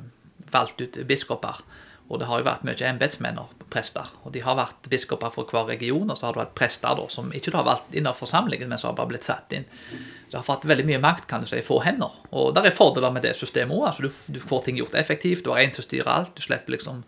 valgt 0.52 0.82
ut 0.82 0.98
biskoper. 1.08 1.62
Og 2.08 2.22
det 2.22 2.28
har 2.30 2.40
jo 2.40 2.48
vært 2.48 2.64
mye 2.64 2.88
embetsmenn 2.88 3.40
og 3.42 3.66
prester. 3.72 4.08
Og 4.24 4.32
de 4.32 4.40
har 4.44 4.56
vært 4.56 4.88
biskoper 4.88 5.34
for 5.34 5.50
hver 5.52 5.68
region, 5.68 6.08
og 6.08 6.16
så 6.16 6.30
har 6.30 6.38
du 6.38 6.40
hatt 6.40 6.54
prester 6.56 6.96
da, 6.96 7.08
som 7.12 7.34
ikke 7.36 7.52
har 7.52 7.66
valgt 7.68 7.92
innenfor 7.92 8.24
forsamlingen, 8.24 8.70
men 8.72 8.80
som 8.80 8.94
har 8.94 9.00
bare 9.00 9.12
blitt 9.12 9.28
satt 9.28 9.52
inn. 9.58 9.68
Så 9.92 10.32
det 10.32 10.40
har 10.40 10.48
fått 10.48 10.68
veldig 10.70 10.86
mye 10.88 11.02
makt, 11.04 11.28
kan 11.28 11.44
du 11.44 11.50
si, 11.50 11.60
i 11.60 11.66
få 11.68 11.82
hender. 11.84 12.16
Og 12.32 12.54
der 12.56 12.70
er 12.70 12.76
fordeler 12.76 13.12
med 13.12 13.28
det 13.28 13.36
systemet 13.36 13.76
òg. 13.76 13.90
Altså, 13.90 14.08
du, 14.08 14.38
du, 14.38 14.40
får 14.40 14.64
ting 14.66 14.80
gjort 14.80 14.96
effektivt, 15.00 15.44
du 15.44 15.52
har 15.52 15.66
en 15.66 15.76
som 15.76 15.84
styrer 15.84 16.14
alt. 16.14 16.32
Du 16.36 16.46
slipper 16.46 16.78
liksom 16.78 17.04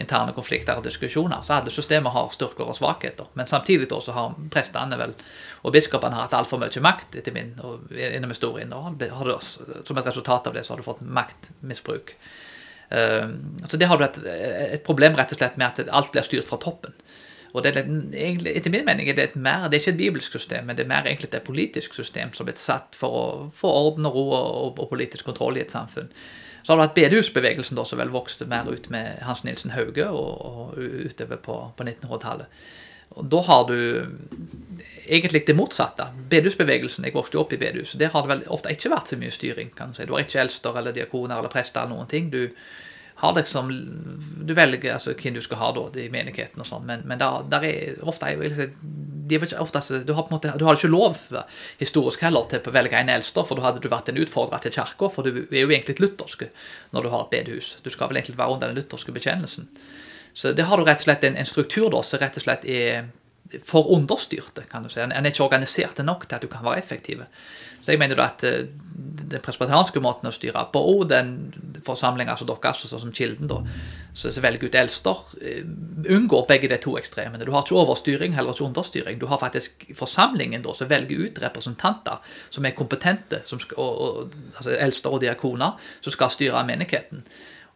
interne 0.00 0.34
konflikter 0.36 0.78
og 0.80 0.86
diskusjoner. 0.86 1.42
Så 1.44 1.54
alle 1.56 1.72
systemer 1.74 2.14
har 2.14 2.32
styrker 2.34 2.68
og 2.68 2.76
svakheter. 2.78 3.30
Men 3.38 3.48
samtidig 3.50 3.90
da 3.90 4.00
så 4.02 4.16
har 4.16 4.36
prestene 4.52 4.98
vel, 5.00 5.14
og 5.62 5.74
biskopene 5.76 6.18
hatt 6.18 6.36
altfor 6.36 6.62
mye 6.62 6.84
makt 6.84 7.18
etter 7.20 7.36
min, 7.36 7.54
og, 7.64 7.90
innom 7.92 8.32
historien. 8.34 8.72
Og 8.76 9.02
har 9.10 9.30
du, 9.30 9.34
som 9.40 10.00
et 10.00 10.06
resultat 10.10 10.50
av 10.50 10.56
det 10.56 10.66
så 10.66 10.74
har 10.74 10.82
du 10.82 10.88
fått 10.88 11.04
maktmisbruk. 11.04 12.14
Uh, 12.90 13.36
så 13.70 13.78
det 13.78 13.86
har 13.86 14.00
du 14.00 14.04
et, 14.08 14.22
et, 14.26 14.86
problem 14.86 15.14
rett 15.14 15.30
og 15.30 15.38
slett 15.38 15.58
med 15.60 15.68
at 15.68 15.92
alt 15.94 16.10
blir 16.10 16.26
styrt 16.26 16.48
fra 16.50 16.58
toppen. 16.58 16.96
Og 17.50 17.64
det 17.64 17.72
er 17.74 17.80
egentlig, 17.82 18.52
Etter 18.56 18.70
min 18.70 18.86
mening 18.86 19.08
er 19.10 19.16
det, 19.18 19.30
et 19.30 19.38
mer, 19.38 19.66
det 19.68 19.78
er 19.78 19.82
ikke 19.82 19.94
et 19.96 20.02
bibelsk 20.04 20.36
system, 20.38 20.68
men 20.68 20.78
det 20.78 20.84
er 20.84 20.92
mer 20.92 21.06
egentlig 21.06 21.32
et 21.32 21.46
politisk 21.46 21.96
system 21.98 22.34
som 22.36 22.48
er 22.48 22.58
satt 22.58 22.94
for 22.98 23.16
å 23.16 23.24
få 23.58 23.72
orden 23.80 24.06
og 24.06 24.14
ro 24.14 24.24
og, 24.30 24.78
og, 24.78 24.86
politisk 24.92 25.26
kontroll 25.26 25.58
i 25.58 25.64
et 25.64 25.74
samfunn. 25.74 26.12
Så 26.62 26.72
har 26.72 26.78
det 26.78 26.86
vært 26.88 26.98
bedehusbevegelsen 26.98 27.78
da, 27.78 27.86
som 27.88 28.00
vel 28.00 28.12
vokste 28.12 28.46
mer 28.50 28.68
ut 28.68 28.90
med 28.92 29.22
Hans 29.26 29.42
Nilsen 29.46 29.72
Hauge 29.74 30.06
og, 30.08 30.30
og 30.44 30.78
utover 30.78 31.40
på, 31.40 31.58
på 31.76 31.86
1900-tallet. 31.86 32.62
Og 33.18 33.26
Da 33.26 33.40
har 33.42 33.64
du 33.66 34.06
egentlig 35.08 35.42
det 35.46 35.56
motsatte. 35.58 36.06
Bedehusbevegelsen. 36.30 37.04
Jeg 37.04 37.16
vokste 37.16 37.36
jo 37.36 37.42
opp 37.42 37.54
i 37.56 37.58
bedehus. 37.58 37.96
Der 37.98 38.12
har 38.12 38.22
det 38.22 38.30
vel 38.30 38.44
ofte 38.54 38.70
ikke 38.70 38.92
vært 38.92 39.10
så 39.10 39.18
mye 39.18 39.34
styring. 39.34 39.72
kan 39.74 39.90
Du 39.90 39.98
si. 39.98 40.06
Du 40.06 40.14
har 40.14 40.22
ikke 40.22 40.40
eldster 40.44 40.78
eller 40.78 40.94
diakoner 40.94 41.38
eller 41.38 41.50
prester 41.50 41.82
eller 41.82 41.96
noen 41.96 42.10
ting. 42.10 42.30
Du 42.30 42.46
har 43.20 43.34
liksom 43.36 43.70
Du 44.46 44.54
velger 44.56 44.94
altså, 44.94 45.14
hvem 45.14 45.36
du 45.36 45.42
skal 45.44 45.60
ha 45.60 45.70
da, 45.76 45.84
i 46.00 46.08
menigheten 46.12 46.62
og 46.62 46.66
sånn, 46.68 46.86
men, 46.88 47.04
men 47.08 47.20
der, 47.20 47.44
der, 47.52 47.66
er 47.68 48.00
ofte 48.08 48.32
de 49.30 49.38
er 49.38 49.60
ofte, 49.62 49.82
du, 50.02 50.12
har 50.16 50.24
på 50.26 50.32
en 50.32 50.36
måte, 50.38 50.52
du 50.58 50.64
har 50.66 50.78
ikke 50.78 50.90
lov 50.90 51.18
historisk 51.78 52.24
heller 52.26 52.48
til 52.50 52.64
å 52.66 52.74
velge 52.74 52.98
en 52.98 53.12
eldste, 53.12 53.44
for 53.46 53.58
da 53.58 53.68
hadde 53.68 53.82
du 53.84 53.86
vært 53.92 54.10
en 54.10 54.18
utfordrer 54.18 54.64
til 54.64 54.74
kirka, 54.74 55.10
for 55.14 55.26
du 55.26 55.44
er 55.44 55.62
jo 55.62 55.70
egentlig 55.70 56.00
luthersk 56.00 56.48
når 56.90 57.06
du 57.06 57.12
har 57.12 57.26
et 57.26 57.36
bedehus. 57.36 57.76
Du 57.84 57.92
skal 57.94 58.10
vel 58.10 58.18
egentlig 58.18 58.40
være 58.40 58.56
under 58.56 58.72
den 58.72 58.80
lutherske 58.80 59.14
bekjennelsen. 59.14 59.70
Så 60.34 60.50
det 60.56 60.66
har 60.66 60.78
du 60.78 60.86
rett 60.86 61.02
og 61.02 61.06
slett 61.06 61.26
en, 61.26 61.38
en 61.38 61.48
struktur 61.48 61.90
da, 61.94 62.02
som 62.06 62.22
rett 62.22 62.38
og 62.40 62.46
slett 62.46 62.66
er 62.66 63.10
for 63.66 63.90
understyrte, 63.90 64.62
kan 64.70 64.84
du 64.86 64.90
si. 64.92 65.00
En 65.02 65.12
er 65.12 65.32
ikke 65.32 65.46
organisert 65.46 65.98
nok 66.06 66.26
til 66.28 66.38
at 66.38 66.44
du 66.44 66.50
kan 66.50 66.64
være 66.66 66.82
effektiv. 66.82 67.24
Så 67.80 67.94
jeg 67.94 68.00
mener 68.00 68.18
da 68.18 68.28
at 68.30 68.44
eh, 68.46 68.68
den 69.30 69.42
presbyterianske 69.44 70.00
måten 70.02 70.28
å 70.28 70.34
styre 70.34 70.66
på, 70.72 70.82
den 71.08 71.32
forsamlinga 71.86 72.36
som 72.36 72.48
deres, 72.48 72.82
altså 72.84 73.00
som 73.00 73.12
Kilden, 73.16 73.48
da, 73.50 73.60
som 74.16 74.34
velger 74.44 74.68
ut 74.68 74.78
eldster, 74.80 75.22
eh, 75.40 75.62
unngår 76.16 76.46
begge 76.48 76.70
de 76.72 76.80
to 76.82 76.96
ekstremene. 77.00 77.46
Du 77.46 77.52
har 77.54 77.64
ikke 77.64 77.78
overstyring, 77.80 78.34
heller 78.36 78.56
ikke 78.56 78.66
understyring. 78.68 79.20
Du 79.20 79.28
har 79.30 79.40
faktisk 79.42 79.86
forsamlingen 79.98 80.64
da, 80.66 80.74
som 80.76 80.90
velger 80.90 81.24
ut 81.26 81.40
representanter 81.42 82.34
som 82.50 82.66
er 82.66 82.76
kompetente, 82.76 83.42
som 83.48 83.62
skal, 83.62 83.78
og, 83.80 84.02
og, 84.04 84.36
altså 84.56 84.76
eldster 84.76 85.16
og 85.16 85.24
diakoner, 85.24 85.80
som 86.04 86.16
skal 86.16 86.32
styre 86.34 86.66
menigheten. 86.68 87.24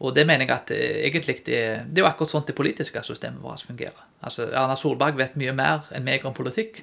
Og 0.04 0.14
det 0.16 0.26
mener 0.26 0.48
jeg 0.48 0.56
at 0.56 0.74
eh, 0.74 1.00
egentlig 1.08 1.38
det, 1.46 1.62
det 1.88 2.00
er 2.00 2.04
jo 2.04 2.10
akkurat 2.10 2.34
sånn 2.34 2.46
det 2.48 2.58
politiske 2.58 3.02
systemet 3.06 3.42
vårt 3.42 3.64
fungerer. 3.64 4.06
Altså 4.24 4.48
Erna 4.50 4.76
Solberg 4.76 5.16
vet 5.20 5.36
mye 5.40 5.54
mer 5.56 5.88
enn 5.94 6.04
meg 6.06 6.24
om 6.26 6.36
politikk. 6.36 6.82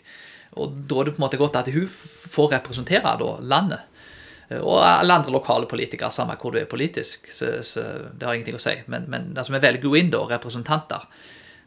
Og 0.60 0.76
da 0.88 1.00
er 1.00 1.08
det 1.08 1.16
på 1.16 1.22
en 1.22 1.26
måte 1.26 1.40
godt 1.40 1.60
at 1.62 1.72
hun 1.72 1.88
får 1.88 2.52
representere 2.58 3.16
da, 3.20 3.32
landet. 3.40 3.88
Og 4.60 4.82
alle 4.84 5.16
andre 5.16 5.32
lokale 5.32 5.68
politikere, 5.72 6.12
samme 6.12 6.36
hvor 6.40 6.52
du 6.52 6.60
er 6.60 6.68
politisk. 6.68 7.30
Så, 7.32 7.62
så 7.64 7.86
det 8.12 8.28
har 8.28 8.36
ingenting 8.36 8.58
å 8.60 8.64
si. 8.64 8.74
Men, 8.92 9.08
men 9.12 9.32
altså, 9.38 9.56
vi 9.56 9.62
velger 9.64 9.88
jo 9.88 9.96
inn 9.96 10.12
da 10.12 10.26
representanter 10.28 11.08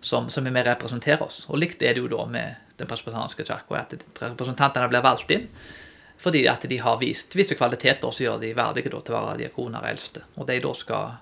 som, 0.05 0.29
som 0.29 0.45
er 0.45 0.53
med 0.53 0.67
og 0.67 0.75
representerer 0.75 1.25
oss. 1.25 1.47
Og 1.49 1.63
likt 1.63 1.83
er 1.83 1.97
det 1.97 2.05
jo 2.05 2.13
da 2.13 2.27
med 2.29 2.61
den 2.77 2.91
presbyterianske 2.91 3.47
kirka, 3.47 3.81
at 3.81 3.97
representantene 4.21 4.91
blir 4.93 5.05
valgt 5.05 5.33
inn 5.35 5.49
fordi 6.25 6.45
at 6.49 6.63
de 6.71 6.77
har 6.81 7.01
vist 7.01 7.35
visse 7.37 7.57
kvaliteter 7.59 8.13
som 8.15 8.23
gjør 8.23 8.39
de 8.41 8.53
verdige 8.57 8.89
da, 8.89 9.01
til 9.05 9.17
å 9.17 9.19
være 9.27 9.41
diakoner 9.43 9.83
og 9.83 9.89
eldste. 9.91 10.23
Og 10.39 10.47
de 10.49 10.55
da 10.63 10.71
skal 10.79 11.17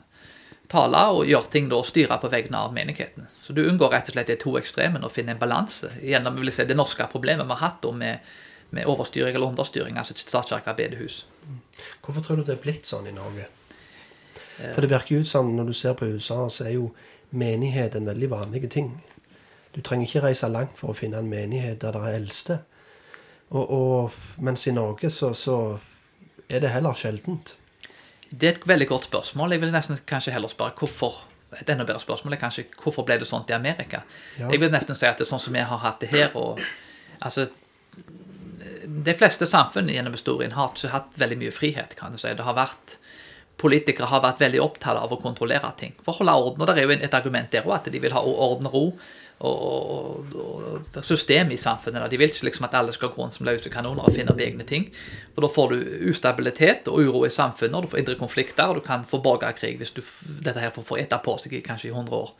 tale 0.72 1.02
og 1.12 1.28
gjøre 1.28 1.50
ting 1.52 1.68
da, 1.70 1.78
og 1.78 1.88
styre 1.88 2.18
på 2.22 2.30
vegne 2.32 2.58
av 2.64 2.72
menigheten. 2.74 3.28
Så 3.42 3.54
du 3.54 3.62
unngår 3.64 3.92
rett 3.92 4.08
og 4.10 4.16
slett 4.16 4.32
de 4.32 4.38
to 4.40 4.56
ekstremene 4.60 5.06
og 5.06 5.14
finner 5.14 5.36
en 5.36 5.42
balanse 5.42 5.92
gjennom 6.00 6.40
vil 6.40 6.52
si, 6.52 6.66
det 6.66 6.78
norske 6.78 7.06
problemet 7.12 7.46
vi 7.46 7.56
har 7.56 7.62
hatt 7.66 7.88
med, 7.94 8.32
med, 8.70 8.88
overstyring 8.88 9.36
eller 9.36 9.52
understyring, 9.52 9.98
altså 10.00 10.16
statskirke 10.16 10.74
bedehus. 10.78 11.24
Hvorfor 12.02 12.24
tror 12.24 12.40
du 12.40 12.46
det 12.48 12.56
er 12.56 12.64
blitt 12.64 12.88
sånn 12.88 13.10
i 13.10 13.14
Norge? 13.16 13.48
For 14.62 14.84
det 14.84 14.92
virker 14.92 15.22
ut 15.22 15.28
som 15.28 15.54
når 15.56 15.70
du 15.70 15.74
ser 15.76 15.96
på 15.98 16.06
USA, 16.06 16.44
så 16.48 16.68
er 16.68 16.76
jo 16.76 16.90
menighet 17.30 17.96
en 17.96 18.06
veldig 18.06 18.28
vanlig 18.30 18.68
ting. 18.70 18.92
Du 19.72 19.80
trenger 19.80 20.06
ikke 20.06 20.26
reise 20.26 20.50
langt 20.52 20.76
for 20.78 20.92
å 20.92 20.96
finne 20.96 21.22
en 21.22 21.30
menighet 21.30 21.80
der 21.82 21.96
det 21.96 22.02
er 22.04 22.18
eldste. 22.18 22.58
Og, 23.52 23.64
og, 23.64 24.20
mens 24.44 24.66
i 24.68 24.74
Norge 24.76 25.10
så, 25.12 25.32
så 25.36 25.56
er 26.48 26.62
det 26.64 26.72
heller 26.72 26.96
sjeldent. 26.96 27.56
Det 28.32 28.48
er 28.48 28.56
et 28.56 28.68
veldig 28.68 28.88
godt 28.88 29.08
spørsmål. 29.10 29.52
Jeg 29.52 29.60
vil 29.60 29.74
nesten 29.74 29.98
kanskje 30.08 30.32
heller 30.32 30.48
spørre 30.52 30.74
hvorfor. 30.78 31.20
Et 31.60 31.68
enda 31.68 31.84
bedre 31.84 32.00
spørsmål 32.00 32.32
er 32.32 32.40
kanskje 32.40 32.64
hvorfor 32.80 33.04
ble 33.04 33.18
det 33.20 33.28
sånn 33.28 33.44
i 33.50 33.56
Amerika? 33.56 34.02
Ja. 34.38 34.48
Jeg 34.48 34.62
vil 34.62 34.72
nesten 34.72 34.96
si 34.96 35.04
at 35.08 35.20
det 35.20 35.26
er 35.26 35.32
sånn 35.34 35.42
som 35.42 35.52
vi 35.52 35.60
har 35.60 35.82
hatt 35.82 36.00
det 36.00 36.08
her. 36.12 36.32
og 36.38 36.62
altså 37.20 37.50
De 39.04 39.14
fleste 39.18 39.46
samfunn 39.46 39.92
gjennom 39.92 40.16
historien 40.16 40.56
har 40.56 40.72
ikke 40.72 40.94
hatt 40.94 41.20
veldig 41.20 41.38
mye 41.44 41.52
frihet. 41.52 41.96
kan 41.98 42.12
du 42.12 42.18
si. 42.18 42.32
Det 42.32 42.48
har 42.48 42.56
vært 42.56 42.98
Politikere 43.62 44.08
har 44.10 44.22
vært 44.24 44.40
veldig 44.40 44.58
opptatt 44.58 44.98
av 44.98 45.12
å 45.12 45.20
kontrollere 45.22 45.68
ting. 45.78 45.92
For 46.02 46.10
å 46.10 46.22
holde 46.22 46.32
orden. 46.34 46.62
Og 46.62 46.66
det 46.66 46.80
er 46.80 46.88
jo 46.88 46.94
et 46.96 47.14
argument 47.14 47.50
der 47.52 47.62
òg, 47.68 47.76
at 47.76 47.90
de 47.92 48.00
vil 48.00 48.14
ha 48.16 48.18
orden 48.18 48.66
og 48.66 48.74
ro 48.74 48.86
og, 49.42 50.34
og, 50.38 50.86
system 51.02 51.50
i 51.50 51.58
samfunnet. 51.58 52.10
De 52.10 52.18
vil 52.20 52.30
ikke 52.30 52.46
liksom 52.46 52.66
at 52.68 52.76
alle 52.78 52.94
skal 52.94 53.10
gå 53.10 53.18
rundt 53.20 53.34
som 53.34 53.46
løse 53.46 53.70
kanoner 53.72 54.06
og 54.06 54.14
finne 54.14 54.30
opp 54.34 54.42
egne 54.42 54.66
ting. 54.68 54.88
For 55.34 55.44
Da 55.44 55.50
får 55.52 55.72
du 55.72 56.10
ustabilitet 56.10 56.90
og 56.90 57.02
uro 57.02 57.24
i 57.26 57.32
samfunnet, 57.32 57.74
og 57.76 57.82
du 57.82 57.92
får 57.92 58.02
indre 58.04 58.18
konflikter, 58.20 58.70
og 58.70 58.80
du 58.80 58.86
kan 58.86 59.06
få 59.08 59.22
borgerkrig 59.22 59.76
hvis 59.80 59.94
du, 59.96 60.02
dette 60.44 60.62
her 60.62 60.74
får 60.76 61.04
ete 61.04 61.18
på 61.24 61.36
seg 61.42 61.58
i 61.58 61.64
kanskje 61.64 61.90
i 61.90 61.94
100 61.94 62.16
år. 62.16 62.34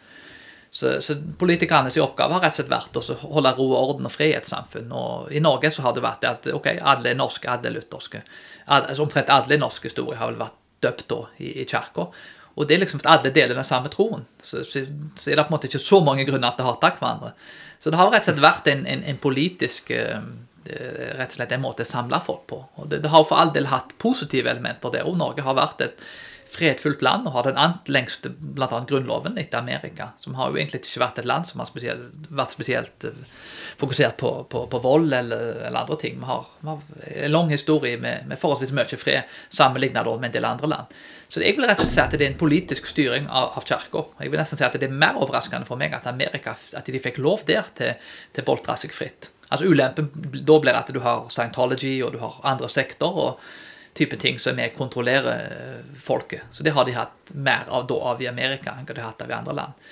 Så, 0.73 1.01
så 1.05 1.19
Politikernes 1.39 1.99
oppgave 2.01 2.33
har 2.33 2.47
rett 2.47 2.55
og 2.55 2.63
slett 2.63 2.71
vært 2.73 2.97
å 2.97 3.17
holde 3.35 3.51
ro 3.59 3.67
og 3.75 3.81
orden 3.81 4.09
og 4.09 4.15
fred 4.15 4.31
i 4.31 4.39
et 4.39 4.49
samfunn. 4.49 4.89
Og 4.97 5.35
I 5.35 5.43
Norge 5.45 5.69
så 5.75 5.85
har 5.85 5.93
det 5.93 6.05
vært 6.05 6.23
det 6.23 6.31
at 6.31 6.49
ok, 6.55 6.71
alle 6.81 7.13
er 7.13 7.19
norske, 7.19 7.51
alle 7.51 7.69
er 7.69 7.77
lutherske. 7.77 8.23
Altså, 8.65 9.03
omtrent 9.05 9.33
alle 9.35 9.59
norske 9.61 9.91
historier 9.91 10.17
har 10.17 10.33
vel 10.33 10.41
vært 10.41 10.57
døpt 10.83 11.11
da 11.13 11.19
i, 11.37 11.51
i 11.61 11.67
kirka. 11.69 12.09
Og 12.55 12.69
det 12.69 12.77
er 12.77 12.83
liksom 12.83 13.01
at 13.03 13.11
alle 13.15 13.33
deler 13.35 13.57
den 13.57 13.67
samme 13.67 13.91
troen. 13.93 14.27
Så, 14.43 14.65
så, 14.69 14.85
så, 15.17 15.31
er 15.31 15.39
det 15.39 15.47
på 15.47 15.53
en 15.53 15.57
måte 15.57 15.71
ikke 15.71 15.83
så 15.83 16.03
mange 16.05 16.27
grunner 16.29 16.57
til 16.57 16.67
å 16.67 16.73
hate 16.73 16.95
hverandre. 16.99 17.33
Så 17.81 17.91
det 17.91 17.99
har 17.99 18.11
rett 18.13 18.27
og 18.27 18.31
slett 18.31 18.43
vært 18.45 18.69
en, 18.71 18.85
en, 18.87 19.05
en 19.09 19.21
politisk 19.23 19.91
uh, 19.97 20.21
rett 20.67 21.33
og 21.33 21.39
slett 21.39 21.55
en 21.57 21.65
måte 21.65 21.87
å 21.87 21.89
samle 21.89 22.21
folk 22.23 22.45
på. 22.53 22.61
Og 22.79 22.91
det, 22.93 23.01
det 23.05 23.11
har 23.13 23.25
for 23.27 23.41
all 23.41 23.55
del 23.55 23.71
hatt 23.73 23.97
positive 24.03 24.53
elementer 24.53 24.93
der. 24.95 25.09
Og 25.09 25.17
Norge 25.19 25.47
har 25.47 25.59
vært 25.59 25.83
et 25.89 26.05
fredfullt 26.53 27.03
land 27.03 27.27
og 27.29 27.37
har 27.37 27.47
den 27.49 27.59
annet 27.61 27.89
lengste 27.93 28.33
annet 28.33 28.89
grunnloven 28.91 29.39
etter 29.41 29.63
Amerika. 29.63 30.11
Som 30.21 30.37
har 30.37 30.51
jo 30.51 30.59
egentlig 30.61 30.83
ikke 30.83 31.03
vært 31.03 31.23
et 31.23 31.29
land 31.29 31.49
som 31.49 31.63
har 31.63 31.71
spesielt, 31.71 32.29
vært 32.29 32.53
spesielt 32.53 33.07
eh, 33.09 33.33
fokusert 33.81 34.19
på, 34.21 34.33
på, 34.53 34.67
på 34.73 34.83
vold 34.85 35.13
eller, 35.17 35.63
eller, 35.63 35.81
andre 35.81 35.99
ting. 36.03 36.21
Vi 36.21 36.29
har, 36.29 36.47
vi 36.61 36.69
har 36.69 37.25
en 37.25 37.35
lang 37.35 37.51
historie 37.53 37.99
med, 38.01 38.29
med 38.29 38.41
forholdsvis 38.43 38.75
mye 38.77 39.01
fred 39.01 39.37
sammenlignet 39.49 40.13
med 40.13 40.31
en 40.31 40.37
del 40.37 40.49
andre 40.49 40.73
land. 40.75 40.95
Så 41.33 41.41
jeg 41.41 41.57
vil 41.57 41.65
rett 41.65 41.81
og 41.81 41.89
slett 41.89 41.97
si 41.97 42.05
at 42.05 42.13
det 42.13 42.27
er 42.27 42.35
en 42.35 42.41
politisk 42.41 42.89
styring 42.91 43.29
av, 43.31 43.55
av 43.57 43.65
kirka. 43.65 44.05
Jeg 44.21 44.33
vil 44.33 44.43
nesten 44.43 44.61
si 44.61 44.67
at 44.67 44.77
det 44.77 44.91
er 44.91 45.03
mer 45.05 45.17
overraskende 45.17 45.69
for 45.69 45.81
meg 45.81 45.95
at 45.97 46.11
Amerika 46.11 46.59
at 46.77 46.91
de 46.93 47.01
fikk 47.01 47.23
lov 47.25 47.47
der 47.49 47.71
til, 47.79 47.97
til 48.37 48.45
boltre 48.45 48.77
seg 48.81 48.93
fritt. 48.93 49.33
Altså 49.53 49.69
Ulempen 49.69 50.09
da 50.33 50.57
blir 50.61 50.77
at 50.77 50.93
du 50.93 51.01
har 51.05 51.29
Scientology 51.33 51.99
og 52.05 52.15
du 52.15 52.21
har 52.21 52.41
andre 52.49 52.69
sektorer. 52.73 53.33
og 53.33 53.72
type 53.95 54.17
ting 54.17 54.39
som 54.39 54.57
med 54.57 54.77
kontrollerer 54.77 55.41
eh, 55.41 55.97
folket. 56.01 56.41
Så 56.51 56.63
det 56.63 56.71
har 56.71 56.85
de 56.85 56.95
hatt 56.97 57.33
mer 57.35 57.69
av 57.69 57.87
da 57.87 57.95
av 57.95 58.23
i 58.23 58.29
Amerika 58.29 58.73
enn 58.73 58.87
de 58.89 58.97
har 58.97 59.11
hatt 59.11 59.23
av 59.23 59.31
i 59.31 59.37
andre 59.37 59.55
land. 59.57 59.83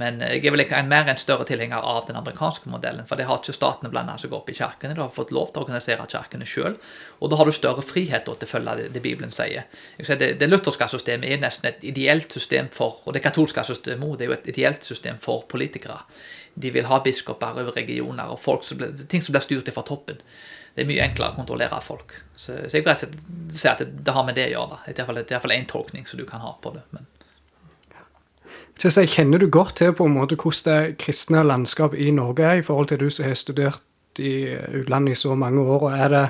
Men 0.00 0.22
eh, 0.22 0.36
jeg 0.38 0.48
er 0.48 0.54
vel 0.54 0.64
ikke 0.64 0.80
en 0.80 0.88
mer 0.88 1.10
en 1.12 1.20
større 1.20 1.44
tilhenger 1.48 1.84
av 1.92 2.06
den 2.08 2.16
amerikanske 2.16 2.72
modellen. 2.72 3.04
For 3.08 3.20
det 3.20 3.28
har 3.28 3.42
ikke 3.42 3.56
statene 3.56 3.92
blanda 3.92 4.16
seg 4.20 4.32
opp 4.36 4.48
i 4.48 4.56
kirkene. 4.56 4.96
De 4.96 5.04
har 5.04 5.12
fått 5.12 5.34
lov 5.36 5.52
til 5.52 5.60
å 5.60 5.66
organisere 5.66 6.08
kirkene 6.08 6.48
sjøl. 6.48 6.78
Og 7.20 7.32
da 7.32 7.40
har 7.40 7.50
du 7.50 7.56
større 7.56 7.84
frihet 7.84 8.24
til 8.24 8.34
å 8.36 8.50
følge 8.54 8.88
det, 8.88 9.04
Bibelen 9.04 9.34
sier. 9.34 9.68
Det, 9.98 10.32
det 10.40 10.48
lutherske 10.48 10.88
systemet 10.94 11.28
er 11.28 11.44
nesten 11.44 11.68
et 11.68 11.84
ideelt 11.84 12.32
system 12.32 12.68
for 12.72 13.00
Og 13.04 13.14
det 13.14 13.22
katolske 13.24 13.62
systemet 13.64 14.18
det 14.18 14.24
er 14.24 14.30
jo 14.30 14.38
et 14.38 14.48
ideelt 14.54 14.84
system 14.84 15.20
for 15.20 15.44
politikere 15.48 16.00
de 16.54 16.70
vil 16.70 16.88
ha 16.90 17.00
biskoper 17.04 17.60
over 17.62 17.76
regioner 17.76 18.30
og 18.30 18.40
folk 18.42 18.64
som 18.66 18.80
ble, 18.80 18.90
ting 19.08 19.22
som 19.24 19.34
blir 19.34 19.44
styrt 19.44 19.70
fra 19.74 19.84
toppen. 19.86 20.20
Det 20.74 20.84
er 20.84 20.88
mye 20.88 21.04
enklere 21.04 21.34
å 21.34 21.38
kontrollere 21.40 21.80
folk. 21.82 22.14
Så, 22.36 22.54
så 22.70 22.78
jeg 22.78 22.86
vil 22.86 22.96
si 23.52 23.68
at 23.68 23.82
det, 23.82 23.88
det, 24.06 24.14
har 24.14 24.26
med 24.26 24.38
det 24.38 24.48
å 24.50 24.52
gjøre. 24.54 24.78
Det 24.86 25.02
er 25.02 25.34
iallfall 25.34 25.56
én 25.56 25.66
tolkning 25.68 26.06
som 26.06 26.20
du 26.20 26.26
kan 26.28 26.44
ha 26.44 26.54
på 26.62 26.72
det. 26.76 26.84
men 26.94 27.08
si, 28.78 29.06
Kjenner 29.06 29.42
du 29.42 29.48
godt 29.50 29.76
til 29.80 29.92
på 29.96 30.06
en 30.06 30.16
måte 30.16 30.38
hvordan 30.40 30.88
det 30.88 30.96
kristne 31.02 31.42
landskap 31.44 31.94
i 31.94 32.10
Norge 32.14 32.46
er, 32.46 32.60
i 32.60 32.66
forhold 32.66 32.92
til 32.92 33.02
du 33.02 33.10
som 33.10 33.28
har 33.28 33.36
studert 33.38 33.82
i 34.18 34.54
utlandet 34.80 35.16
i 35.16 35.20
så 35.20 35.34
mange 35.34 35.62
år? 35.62 35.90
og 35.90 36.10
det, 36.14 36.26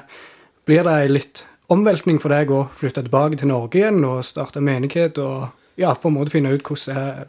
Blir 0.65 0.85
det 0.89 0.97
en 0.97 1.15
litt 1.15 1.45
omveltning 1.71 2.19
for 2.21 2.33
deg 2.35 2.51
å 2.51 2.65
flytte 2.81 3.05
tilbake 3.07 3.39
til 3.39 3.53
Norge 3.53 3.79
igjen 3.79 4.03
og 4.05 4.25
starte 4.27 4.63
menighet 4.65 5.19
og 5.23 5.51
ja, 5.79 5.95
på 5.95 6.11
en 6.11 6.17
måte 6.17 6.35
finne 6.35 6.53
ut 6.53 6.65
hvordan 6.67 6.97
det 6.97 7.05
er 7.05 7.29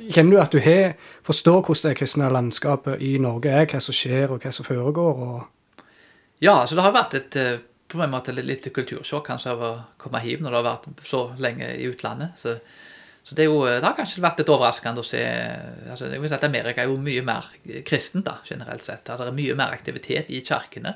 Kjenner 0.00 0.32
du 0.32 0.40
at 0.40 0.54
du 0.54 0.62
har, 0.64 0.94
forstår 1.28 1.58
hvordan 1.60 1.90
det 1.90 1.98
kristne 1.98 2.30
landskapet 2.32 3.02
i 3.04 3.18
Norge 3.20 3.50
er, 3.52 3.66
hva 3.68 3.82
som 3.84 3.92
skjer, 3.92 4.30
og 4.32 4.40
hva 4.40 4.52
som 4.54 4.64
foregår? 4.64 5.18
Og... 5.26 5.42
Ja, 6.40 6.54
så 6.66 6.76
det 6.76 6.84
har 6.84 6.94
vært 6.96 7.16
et 7.18 7.36
eh, 7.36 7.56
på 7.90 7.98
en 8.00 8.12
måte 8.12 8.32
litt 8.32 8.68
kultursjokk 8.72 9.26
kanskje 9.26 9.52
av 9.52 9.64
å 9.66 9.72
komme 10.00 10.22
hiv 10.22 10.40
når 10.40 10.54
det 10.54 10.60
har 10.60 10.68
vært 10.68 11.02
så 11.08 11.24
lenge 11.42 11.66
i 11.74 11.88
utlandet. 11.90 12.38
Så, 12.38 12.54
så 13.26 13.36
det, 13.36 13.48
jo, 13.48 13.64
det, 13.66 13.82
har 13.84 13.96
kanskje 13.98 14.22
vært 14.24 14.40
litt 14.40 14.52
overraskende 14.52 15.02
å 15.02 15.06
se 15.06 15.24
altså 15.90 16.08
jeg 16.08 16.22
vil 16.22 16.30
si 16.30 16.38
at 16.38 16.46
Amerika 16.46 16.84
er 16.84 16.92
jo 16.92 17.00
mye 17.02 17.24
mer 17.26 17.50
kristent 17.86 18.28
da, 18.28 18.38
generelt 18.46 18.86
sett. 18.86 19.10
Altså, 19.10 19.26
det 19.26 19.34
er 19.34 19.40
mye 19.40 19.58
mer 19.58 19.74
aktivitet 19.74 20.30
i 20.30 20.40
kirkene. 20.46 20.94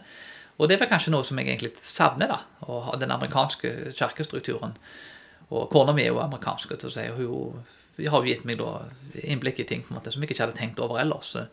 Og 0.54 0.70
det 0.70 0.76
er 0.76 0.84
vel 0.84 0.92
kanskje 0.92 1.12
noe 1.12 1.26
som 1.26 1.40
jeg 1.40 1.50
egentlig 1.50 1.74
savner, 1.82 2.30
da, 2.30 2.40
å 2.70 2.80
ha 2.88 2.98
den 3.02 3.10
amerikanske 3.10 3.96
kirkestrukturen. 3.98 4.76
Og 5.50 5.66
kona 5.72 5.92
mi 5.92 6.06
er 6.06 6.12
jo 6.14 6.22
amerikansk, 6.22 6.76
så 6.78 7.08
hun 7.18 7.64
vi 7.96 8.08
har 8.10 8.22
jo 8.22 8.26
gitt 8.26 8.46
meg 8.46 8.58
da 8.58 8.88
innblikk 9.22 9.60
i 9.62 9.66
ting 9.68 9.84
på 9.84 9.92
en 9.92 10.00
måte 10.00 10.10
som 10.10 10.22
jeg 10.22 10.32
ikke 10.32 10.42
hadde 10.46 10.58
tenkt 10.58 10.80
over 10.82 10.98
ellers. 10.98 11.34
Så 11.34 11.44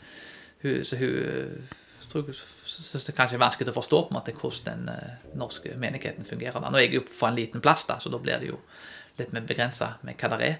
hun, 0.64 0.80
så 0.86 0.98
hun 0.98 1.68
tror 2.12 2.32
syns 2.36 3.06
det 3.08 3.16
kanskje 3.16 3.38
er 3.38 3.44
vanskelig 3.44 3.72
å 3.72 3.78
forstå 3.78 4.02
på 4.06 4.12
en 4.12 4.18
måte 4.18 4.34
hvordan 4.36 4.86
den 4.86 4.90
uh, 4.92 5.30
norske 5.40 5.74
menigheten 5.80 6.28
fungerer. 6.28 6.62
Nå 6.64 6.80
er 6.80 6.88
jeg 6.88 7.00
jo 7.00 7.06
fra 7.08 7.32
en 7.32 7.40
liten 7.40 7.64
plass, 7.64 7.86
da, 7.90 7.98
så 8.02 8.12
da 8.12 8.20
blir 8.22 8.42
det 8.42 8.52
jo 8.52 8.60
litt 9.20 9.34
mer 9.36 9.46
begrensa 9.48 9.96
med 10.08 10.20
hva 10.20 10.32
det 10.36 10.50
er. 10.50 10.60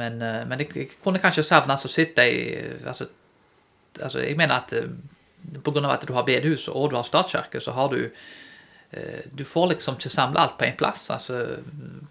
Men, 0.00 0.20
uh, 0.22 0.40
men 0.48 0.62
jeg, 0.62 0.70
jeg, 0.76 0.94
kunne 1.02 1.22
kanskje 1.22 1.46
savne 1.46 1.76
å 1.76 1.90
sitte 1.90 2.26
i 2.26 2.40
altså, 2.84 3.08
altså, 4.00 4.22
Jeg 4.24 4.38
mener 4.38 4.56
at 4.58 4.74
eh, 4.74 4.88
pga. 5.62 5.84
at 5.92 6.06
du 6.06 6.14
har 6.16 6.26
bedehus 6.26 6.68
og 6.72 6.90
du 6.90 6.98
har 6.98 7.06
statskirke, 7.06 7.60
så 7.60 7.76
har 7.76 7.94
du 7.94 8.10
du 9.34 9.40
får 9.42 9.72
liksom 9.72 9.96
ikke 9.98 10.10
samla 10.12 10.38
alt 10.38 10.52
på 10.54 10.68
én 10.68 10.76
plass. 10.78 11.08
Altså, 11.10 11.56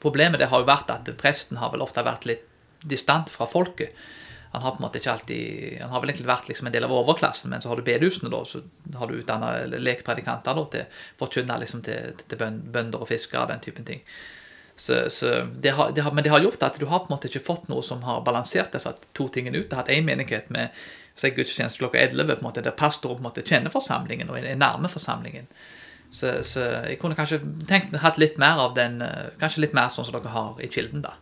problemet 0.04 0.42
det 0.42 0.50
har 0.52 0.60
jo 0.60 0.68
vært 0.68 0.90
at 0.92 1.08
presten 1.16 1.62
har 1.62 1.70
vel 1.72 1.80
ofte 1.86 2.04
vært 2.04 2.26
litt 2.28 2.44
distant 2.84 3.32
fra 3.32 3.48
folket. 3.48 3.96
Han 4.54 4.62
har 4.62 4.76
på 4.76 4.82
en 4.82 4.86
måte 4.86 5.00
ikke 5.02 5.14
alltid, 5.16 5.80
han 5.82 5.90
har 5.90 6.02
vel 6.04 6.12
egentlig 6.12 6.30
vært 6.30 6.50
liksom 6.50 6.68
en 6.70 6.76
del 6.76 6.86
av 6.86 6.94
overklassen, 6.94 7.50
men 7.50 7.62
så 7.62 7.72
har 7.72 7.80
du 7.80 7.88
bedehusene, 7.88 8.30
da, 8.30 8.44
så 8.46 8.62
har 9.00 9.10
du 9.10 9.18
utdanna 9.18 9.50
lekpredikanter 9.82 10.60
da, 10.60 10.66
til 10.76 11.02
forkynne 11.18 11.58
liksom 11.64 11.82
til, 11.88 12.14
til 12.22 12.44
bønder 12.44 13.02
og 13.02 13.10
fiskere 13.10 13.50
den 13.50 13.64
typen 13.66 13.88
ting. 13.88 14.04
Så, 14.76 15.10
så 15.10 15.48
det 15.62 15.74
har, 15.78 15.92
det 15.92 16.06
har, 16.06 16.14
men 16.14 16.24
det 16.26 16.30
har 16.34 16.42
gjort 16.46 16.64
at 16.66 16.78
du 16.80 16.86
har 16.86 17.02
på 17.02 17.10
en 17.10 17.16
måte 17.16 17.30
ikke 17.30 17.46
fått 17.46 17.66
noe 17.70 17.82
som 17.86 18.06
har 18.06 18.22
balansert 18.26 18.74
disse 18.74 18.94
to 19.18 19.28
tingene 19.34 19.58
ut. 19.58 19.70
Du 19.70 19.76
har 19.76 19.84
hatt 19.84 19.94
én 19.94 20.06
menighet 20.06 20.50
med 20.54 20.74
så 21.16 21.30
gudstjeneste 21.34 21.82
klokka 21.82 22.02
11 22.02 22.26
på 22.26 22.42
en 22.42 22.48
måte, 22.48 22.62
der 22.66 22.78
pastoren 22.78 23.18
på 23.18 23.24
en 23.24 23.30
måte 23.30 23.46
kjenner 23.46 23.74
forsamlingen 23.74 24.30
og 24.30 24.38
er 24.38 24.58
nærme 24.58 24.90
forsamlingen. 24.90 25.50
Så, 26.14 26.44
så, 26.46 26.62
jeg 26.86 27.00
kunne 27.02 27.18
kanskje 27.18 27.42
tenkt 27.70 27.96
hatt 28.02 28.20
litt 28.22 28.38
mer 28.42 28.60
av 28.62 28.76
den 28.78 29.00
Kanskje 29.42 29.64
litt 29.64 29.74
mer 29.74 29.90
sånn 29.90 30.06
som 30.06 30.14
dere 30.14 30.34
har 30.34 30.60
i 30.62 30.70
Kilden, 30.70 31.02
da. 31.02 31.16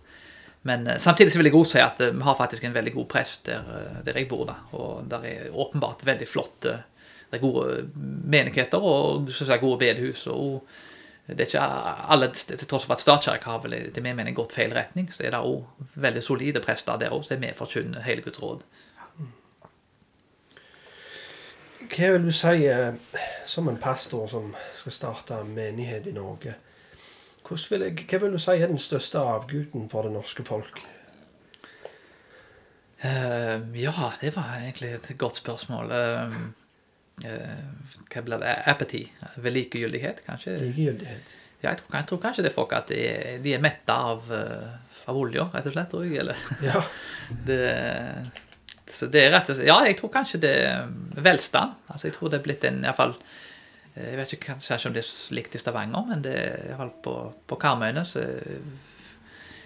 Men 0.64 0.88
uh, 0.88 0.98
samtidig 0.98 1.34
så 1.34 1.42
vil 1.42 1.50
jeg 1.50 1.58
også 1.58 1.78
si 1.78 1.82
at 1.82 2.02
uh, 2.02 2.14
vi 2.14 2.24
har 2.28 2.38
faktisk 2.38 2.64
en 2.64 2.74
veldig 2.76 2.94
god 2.94 3.10
prest 3.10 3.46
der, 3.50 3.66
uh, 3.66 4.06
der 4.06 4.18
jeg 4.18 4.30
bor. 4.30 4.46
da, 4.46 4.60
Og 4.78 5.10
der 5.10 5.26
er 5.26 5.52
åpenbart 5.52 6.06
veldig 6.06 6.28
flotte 6.28 6.80
det 7.32 7.40
er 7.40 7.44
gode 7.46 7.90
menigheter 8.28 8.78
og 8.84 9.30
jeg, 9.48 9.60
gode 9.60 9.78
bedehus. 9.80 10.28
og 10.28 10.66
det 11.28 11.40
er 11.40 11.46
ikke 11.46 11.62
alle, 12.12 12.28
Til 12.34 12.68
tross 12.68 12.86
for 12.86 12.94
at 12.94 13.00
statskirka 13.00 13.50
har 13.50 13.62
vel 13.64 13.94
det 13.96 14.04
med 14.04 14.18
mening 14.18 14.36
gått 14.36 14.52
feil 14.52 14.74
retning, 14.76 15.08
så 15.14 15.24
er 15.24 15.32
det 15.32 15.40
òg 15.40 15.64
veldig 15.96 16.24
solide 16.24 16.60
prester 16.60 16.98
der 17.00 17.14
òg 17.16 17.24
som 17.24 17.38
er 17.38 17.40
med 17.40 17.56
for 17.56 17.64
å 17.64 17.70
forkynne 17.70 18.04
hele 18.04 18.22
Guds 18.22 18.42
råd. 18.42 18.66
Hva 21.88 22.10
vil 22.12 22.28
du 22.28 22.36
si 22.36 22.68
som 23.48 23.70
en 23.70 23.80
pastor 23.80 24.28
som 24.28 24.52
skal 24.76 24.92
starte 24.92 25.40
menighet 25.48 26.12
i 26.12 26.18
Norge? 26.18 26.58
Vil 27.52 27.84
jeg, 27.84 28.06
hva 28.08 28.20
vil 28.24 28.36
du 28.36 28.40
si 28.40 28.54
er 28.56 28.72
den 28.72 28.80
største 28.80 29.20
avguden 29.20 29.90
for 29.92 30.08
det 30.08 30.14
norske 30.14 30.44
folk? 30.48 30.80
Uh, 33.02 33.60
ja, 33.76 34.12
det 34.22 34.32
var 34.36 34.60
egentlig 34.62 34.94
et 34.96 35.10
godt 35.20 35.42
spørsmål. 35.42 35.92
Uh, 35.92 36.36
uh, 37.26 37.98
hva 38.14 38.24
blir 38.24 38.44
det? 38.44 38.54
Apathy? 38.72 39.04
Ved 39.36 39.56
likegyldighet, 39.58 40.22
kanskje? 40.28 40.56
Likegyldighet. 40.62 41.36
Ja, 41.64 41.74
jeg 41.74 41.82
tror, 41.82 41.98
jeg 41.98 42.08
tror, 42.10 42.22
kanskje 42.24 42.46
det 42.46 42.52
er 42.52 42.56
folk 42.56 42.72
at 42.78 42.88
de 42.90 43.02
de 43.44 43.54
er 43.54 43.62
metta 43.62 43.98
av, 44.14 44.32
av 44.32 45.18
olja, 45.18 45.50
rett 45.54 45.68
og 45.68 45.76
slett. 45.76 45.92
Tror 45.92 46.08
jeg, 46.08 46.22
eller? 46.24 46.40
Ja. 46.66 46.82
det, 47.50 47.60
så 48.90 49.10
det 49.12 49.26
er 49.26 49.36
rett 49.36 49.52
og 49.52 49.60
slett 49.60 49.70
Ja, 49.70 49.82
jeg 49.86 50.00
tror 50.00 50.14
kanskje 50.14 50.42
det 50.46 50.56
er 50.64 50.88
velstand. 51.18 51.78
Altså, 51.88 52.08
jeg 52.08 52.16
tror 52.16 52.32
det 52.32 52.40
er 52.40 52.48
blitt 52.48 52.66
en 52.70 52.84
iallfall 52.86 53.18
jeg 53.96 54.18
vet 54.18 54.34
ikke 54.36 54.54
kanskje 54.54 54.88
om 54.88 54.96
det 54.96 55.04
er 55.04 55.36
likt 55.36 55.56
i 55.56 55.60
Stavanger, 55.60 56.06
men 56.08 56.24
det 56.24 56.38
iallfall 56.70 56.94
på, 57.04 57.16
på 57.48 57.58
Karmøyene 57.60 58.06
så 58.08 58.24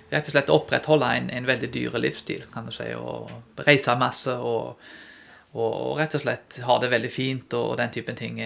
rett 0.10 0.30
og 0.30 0.36
slett 0.36 0.54
opprettholde 0.54 1.10
en, 1.18 1.30
en 1.34 1.48
veldig 1.48 1.70
dyr 1.74 1.98
livsstil, 2.02 2.46
kan 2.54 2.68
du 2.68 2.74
si. 2.74 2.88
Og 2.98 3.32
reise 3.68 3.96
masse 4.00 4.34
og, 4.34 4.82
og, 5.54 5.72
og, 5.72 5.94
rett 6.00 6.18
og 6.18 6.26
slett 6.26 6.60
ha 6.66 6.78
det 6.82 6.92
veldig 6.94 7.12
fint 7.14 7.56
og 7.58 7.76
den 7.82 7.94
typen 7.94 8.18
ting. 8.20 8.42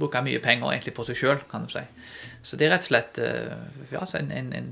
Bruke 0.00 0.22
mye 0.24 0.42
penger 0.44 0.72
egentlig 0.72 0.96
på 0.96 1.06
seg 1.08 1.20
sjøl, 1.20 1.40
kan 1.50 1.66
du 1.66 1.72
si. 1.72 1.84
Så 2.42 2.56
det 2.56 2.68
er 2.68 2.76
rett 2.76 2.86
og 2.86 2.92
slett 2.92 3.22
eh, 3.24 3.56
ja, 3.92 4.04
en, 4.20 4.32
en, 4.32 4.70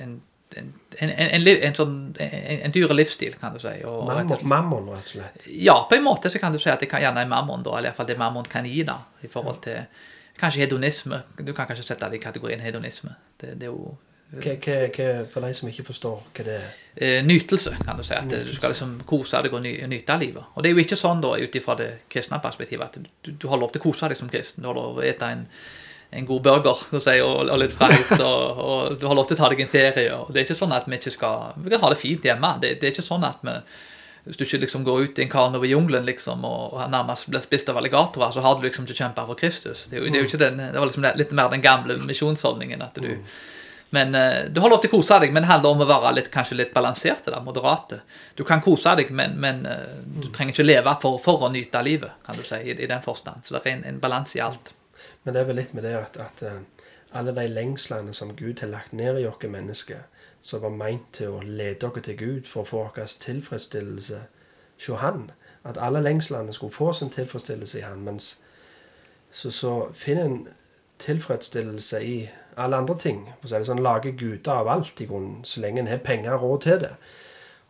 en 0.00 0.20
en, 0.58 0.72
en, 0.98 1.10
en, 1.10 1.48
en, 1.48 1.74
sånn, 1.76 1.96
en, 2.20 2.72
dyre 2.74 2.96
livsstil, 2.96 3.34
kan 3.40 3.56
du 3.56 3.60
si. 3.62 3.74
Og, 3.88 4.04
mammon, 4.08 4.46
mammon, 4.48 4.88
rett 4.92 5.06
og 5.06 5.12
slett? 5.16 5.46
Ja, 5.48 5.76
på 5.88 5.98
en 5.98 6.06
måte 6.06 6.32
så 6.32 6.42
kan 6.42 6.54
du 6.54 6.60
si 6.62 6.70
at 6.72 6.82
det 6.82 6.90
kan 6.90 7.02
gjerne 7.04 7.24
er 7.24 7.30
mammon, 7.30 7.64
da, 7.66 7.76
eller 7.78 7.92
iallfall 7.92 8.08
det 8.10 8.18
mammon 8.20 8.48
kan 8.50 8.68
gi, 8.68 8.84
da, 8.88 8.98
i 9.22 9.30
forhold 9.32 9.62
til 9.66 9.84
kanskje 10.40 10.64
hedonisme. 10.64 11.22
Du 11.38 11.52
kan 11.52 11.68
kanskje 11.68 11.86
sette 11.90 12.08
det 12.10 12.20
i 12.20 12.24
kategorien 12.24 12.62
hedonisme. 12.64 13.14
Det, 13.40 13.54
det 13.60 13.68
er 13.68 13.74
jo 13.74 13.94
hva, 14.32 14.54
hva, 14.64 14.76
hva, 14.88 15.08
for 15.28 15.44
de 15.44 15.52
som 15.56 15.68
ikke 15.68 15.84
forstår 15.84 16.20
hva 16.32 16.44
det 16.46 16.54
er? 16.56 16.68
Eh, 16.96 17.18
nytelse, 17.24 17.74
kan 17.84 17.98
du 17.98 18.04
si. 18.06 18.14
At 18.16 18.24
nytelse. 18.24 18.48
du 18.48 18.56
skal 18.56 18.72
liksom 18.72 18.94
kose 19.08 19.42
deg 19.44 19.52
og 19.52 19.66
nyte 19.66 20.14
av 20.14 20.22
livet. 20.22 20.54
Og 20.54 20.64
det 20.64 20.70
er 20.70 20.76
jo 20.76 20.84
ikke 20.86 20.96
sånn 20.96 21.20
da, 21.24 21.34
ut 21.36 21.58
ifra 21.60 21.76
det 21.76 21.90
kristne 22.12 22.40
perspektivet, 22.40 22.88
at 22.88 23.12
du, 23.24 23.32
du 23.36 23.48
har 23.52 23.60
lov 23.60 23.74
til 23.74 23.82
å 23.82 23.86
kose 23.90 24.08
deg 24.08 24.20
som 24.20 24.32
kristen. 24.32 24.64
Du 24.64 24.70
har 24.70 24.78
lov 24.78 24.96
til 24.96 25.04
å 25.04 25.08
ete 25.10 25.30
en 25.36 25.44
en 26.12 26.26
god 26.28 26.42
burger 26.44 26.82
si, 27.00 27.14
og, 27.24 27.46
og, 27.46 27.54
litt 27.62 27.72
fries, 27.76 28.12
og, 28.20 28.58
og, 28.60 28.98
du 29.00 29.06
har 29.08 29.16
lov 29.16 29.30
til 29.30 29.38
å 29.38 29.40
ta 29.40 29.48
deg 29.52 29.62
en 29.64 29.72
ferie. 29.72 30.10
og 30.12 30.28
Det 30.28 30.42
er 30.42 30.46
ikke 30.48 30.58
sånn 30.58 30.74
at 30.76 30.84
vi 30.88 30.98
ikke 31.00 31.14
skal 31.14 31.56
Vi 31.62 31.72
kan 31.72 31.80
ha 31.84 31.90
det 31.92 32.00
fint 32.02 32.28
hjemme. 32.28 32.50
Det, 32.60 32.74
det 32.80 32.88
er 32.88 32.94
ikke 32.94 33.06
sånn 33.06 33.24
at 33.28 33.40
vi 33.46 33.56
hvis 34.22 34.38
du 34.38 34.44
ikke 34.44 34.60
liksom 34.62 34.84
går 34.86 35.00
ut 35.02 35.18
i 35.18 35.24
en 35.24 35.30
kano 35.30 35.58
over 35.58 35.66
jungelen 35.66 36.04
liksom, 36.06 36.44
og 36.46 36.76
nærmest 36.90 37.26
blir 37.26 37.42
spist 37.42 37.70
av 37.72 37.80
alligatorer, 37.80 38.30
så 38.30 38.44
har 38.44 38.54
du 38.54 38.68
liksom 38.68 38.84
ikke 38.86 39.00
kjempa 39.00 39.24
for 39.26 39.38
Kristus. 39.38 39.88
Det, 39.90 39.98
det, 39.98 40.20
ikke 40.22 40.38
den, 40.38 40.60
det 40.62 40.78
var 40.78 40.86
liksom 40.86 41.08
litt 41.18 41.32
mer 41.34 41.50
den 41.50 41.64
gamle 41.64 41.96
misjonsholdningen. 42.04 42.84
at 42.86 43.00
du 43.02 43.08
mm. 43.08 43.24
men 43.98 44.14
uh, 44.14 44.44
du 44.46 44.60
har 44.62 44.70
lov 44.70 44.78
til 44.84 44.92
å 44.92 44.94
kose 44.94 45.18
deg, 45.24 45.34
men 45.34 45.42
det 45.42 45.50
handler 45.50 45.74
om 45.74 45.82
å 45.82 45.88
være 45.90 46.14
litt, 46.20 46.30
kanskje 46.30 46.60
litt 46.60 46.70
balanserte. 46.74 47.34
Da, 47.34 47.40
moderate. 47.42 48.04
Du 48.38 48.44
kan 48.46 48.62
kose 48.62 48.94
deg, 49.00 49.10
men, 49.10 49.34
men 49.42 49.66
uh, 49.66 49.98
du 50.06 50.30
trenger 50.30 50.54
ikke 50.54 50.68
leve 50.70 50.94
for, 51.02 51.18
for, 51.24 51.42
å 51.42 51.50
nyte 51.50 51.82
livet, 51.82 52.14
kan 52.22 52.38
du 52.38 52.46
si, 52.46 52.62
i, 52.62 52.78
i 52.78 52.86
den 52.86 53.02
forstand. 53.02 53.42
Så 53.42 53.58
det 53.58 53.64
er 53.64 53.74
en, 53.74 53.84
en 53.90 54.00
balanse 54.04 54.38
i 54.38 54.44
alt. 54.46 54.70
Men 55.24 55.34
det 55.34 55.40
er 55.40 55.48
vel 55.50 55.60
litt 55.60 55.74
med 55.74 55.84
det 55.86 55.94
at, 55.96 56.16
at 56.18 56.42
eh, 56.42 56.62
alle 57.12 57.34
de 57.36 57.46
lengslene 57.48 58.14
som 58.14 58.36
Gud 58.36 58.60
har 58.60 58.72
lagt 58.72 58.92
ned 58.92 59.20
i 59.20 59.26
oss 59.26 59.44
mennesker, 59.44 60.06
som 60.40 60.62
var 60.62 60.74
meint 60.74 61.12
til 61.12 61.36
å 61.36 61.42
lede 61.44 61.78
dere 61.84 62.02
til 62.02 62.16
Gud 62.18 62.48
for 62.50 62.62
å 62.62 62.70
få 62.70 62.86
deres 62.96 63.14
tilfredsstillelse 63.22 64.24
hos 64.86 65.00
Han. 65.00 65.30
At 65.64 65.78
alle 65.78 66.02
lengslene 66.02 66.52
skulle 66.52 66.74
få 66.74 66.92
sin 66.92 67.10
tilfredsstillelse 67.10 67.78
i 67.78 67.84
Han. 67.86 68.02
Mens 68.04 68.40
så, 69.30 69.50
så 69.50 69.92
finner 69.94 70.24
en 70.24 70.48
tilfredsstillelse 70.98 72.02
i 72.04 72.16
alle 72.56 72.76
andre 72.76 72.98
ting. 72.98 73.22
Så 73.44 73.54
er 73.54 73.62
det 73.62 73.70
sånn, 73.70 73.82
Lager 73.82 74.16
guder 74.18 74.58
av 74.58 74.68
alt, 74.68 75.00
i 75.00 75.06
grunnen, 75.06 75.44
så 75.44 75.62
lenge 75.62 75.82
en 75.82 75.90
har 75.90 76.02
penger 76.04 76.34
og 76.36 76.42
råd 76.42 76.66
til 76.66 76.82
det. 76.82 76.92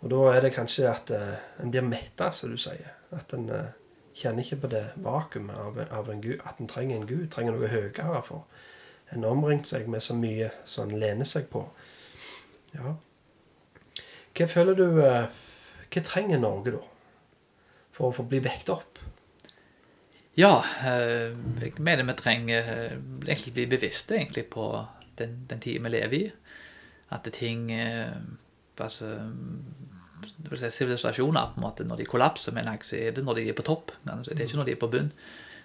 Og 0.02 0.10
da 0.10 0.22
er 0.32 0.40
det 0.42 0.54
kanskje 0.56 0.88
at 0.90 1.12
uh, 1.14 1.36
en 1.62 1.70
blir 1.70 1.84
metta, 1.86 2.32
som 2.34 2.50
du 2.50 2.58
sier. 2.58 2.96
At 3.14 3.34
en 3.36 3.50
eh, 3.52 3.70
kjenner 4.22 4.44
ikke 4.44 4.62
på 4.64 4.70
det 4.72 4.82
vakuumet 5.02 5.58
av, 5.58 5.80
av 5.90 6.10
en 6.10 6.22
gud, 6.22 6.38
at 6.46 6.60
en 6.62 6.70
trenger 6.70 6.98
en 6.98 7.08
gud, 7.08 7.26
trenger 7.30 7.56
noe 7.56 7.70
høyere. 7.70 8.22
for 8.26 8.46
En 9.12 9.24
omringt 9.28 9.68
seg 9.68 9.88
med 9.90 10.02
så 10.02 10.14
mye 10.16 10.50
som 10.64 10.88
en 10.88 11.00
lener 11.00 11.28
seg 11.28 11.48
på. 11.52 11.66
Ja. 12.74 12.94
Hva 14.32 14.48
føler 14.48 14.78
du 14.78 14.86
eh, 15.04 15.26
Hva 15.92 16.02
trenger 16.06 16.40
Norge, 16.40 16.78
da? 16.78 16.82
For 17.92 18.08
å 18.08 18.16
få 18.16 18.24
bli 18.24 18.40
vekt 18.40 18.70
opp? 18.72 19.00
Ja, 20.38 20.62
eh, 20.80 21.34
jeg 21.60 21.76
mener 21.76 22.08
vi 22.08 22.16
trenger 22.16 22.70
eh, 22.72 22.94
egentlig 23.26 23.52
bli 23.58 23.66
bevisste 23.74 24.16
egentlig 24.16 24.46
på 24.54 24.70
den, 25.20 25.42
den 25.50 25.60
tida 25.60 25.84
vi 25.84 25.92
lever 25.92 26.16
i. 26.16 26.30
At 27.12 27.28
ting 27.36 27.66
altså, 28.80 29.10
Sivilisasjoner, 30.62 31.54
på 31.54 31.60
en 31.60 31.66
måte, 31.66 31.86
når 31.88 32.02
de 32.02 32.08
kollapser, 32.08 32.54
mener 32.54 32.76
jeg, 32.76 32.88
så 32.88 32.98
er 32.98 33.16
det 33.16 33.24
når 33.24 33.40
de 33.40 33.48
er 33.48 33.56
på 33.58 33.66
topp. 33.66 33.94
Men 34.04 34.24
Det 34.26 34.38
er 34.38 34.46
ikke 34.46 34.60
når 34.60 34.70
de 34.70 34.76
er 34.76 34.82
på 34.82 34.90
bunn. 34.92 35.12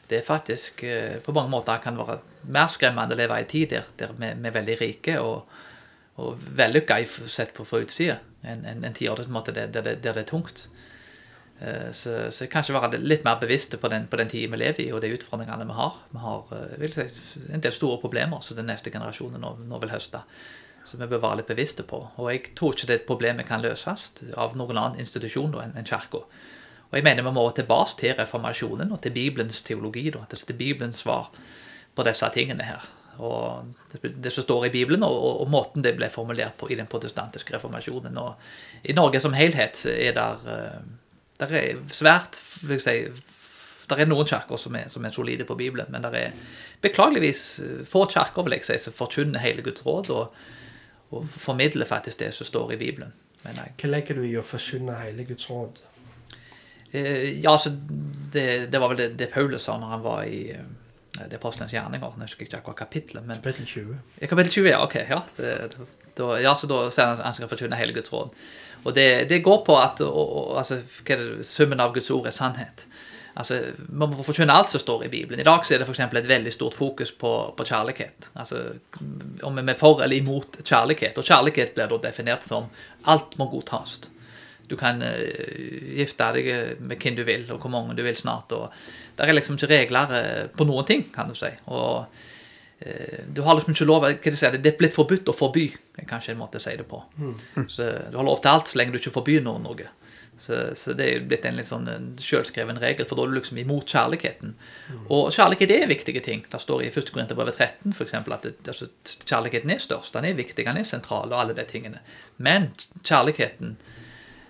Det 0.07 0.17
er 0.17 0.23
faktisk 0.23 0.83
på 1.23 1.33
mange 1.35 1.51
måter 1.51 1.81
kan 1.83 1.97
være 1.99 2.21
mer 2.47 2.69
skremmende 2.71 3.15
å 3.15 3.19
leve 3.19 3.35
i 3.35 3.43
en 3.43 3.49
tid 3.51 3.73
der, 3.73 3.89
der 3.99 4.13
vi, 4.15 4.29
er 4.31 4.55
veldig 4.55 4.77
rike 4.79 5.17
og, 5.19 5.49
og 6.23 6.45
vellykka 6.55 7.01
sett 7.27 7.51
på 7.53 7.65
fra 7.67 7.81
utsida, 7.83 8.15
enn 8.47 8.63
en, 8.63 8.85
en 8.87 8.95
tid 8.95 9.11
der, 9.19 9.51
der, 9.67 9.81
der, 9.81 9.97
det 9.99 10.13
er 10.13 10.29
tungt. 10.29 10.69
Eh, 11.59 11.91
så, 11.91 12.31
så 12.31 12.45
kanskje 12.51 12.75
være 12.75 12.99
litt 13.01 13.23
mer 13.25 13.39
bevisste 13.41 13.79
på 13.81 13.89
den, 13.89 14.05
den 14.11 14.29
tida 14.29 14.51
vi 14.53 14.59
lever 14.61 14.83
i, 14.83 14.91
og 14.93 15.01
de 15.01 15.13
utfordringene 15.15 15.65
vi 15.65 15.77
har. 15.79 15.99
Vi 16.11 16.21
har 16.21 16.53
eh, 16.59 16.87
si, 16.93 17.41
en 17.49 17.63
del 17.63 17.73
store 17.73 17.97
problemer 18.01 18.43
som 18.45 18.59
den 18.59 18.69
neste 18.69 18.93
generasjonen 18.93 19.41
nå, 19.41 19.55
nå, 19.65 19.79
vil 19.81 19.93
høste. 19.93 20.21
Så 20.87 20.97
vi 20.97 21.07
bør 21.11 21.19
være 21.19 21.41
litt 21.41 21.49
bevisste 21.51 21.83
på. 21.83 21.99
Og 22.15 22.29
jeg 22.31 22.53
tror 22.55 22.75
ikke 22.75 22.87
det 22.93 23.01
problemet 23.07 23.47
kan 23.49 23.63
løses 23.63 24.13
av 24.39 24.55
noen 24.55 24.77
annen 24.77 25.01
institusjon 25.03 25.57
enn 25.59 25.75
en 25.75 25.87
kirka. 25.87 26.23
Og 26.87 26.95
jeg 26.95 27.03
mener 27.03 27.25
vi 27.25 27.33
må 27.35 27.43
tilbake 27.51 27.97
til 27.99 28.15
reformasjonen 28.15 28.93
og 28.95 29.01
til 29.03 29.15
Bibelens 29.15 29.59
teologi. 29.67 30.05
Da, 30.15 30.23
til 30.31 30.55
Bibelens 30.55 31.03
svar 31.03 31.27
på 31.95 32.05
disse 32.07 32.29
tingene 32.31 32.63
her. 32.63 32.87
Og 33.17 33.73
det, 33.99 34.31
som 34.31 34.45
står 34.45 34.67
i 34.67 34.73
Bibelen, 34.77 35.03
og, 35.03 35.15
og, 35.17 35.41
og, 35.41 35.49
måten 35.51 35.83
det 35.83 35.95
ble 35.97 36.07
formulert 36.13 36.55
på 36.59 36.69
i 36.71 36.77
den 36.79 36.87
protestantiske 36.87 37.55
reformasjonen. 37.55 38.17
Og 38.21 38.87
I 38.87 38.95
Norge 38.95 39.19
som 39.23 39.35
helhet 39.35 39.83
er 39.91 40.15
der 40.15 40.45
der 41.37 41.51
det 41.51 41.63
er 41.63 41.81
svært 41.93 42.39
vil 42.63 42.79
jeg 42.79 42.81
si, 42.81 43.23
det 43.87 43.99
er 43.99 44.09
noen 44.09 44.27
kirker 44.27 44.59
som, 44.59 44.75
som, 44.89 45.05
er 45.05 45.13
solide 45.15 45.45
på 45.45 45.55
Bibelen, 45.55 45.85
men 45.93 46.03
det 46.03 46.19
er 46.19 46.31
beklageligvis 46.81 47.43
eh, 47.63 47.83
få 47.87 48.05
kirker 48.09 48.79
som 48.79 48.93
forkynner 48.93 49.39
hele 49.39 49.61
Guds 49.61 49.85
råd 49.85 50.09
og, 50.11 50.33
og 51.11 51.27
formidler 51.31 51.87
faktisk 51.87 52.19
det 52.19 52.33
som 52.35 52.47
står 52.47 52.73
i 52.75 52.79
Bibelen. 52.81 53.13
Hva 53.43 53.89
legger 53.89 54.17
du 54.17 54.25
i 54.27 54.35
å 54.39 54.43
forsyne 54.43 54.97
hele 54.99 55.23
Guds 55.27 55.47
råd? 55.49 55.79
Eh, 56.91 57.39
ja, 57.43 57.53
altså, 57.53 57.71
det, 58.33 58.71
det, 58.71 58.79
var 58.79 58.91
vel 58.91 58.99
det, 58.99 59.07
det, 59.19 59.29
Paulus 59.31 59.67
sa 59.67 59.77
når 59.79 59.93
han 59.95 60.03
var 60.03 60.23
i 60.27 60.41
det 61.17 61.31
det 61.31 61.39
Apostelens 61.39 61.73
gjerninger. 61.73 62.13
Jeg 62.13 62.29
husker 62.29 62.45
ikke 62.45 62.59
akkurat 62.59 62.81
kapittelet. 62.83 63.25
Men... 63.25 63.39
Kapittel 63.41 63.65
20. 63.65 63.95
Kapittel 64.29 64.51
20, 64.53 64.69
ja, 64.69 64.81
ok. 64.83 64.95
Ja, 65.09 65.21
det, 65.37 65.53
da, 66.17 66.31
ja 66.43 66.53
så 66.55 66.69
da 66.69 66.83
sier 66.91 67.09
han 67.09 67.17
at 67.17 67.25
han 67.25 67.37
skal 67.37 67.49
forkynne 67.51 67.79
hele 67.79 67.95
Guds 67.95 68.13
råd. 68.13 68.35
Og 68.83 68.95
det, 68.95 69.07
det 69.31 69.41
går 69.45 69.63
på 69.65 69.77
at 69.81 70.01
og, 70.05 70.13
og, 70.13 70.51
altså, 70.61 70.81
summen 71.43 71.81
av 71.83 71.95
Guds 71.95 72.11
ord 72.13 72.29
er 72.29 72.35
sannhet. 72.35 72.85
Altså, 73.37 73.59
Man 73.89 74.11
må 74.11 74.25
forkynne 74.25 74.53
alt 74.53 74.73
som 74.73 74.81
står 74.81 75.05
i 75.05 75.11
Bibelen. 75.13 75.39
I 75.39 75.47
dag 75.47 75.65
så 75.65 75.75
er 75.75 75.81
det 75.83 75.87
for 75.89 76.17
et 76.17 76.29
veldig 76.29 76.53
stort 76.53 76.75
fokus 76.75 77.11
på, 77.11 77.31
på 77.57 77.65
kjærlighet. 77.69 78.29
Altså, 78.35 78.63
Om 79.43 79.59
vi 79.59 79.71
er 79.71 79.79
for 79.79 80.03
eller 80.03 80.17
imot 80.17 80.61
kjærlighet. 80.63 81.17
Og 81.17 81.25
kjærlighet 81.25 81.73
blir 81.75 81.91
da 81.91 81.99
definert 82.09 82.47
som 82.47 82.69
alt 83.05 83.37
må 83.37 83.49
godtas. 83.51 83.99
Du 84.67 84.75
kan 84.75 84.99
uh, 84.99 85.11
gifte 85.95 86.25
deg 86.35 86.79
med 86.83 86.97
hvem 86.99 87.15
du 87.15 87.23
vil, 87.23 87.45
og 87.53 87.61
hvor 87.61 87.71
mange 87.71 87.95
du 87.95 88.03
vil 88.03 88.17
snart. 88.17 88.51
og 88.51 88.73
Det 89.15 89.23
er 89.23 89.37
liksom 89.37 89.55
ikke 89.55 89.71
regler 89.71 90.11
uh, 90.11 90.47
på 90.51 90.67
noen 90.67 90.85
ting, 90.85 91.05
kan 91.13 91.29
du 91.29 91.37
si. 91.37 91.53
Og 91.67 92.03
Eh, 92.79 93.19
du 93.33 93.41
har 93.41 93.55
liksom 93.55 93.73
ikke 93.73 93.87
lov 93.89 94.03
hva 94.03 94.11
si, 94.13 94.49
Det 94.53 94.69
er 94.69 94.77
blitt 94.77 94.93
forbudt 94.93 95.31
å 95.31 95.35
forby, 95.35 95.65
er 95.97 96.05
kanskje 96.05 96.35
en 96.35 96.41
måte 96.41 96.59
å 96.59 96.63
si 96.63 96.75
det 96.77 96.85
på. 96.85 97.01
Mm. 97.17 97.65
Så 97.67 97.87
Du 98.11 98.17
har 98.17 98.27
lov 98.27 98.41
til 98.41 98.51
alt 98.51 98.69
så 98.69 98.77
lenge 98.77 98.93
du 98.93 98.99
ikke 98.99 99.17
forbyr 99.17 99.41
noen 99.41 99.63
noe. 99.65 99.89
Så, 100.37 100.59
så, 100.77 100.93
det 100.97 101.07
er 101.09 101.25
blitt 101.25 101.45
en 101.49 101.57
litt 101.57 101.69
sånn 101.69 101.87
selvskreven 102.21 102.79
regel, 102.81 103.07
for 103.09 103.17
da 103.17 103.25
er 103.25 103.33
du 103.33 103.37
liksom 103.39 103.59
imot 103.61 103.89
kjærligheten. 103.89 104.53
Mm. 104.53 105.03
Og 105.15 105.29
kjærlighet 105.33 105.73
er 105.73 105.89
viktige 105.89 106.21
ting. 106.25 106.45
Det 106.51 106.61
står 106.61 106.85
i 106.85 106.89
1. 106.91 107.11
Korinterbrevet 107.13 107.57
13 107.57 107.95
for 107.97 108.05
eksempel, 108.05 108.37
at 108.37 108.45
det, 108.45 108.55
altså, 108.69 108.89
kjærligheten 109.25 109.73
er 109.73 109.81
størst. 109.83 110.13
Den 110.13 110.29
er 110.29 110.37
viktig, 110.37 110.65
den 110.67 110.81
er 110.81 110.87
sentral, 110.87 111.33
og 111.33 111.41
alle 111.41 111.57
de 111.57 111.65
tingene. 111.69 112.03
Men 112.37 112.69
kjærligheten 113.01 113.77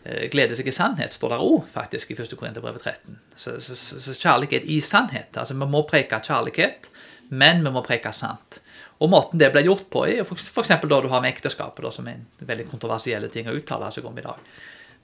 eh, 0.03 0.27
gleder 0.33 0.59
seg 0.59 0.67
i 0.67 0.75
sannhet, 0.75 1.15
står 1.15 1.35
der 1.37 1.47
òg 1.47 1.71
faktisk 1.71 2.11
i 2.11 2.19
1. 2.19 2.35
Korinterbrevet 2.35 2.83
13. 2.83 3.19
Så, 3.35 3.59
så, 3.63 3.79
så, 3.79 4.17
kjærlighet 4.17 4.67
i 4.67 4.81
sannhet. 4.83 5.31
Altså 5.39 5.55
vi 5.55 5.71
må 5.71 5.85
preke 5.87 6.19
kjærlighet 6.27 6.91
men 7.29 7.63
vi 7.63 7.71
må 7.71 7.83
preke 7.85 8.11
sant. 8.15 8.61
Og 9.03 9.11
måten 9.11 9.39
det 9.39 9.51
ble 9.53 9.63
gjort 9.67 9.85
på, 9.93 10.05
er 10.09 10.23
f.eks. 10.23 10.71
da 10.71 11.01
du 11.03 11.09
har 11.11 11.21
med 11.21 11.33
ekteskapet, 11.33 11.83
da, 11.85 11.91
som 11.93 12.07
er 12.09 12.17
en 12.17 12.49
veldig 12.49 12.67
kontroversiell 12.71 13.27
ting 13.33 13.49
å 13.49 13.55
uttale 13.57 13.91
seg 13.93 14.07
om 14.09 14.17
i 14.17 14.25
dag. 14.25 14.39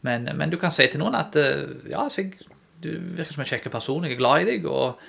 Men, 0.04 0.30
men, 0.36 0.52
du 0.52 0.60
kan 0.62 0.74
si 0.76 0.88
til 0.92 1.02
noen 1.02 1.18
at 1.18 1.36
eh, 1.40 1.66
ja, 1.92 2.06
jeg, 2.12 2.36
du 2.84 2.92
virker 3.18 3.36
som 3.36 3.44
en 3.46 3.50
kjekk 3.50 3.70
person, 3.72 4.04
jeg 4.04 4.18
er 4.18 4.20
glad 4.20 4.44
i 4.44 4.48
deg, 4.52 4.68
og 4.68 5.00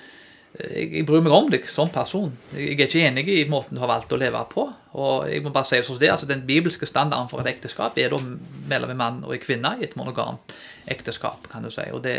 eh, 0.55 0.71
jeg, 0.71 0.91
jeg 1.01 1.07
bryr 1.09 1.25
meg 1.25 1.35
om 1.35 1.49
deg 1.51 1.67
som 1.69 1.91
person. 1.93 2.31
Jeg 2.55 2.77
er 2.77 2.87
ikke 2.87 3.03
enig 3.09 3.27
i 3.33 3.43
måten 3.51 3.75
du 3.75 3.83
har 3.83 3.91
valgt 3.91 4.15
å 4.15 4.19
leve 4.21 4.43
på. 4.51 4.69
Og 4.95 5.27
jeg 5.27 5.43
må 5.43 5.51
bare 5.51 5.67
si 5.67 5.75
det 5.75 5.87
som 5.87 5.99
det, 5.99 6.11
altså 6.13 6.29
Den 6.29 6.45
bibelske 6.47 6.87
standarden 6.87 7.27
for 7.31 7.43
et 7.43 7.51
ekteskap 7.51 7.97
er 7.99 8.15
da 8.15 8.21
mellom 8.71 8.93
en 8.93 9.01
mann 9.01 9.23
og 9.27 9.35
en 9.35 9.43
kvinne 9.43 9.75
i 9.81 9.87
et 9.89 9.97
monogamt 9.99 10.55
ekteskap. 10.87 11.49
kan 11.51 11.65
du 11.65 11.73
si. 11.73 11.83
Og 11.91 12.03
det 12.05 12.17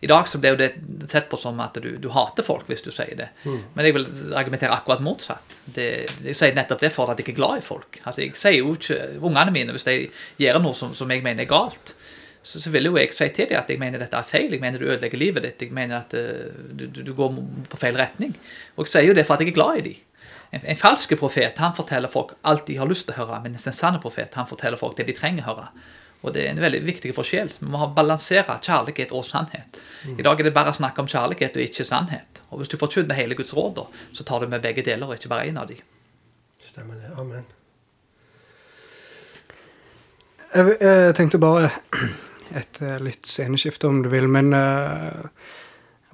i 0.00 0.06
dag 0.06 0.28
så 0.28 0.38
blir 0.38 0.56
det 0.58 0.72
sett 1.10 1.26
på 1.30 1.38
som 1.40 1.58
at 1.60 1.78
du, 1.82 1.90
du, 1.98 2.08
hater 2.14 2.46
folk 2.46 2.68
hvis 2.70 2.84
du 2.86 2.90
sier 2.94 3.16
det. 3.18 3.28
Mm. 3.44 3.58
Men 3.74 3.88
jeg 3.88 3.96
vil 3.96 4.06
argumentere 4.38 4.74
akkurat 4.76 5.02
motsatt. 5.02 5.56
Det, 5.74 5.88
jeg 6.22 6.38
sier 6.38 6.54
nettopp 6.54 6.84
det 6.84 6.92
for 6.94 7.10
at 7.10 7.18
jeg 7.18 7.26
ikke 7.26 7.34
er 7.34 7.40
glad 7.40 7.62
i 7.62 7.66
folk. 7.66 7.98
Altså 8.04 8.22
Jeg 8.22 8.36
sier 8.38 8.60
jo 8.60 8.76
ikke 8.78 9.00
ungene 9.18 9.54
mine 9.54 9.74
hvis 9.74 9.88
de 9.88 9.96
gjør 10.38 10.60
noe 10.62 10.78
som, 10.78 10.94
som 10.94 11.10
jeg 11.10 11.24
mener 11.26 11.46
er 11.46 11.50
galt. 11.50 11.96
Så, 12.42 12.60
så, 12.62 12.70
vil 12.70 12.88
jo 12.88 12.96
jeg 12.96 13.12
si 13.12 13.28
til 13.34 13.48
dem 13.50 13.58
at 13.60 13.70
jeg 13.70 13.80
mener 13.80 14.00
dette 14.00 14.16
er 14.16 14.26
feil. 14.26 14.52
Jeg 14.54 14.62
mener 14.62 14.80
du 14.80 14.88
ødelegger 14.88 15.20
livet 15.20 15.44
ditt. 15.44 15.62
Jeg 15.66 15.74
mener 15.74 16.00
at 16.00 16.14
uh, 16.14 16.48
du, 16.72 16.86
du, 16.88 17.12
går 17.14 17.34
på 17.68 17.80
feil 17.80 17.98
retning. 17.98 18.36
Og 18.76 18.86
jeg 18.86 18.94
sier 18.94 19.10
jo 19.10 19.16
det 19.18 19.26
for 19.28 19.36
at 19.36 19.44
jeg 19.44 19.52
er 19.52 19.58
glad 19.58 19.80
i 19.80 19.86
dem. 19.90 20.04
En, 20.56 20.64
en 20.64 20.80
falsk 20.80 21.12
profet 21.20 21.58
han 21.60 21.74
forteller 21.76 22.08
folk 22.08 22.32
alt 22.48 22.64
de 22.68 22.78
har 22.78 22.88
lyst 22.88 23.04
til 23.08 23.16
å 23.16 23.20
høre, 23.26 23.42
mens 23.44 23.66
en 23.68 23.76
sann 23.76 23.98
profet 24.00 24.36
han 24.38 24.48
forteller 24.48 24.80
folk 24.80 24.96
det 24.96 25.04
de 25.10 25.16
trenger 25.16 25.44
å 25.44 25.50
høre. 25.52 25.68
Og 26.26 26.32
det 26.34 26.44
er 26.44 26.50
en 26.50 26.62
veldig 26.62 26.80
viktig 26.82 27.12
forskjell. 27.14 27.52
Vi 27.60 27.68
må 27.70 27.86
balansere 27.94 28.56
kjærlighet 28.64 29.12
og 29.14 29.26
sannhet. 29.26 29.78
I 30.08 30.24
dag 30.26 30.40
er 30.40 30.48
det 30.48 30.54
bare 30.56 30.74
snakk 30.74 30.98
om 30.98 31.10
kjærlighet 31.10 31.54
og 31.54 31.62
ikke 31.62 31.86
sannhet. 31.86 32.42
Og 32.50 32.62
hvis 32.62 32.72
du 32.72 32.78
forkynner 32.80 33.14
hele 33.14 33.36
Guds 33.38 33.54
råd, 33.54 33.84
så 34.12 34.26
tar 34.26 34.42
du 34.42 34.50
med 34.50 34.64
begge 34.64 34.82
deler, 34.82 35.06
og 35.06 35.14
ikke 35.14 35.30
bare 35.30 35.46
én 35.46 35.60
av 35.60 35.70
dem. 35.70 35.84
Stemmer 36.58 36.98
det. 36.98 37.12
Amen. 37.14 37.46
Jeg, 40.54 40.76
jeg, 40.80 41.14
tenkte 41.14 41.38
bare 41.38 41.70
et 42.56 42.82
eh, 42.82 42.98
litt 43.02 43.26
sceneskifte, 43.26 43.88
om 43.88 44.02
du 44.02 44.08
vil, 44.12 44.28
men 44.28 44.52
uh, 44.54 45.28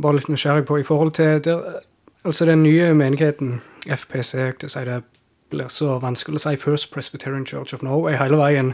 bare 0.02 0.18
litt 0.18 0.30
nysgjerrig 0.32 0.66
på 0.68 0.80
i 0.80 0.86
forhold 0.86 1.14
til 1.18 1.40
der, 1.44 1.80
altså 2.24 2.46
den 2.48 2.62
nye 2.62 2.92
menigheten, 2.94 3.60
FPC, 3.84 4.34
jeg 4.62 4.70
si 4.72 4.84
det 4.88 5.02
blir 5.52 5.68
så 5.68 5.98
vanskelig 6.02 6.40
å 6.40 6.44
si 6.46 6.56
First 6.56 6.90
Presbyterian 6.94 7.46
Church 7.46 7.74
of 7.76 7.82
Norway 7.84 8.16
hele 8.16 8.38
veien. 8.40 8.72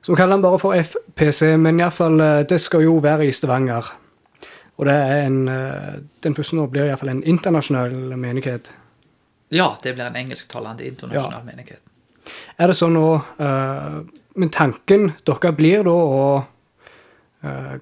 Så 0.00 0.12
vi 0.12 0.16
kaller 0.16 0.36
den 0.36 0.44
bare 0.44 0.58
for 0.60 0.74
FPC, 0.74 1.56
men 1.60 1.80
iallfall 1.80 2.20
eh, 2.20 2.40
det 2.48 2.60
skal 2.60 2.86
jo 2.86 2.98
være 3.04 3.28
i 3.28 3.32
Stavanger. 3.32 3.92
Og 4.74 4.88
det 4.88 4.94
er 4.94 5.28
en, 5.28 5.36
den 6.24 6.34
første 6.34 6.56
nå 6.58 6.64
blir 6.66 6.88
iallfall 6.88 7.12
en 7.12 7.22
internasjonal 7.22 8.16
menighet. 8.18 8.72
Ja, 9.54 9.76
det 9.82 9.94
blir 9.94 10.08
en 10.08 10.16
engelsktalende 10.18 10.86
internasjonal 10.88 11.38
ja. 11.38 11.46
menighet. 11.46 11.82
Er 12.58 12.70
det 12.70 12.76
sånn 12.78 12.94
nå 12.96 13.08
uh, 13.20 14.00
Men 14.34 14.50
tanken 14.54 15.10
dere 15.28 15.52
blir 15.54 15.84
da 15.86 15.92
å 15.94 16.24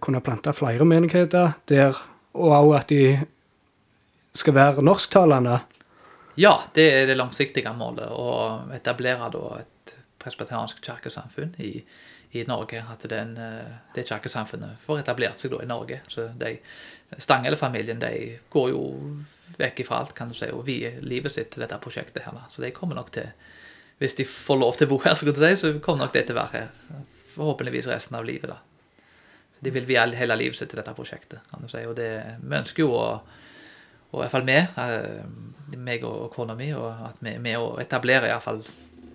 kunne 0.01 0.21
plante 0.25 0.53
flere 0.57 0.85
menigheter 0.89 1.57
der, 1.71 1.99
og 2.35 2.55
òg 2.57 2.73
at 2.81 2.89
de 2.91 3.03
skal 4.35 4.55
være 4.57 4.83
norsktalende? 4.83 5.59
Ja, 6.41 6.63
det 6.75 6.87
er 6.93 7.07
det 7.07 7.19
langsiktige 7.19 7.73
målet. 7.77 8.09
Å 8.09 8.73
etablere 8.73 9.29
et 9.61 9.95
presbeteriansk 10.23 10.81
kirkesamfunn 10.85 11.55
i, 11.61 11.75
i 12.33 12.45
Norge. 12.49 12.81
At 12.95 13.05
den, 13.11 13.37
eh, 13.37 13.77
det 13.95 14.07
kirkesamfunnet 14.09 14.81
får 14.87 15.03
etablert 15.03 15.41
seg 15.41 15.59
i 15.61 15.69
Norge. 15.69 16.01
Så 16.09 16.31
de, 16.41 16.57
Stangele-familien 17.19 18.01
de 18.01 18.39
går 18.53 18.71
jo 18.73 18.85
vekk 19.59 19.85
ifra 19.85 20.01
alt 20.01 20.15
kan 20.17 20.33
du 20.33 20.37
si, 20.39 20.49
og 20.49 20.65
vier 20.65 20.97
livet 21.05 21.35
sitt 21.35 21.53
til 21.53 21.65
dette 21.65 21.81
prosjektet. 21.83 22.25
her. 22.25 22.49
Så 22.51 22.65
de 22.65 22.73
kommer 22.73 22.97
nok 22.97 23.13
til, 23.13 23.29
hvis 24.01 24.17
de 24.17 24.25
får 24.25 24.57
lov 24.57 24.77
til 24.77 24.89
å 24.89 24.95
bo 24.95 25.03
her, 25.05 25.15
så 25.57 25.79
kommer 25.81 26.07
nok 26.07 26.15
det 26.15 26.27
til 26.27 26.37
å 26.37 26.41
være 26.41 26.53
her. 26.57 27.03
Forhåpentligvis 27.37 27.93
resten 27.93 28.17
av 28.17 28.25
livet. 28.25 28.49
da. 28.49 28.72
De 29.63 29.71
vil 29.71 29.87
vie 29.87 30.05
hele 30.19 30.37
livet 30.37 30.59
sitt 30.59 30.73
til 30.73 30.81
dette 30.81 30.95
prosjektet. 30.97 31.41
kan 31.51 31.63
du 31.63 31.69
si, 31.71 31.85
Og 31.87 31.97
det, 31.97 32.11
vi 32.43 32.57
ønsker 32.57 32.83
jo 32.83 32.93
å 32.99 33.07
og 34.13 34.21
i 34.21 34.25
hvert 34.27 34.33
fall 34.35 34.45
vi, 34.45 34.59
eh, 34.61 35.77
meg 35.81 36.03
og 36.05 36.33
kona 36.35 36.55
mi, 36.57 36.69
og 36.77 36.91
at 37.09 37.21
vi, 37.25 37.33
vi 37.41 37.55
etablerer 37.81 38.29
iallfall 38.29 38.61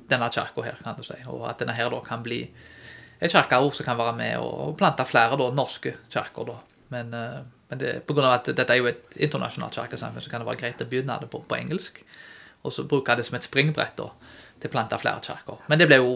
denne 0.10 0.30
kirka 0.34 0.64
her, 0.66 0.80
kan 0.82 0.98
du 0.98 1.06
si. 1.06 1.18
Og 1.30 1.44
at 1.50 1.62
denne 1.62 1.76
her 1.78 1.92
da 1.94 2.00
kan 2.06 2.24
bli 2.26 2.40
en 3.22 3.30
kirke 3.30 3.60
som 3.78 3.86
kan 3.86 3.98
være 3.98 4.16
med 4.18 4.40
og, 4.42 4.74
plante 4.80 5.06
flere 5.06 5.38
da, 5.38 5.52
norske 5.54 5.94
kirker. 6.14 6.56
Men, 6.90 7.14
eh, 7.14 7.44
men 7.70 7.84
det, 7.84 7.94
på 8.08 8.18
grunn 8.18 8.30
av 8.30 8.40
at 8.40 8.50
dette 8.58 8.74
er 8.74 8.82
jo 8.82 8.90
et 8.90 9.20
internasjonalt 9.22 9.78
kirkesamfunn, 9.78 10.26
så 10.26 10.34
kan 10.34 10.42
det 10.42 10.50
være 10.50 10.64
greit 10.64 10.82
å 10.82 10.90
begynne 10.90 11.20
det 11.22 11.30
på, 11.30 11.44
på 11.46 11.60
engelsk. 11.60 12.02
Og 12.66 12.74
så 12.74 12.88
bruke 12.90 13.14
det 13.16 13.28
som 13.28 13.38
et 13.38 13.46
springbrett 13.46 14.00
da, 14.00 14.10
til 14.62 14.70
å 14.70 14.74
plante 14.74 14.98
flere 15.02 15.22
kirker. 15.24 15.60
Men 15.70 15.80
det 15.82 15.88
ble 15.90 16.00
jo 16.02 16.14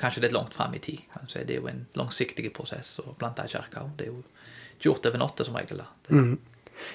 kanskje 0.00 0.24
litt 0.24 0.34
langt 0.34 0.54
fram 0.56 0.74
i 0.74 0.82
tid. 0.82 1.04
kan. 1.12 1.28
Det 1.32 1.44
er 1.56 1.60
jo 1.60 1.70
en 1.70 1.86
langsiktig 1.94 2.52
prosess 2.54 2.98
å 3.02 3.14
plante 3.18 3.42
ei 3.42 3.52
kirke. 3.52 3.84
Det 3.96 4.06
er 4.06 4.12
jo 4.12 4.22
ikke 4.74 4.88
gjort 4.88 5.06
over 5.06 5.22
natta 5.22 5.44
som 5.44 5.56
regel. 5.56 5.82
mm. 6.08 6.34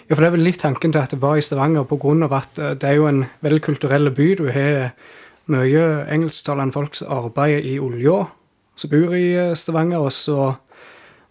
Ja, 0.09 0.15
for 0.15 0.21
det 0.21 0.27
er 0.27 0.35
vel 0.35 0.43
litt 0.43 0.59
tanken 0.59 0.91
til 0.91 1.01
at 1.01 1.13
det 1.13 1.21
var 1.21 1.37
i 1.39 1.41
Stavanger 1.41 1.85
pga. 1.87 2.35
at 2.35 2.59
eh, 2.59 2.75
det 2.75 2.89
er 2.89 2.95
jo 2.95 3.07
en 3.07 3.25
veldig 3.41 3.61
kulturell 3.61 4.11
by. 4.11 4.35
Du 4.35 4.49
har 4.51 4.91
mye 5.49 6.05
engelsktalende 6.11 6.73
folk 6.73 6.95
som 6.95 7.11
arbeider 7.11 7.63
i 7.65 7.79
olja, 7.79 8.25
som 8.75 8.89
bor 8.89 9.15
i 9.15 9.33
eh, 9.33 9.55
Stavanger. 9.55 9.99
Og 9.99 10.11
så 10.11 10.55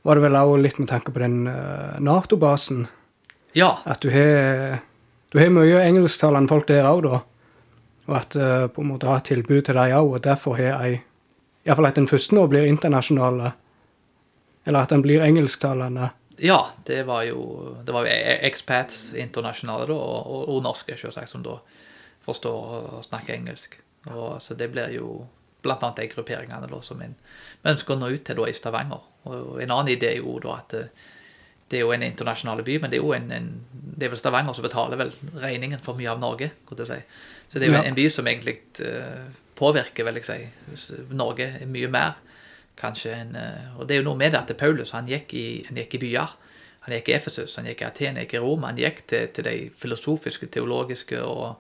var 0.03 0.17
det 0.17 0.25
vel 0.25 0.39
òg 0.41 0.59
litt 0.63 0.79
med 0.79 0.89
tanke 0.89 1.13
på 1.13 1.21
den 1.21 1.47
uh, 1.47 1.99
Nato-basen. 2.01 2.87
Ja. 3.53 3.79
At 3.85 4.01
du 4.01 4.09
har, 4.11 4.79
du 5.33 5.41
har 5.41 5.51
mye 5.53 5.83
engelsktalende 5.85 6.49
folk 6.49 6.69
der 6.71 6.87
òg, 6.89 7.03
da. 7.05 7.21
Og 8.09 8.17
at 8.17 8.37
uh, 8.37 8.67
på 8.73 8.83
en 8.83 8.93
måte 8.93 9.09
ha 9.09 9.19
et 9.21 9.29
tilbud 9.29 9.63
til 9.63 9.77
dem 9.77 9.97
òg. 9.99 10.15
Og 10.17 10.25
derfor 10.25 10.57
har 10.57 10.71
jeg 10.83 11.03
Iallfall 11.67 11.91
at 11.91 11.99
den 12.01 12.09
første 12.09 12.35
nå 12.35 12.47
blir 12.49 12.65
internasjonale. 12.65 13.53
Eller 14.67 14.81
at 14.85 14.93
den 14.95 15.05
blir 15.05 15.25
engelsktalende 15.25 16.11
ja, 16.39 16.71
det 16.87 17.03
var 17.03 17.23
jo 17.27 17.75
det 17.85 17.93
var 17.93 18.07
jo 18.07 18.13
e- 18.13 18.39
expats 18.47 19.13
internasjonale 19.19 19.89
da, 19.91 19.95
og, 19.95 20.27
og, 20.27 20.49
og 20.55 20.63
norske, 20.63 20.97
selvsagt, 20.97 21.33
som 21.33 21.43
da 21.43 21.57
forstår 22.23 22.75
å 22.99 23.03
snakke 23.03 23.35
engelsk. 23.35 23.79
Og, 24.07 24.39
så 24.43 24.55
det 24.55 24.71
blir 24.73 24.93
jo 24.95 25.25
blant 25.65 25.83
annet 25.83 26.05
de 26.05 26.09
grupperingene 26.13 26.71
da, 26.71 26.81
som 26.85 27.01
en 27.03 27.17
ønsker 27.67 27.97
å 27.97 27.99
nå 27.99 28.13
ut 28.15 28.25
til 28.27 28.39
da, 28.39 28.47
i 28.47 28.57
Stavanger. 28.57 29.07
Og 29.29 29.59
en 29.59 29.73
annen 29.75 29.95
idé 29.97 30.13
er 30.13 30.21
jo 30.21 30.37
da 30.43 30.61
at 30.61 30.77
eh, 30.79 30.93
det 31.69 31.81
er 31.81 31.85
jo 31.85 31.93
en 31.93 32.07
internasjonal 32.07 32.63
by, 32.65 32.79
men 32.81 32.93
det 32.93 33.01
er 33.01 33.03
jo 33.03 33.17
en, 33.17 33.27
en, 33.35 33.49
det 33.99 34.07
er 34.07 34.15
vel 34.15 34.21
Stavanger 34.21 34.57
som 34.57 34.65
betaler 34.65 35.01
vel 35.01 35.11
regningen 35.43 35.83
for 35.85 35.99
mye 35.99 36.13
av 36.15 36.23
Norge. 36.23 36.53
kan 36.69 36.79
du 36.79 36.87
si. 36.89 37.01
Så 37.49 37.59
det 37.59 37.69
er 37.69 37.75
jo 37.75 37.81
en, 37.81 37.97
by 37.97 38.09
som 38.13 38.27
egentlig 38.29 38.59
uh, 38.85 39.29
påvirker 39.57 40.05
vil 40.05 40.21
jeg 40.21 40.49
si, 40.77 40.99
Norge 41.17 41.49
mye 41.67 41.89
mer 41.93 42.19
kanskje 42.79 43.15
en 43.15 43.37
eh, 43.37 43.79
Og 43.79 43.89
det 43.89 43.97
er 43.97 44.03
jo 44.03 44.09
noe 44.11 44.19
med 44.19 44.35
det 44.35 44.43
at 44.45 44.57
Paulus 44.59 44.95
han 44.95 45.09
gikk 45.11 45.35
i, 45.35 45.47
han 45.69 45.81
gikk 45.81 45.97
i 45.99 46.03
byer. 46.05 46.37
Han 46.87 46.95
gikk 46.95 47.11
i 47.11 47.17
Efesus, 47.17 47.57
han 47.59 47.67
gikk 47.69 47.83
i 47.83 47.89
Aten, 47.89 48.15
han 48.15 48.23
gikk 48.23 48.37
i 48.39 48.43
Roma. 48.43 48.71
Han 48.71 48.79
gikk 48.81 49.03
til, 49.11 49.27
til 49.35 49.49
de 49.49 49.57
filosofiske, 49.81 50.47
teologiske 50.55 51.19
og 51.21 51.59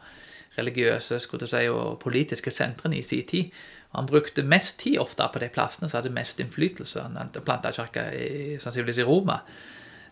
religiøse 0.58 1.20
skulle 1.22 1.48
si, 1.50 1.64
og 1.70 1.98
politiske 2.02 2.52
sentrene 2.54 2.98
i 2.98 3.02
sin 3.06 3.26
tid. 3.26 3.58
Han 3.96 4.06
brukte 4.08 4.44
mest 4.44 4.78
tid 4.80 4.98
ofte 5.00 5.26
på 5.32 5.42
de 5.42 5.50
plassene 5.52 5.88
som 5.88 5.98
hadde 5.98 6.14
mest 6.14 6.40
innflytelse. 6.40 7.02
Han 7.02 7.34
planta 7.44 7.72
kirka 7.72 8.08
sannsynligvis 8.62 9.02
i 9.02 9.08
Roma. 9.08 9.40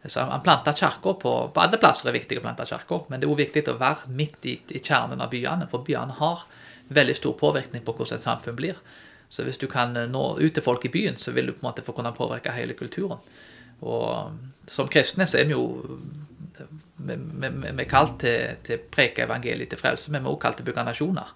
Så 0.05 0.23
han 0.23 0.43
planta 0.45 0.75
kirker 0.77 1.17
på, 1.23 1.33
på 1.55 1.63
alle 1.63 1.81
plasser 1.83 2.07
er 2.07 2.13
det 2.13 2.21
viktig 2.21 2.39
å 2.39 2.45
plante 2.45 2.67
kirker, 2.69 3.09
men 3.09 3.21
det 3.21 3.27
er 3.27 3.33
òg 3.33 3.41
viktig 3.41 3.65
å 3.73 3.79
være 3.81 4.13
midt 4.15 4.47
i, 4.47 4.55
i 4.77 4.83
kjernen 4.83 5.25
av 5.25 5.33
byene, 5.33 5.67
for 5.71 5.87
byene 5.87 6.19
har 6.21 6.45
veldig 6.95 7.17
stor 7.19 7.35
påvirkning 7.41 7.83
på 7.83 7.95
hvordan 7.97 8.21
et 8.21 8.27
samfunn 8.27 8.59
blir. 8.59 8.79
Så 9.29 9.43
hvis 9.43 9.59
du 9.59 9.67
kan 9.71 9.97
eh, 9.97 10.09
nå 10.11 10.25
ut 10.39 10.55
til 10.55 10.63
folk 10.65 10.85
i 10.87 10.93
byen, 10.93 11.19
så 11.19 11.35
vil 11.35 11.51
du 11.51 11.57
på 11.57 11.65
en 11.65 11.71
måte 11.71 11.85
få 11.87 11.95
kunne 11.97 12.15
påvirke 12.15 12.55
hele 12.55 12.77
kulturen. 12.79 13.23
Og 13.85 14.31
um, 14.31 14.37
som 14.71 14.89
kristne 14.89 15.27
så 15.29 15.37
er 15.43 15.51
vi 15.51 15.53
jo 15.53 15.67
Vi 16.97 17.13
er 17.13 17.89
kalt 17.91 18.15
til, 18.23 18.55
til 18.65 18.81
preke 18.91 19.27
evangeliet 19.27 19.69
til 19.69 19.79
frelse, 19.79 20.11
men 20.11 20.23
vi 20.23 20.31
er 20.31 20.33
også 20.33 20.43
kalt 20.47 20.57
til 20.57 20.65
å 20.65 20.69
bygge 20.71 20.85
nasjoner. 20.87 21.35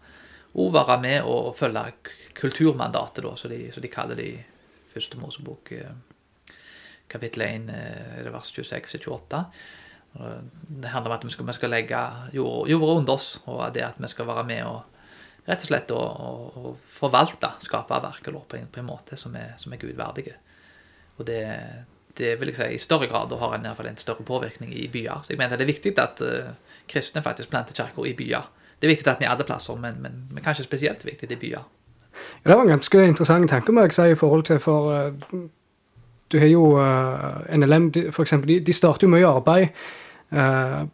Og 0.60 0.72
være 0.74 0.96
med 1.02 1.26
og 1.28 1.50
følge 1.58 1.82
kulturmandatet, 2.34 3.22
da, 3.26 3.34
som 3.36 3.52
de, 3.52 3.58
de 3.68 3.90
kaller 3.92 4.16
det 4.18 4.28
i 4.30 4.38
første 4.94 5.20
Mosebok 5.20 5.72
eh, 5.76 5.92
kapittel 7.10 7.46
1, 7.46 7.68
eh, 7.74 8.30
vers 8.32 8.54
26-28. 8.56 9.44
Det 10.80 10.90
handler 10.90 11.12
om 11.12 11.16
at 11.16 11.24
vi 11.24 11.30
skal, 11.30 11.46
vi 11.46 11.54
skal 11.54 11.70
legge 11.70 11.98
jorda 12.34 12.94
under 12.96 13.14
oss, 13.14 13.36
og 13.46 13.62
det 13.74 13.84
at 13.86 13.98
vi 13.98 14.08
skal 14.10 14.26
være 14.26 14.46
med 14.48 14.64
og 14.66 14.80
rett 15.46 15.64
og 15.64 15.70
slett 15.70 15.92
å, 15.94 16.00
å 16.00 16.72
forvalte 16.98 17.52
skaperverket 17.64 18.34
på, 18.34 18.58
en, 18.58 18.68
på 18.70 18.82
en 18.82 18.88
måte 18.88 19.18
som 19.18 19.34
er, 19.38 19.54
som 19.58 19.72
er 19.72 19.80
gudverdige. 19.82 20.36
Og 21.18 21.26
det, 21.28 21.42
det, 22.18 22.34
vil 22.40 22.52
jeg 22.52 22.58
si 22.58 22.68
i 22.76 22.82
større 22.82 23.08
grad 23.10 23.32
har 23.38 23.56
en, 23.56 23.66
en 23.66 24.00
større 24.00 24.26
påvirkning 24.26 24.72
i 24.74 24.86
byer. 24.92 25.24
Så 25.24 25.34
jeg 25.34 25.40
mener 25.40 25.58
det 25.60 25.66
er 25.66 25.74
viktig 25.74 25.94
at 26.00 26.22
uh, 26.24 26.54
kristne 26.90 27.22
faktisk 27.22 27.52
planter 27.52 27.76
kirker 27.76 28.08
i 28.08 28.14
byer. 28.16 28.48
Det 28.80 28.88
er 28.88 28.94
viktig 28.94 29.12
at 29.12 29.20
vi 29.20 29.28
er 29.28 29.34
alle 29.34 29.44
plasser, 29.44 29.76
men, 29.76 30.00
men, 30.00 30.24
men 30.30 30.44
kanskje 30.44 30.64
spesielt 30.64 31.04
viktig 31.06 31.30
i 31.30 31.40
byer. 31.40 31.68
Ja, 32.44 32.50
Det 32.50 32.56
var 32.56 32.64
en 32.64 32.74
ganske 32.74 33.04
interessant 33.06 33.50
tanke 33.50 33.72
må 33.72 33.84
jeg 33.86 33.96
si, 33.96 34.10
i 34.10 34.18
forhold 34.18 34.46
til 34.48 34.60
for 34.62 34.90
uh, 34.90 35.48
Du 36.30 36.38
har 36.38 36.46
jo 36.46 36.64
uh, 36.78 37.42
NLM, 37.56 37.90
for 38.14 38.22
eksempel, 38.22 38.54
de, 38.54 38.60
de 38.66 38.72
starter 38.76 39.06
jo 39.06 39.14
mye 39.14 39.28
arbeid 39.28 39.68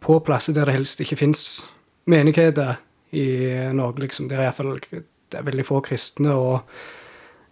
på 0.01 0.15
plasser 0.25 0.55
der 0.55 0.65
det 0.65 0.73
helst 0.73 1.01
ikke 1.03 1.15
fins 1.19 1.41
menigheter 2.09 2.79
i 3.13 3.25
Norge, 3.69 3.99
liksom. 4.01 4.25
Det 4.25 4.33
er 4.33 4.47
iallfall 4.47 4.79
det 4.81 5.37
er 5.37 5.43
veldig 5.45 5.65
få 5.67 5.77
kristne, 5.85 6.33
og 6.33 6.63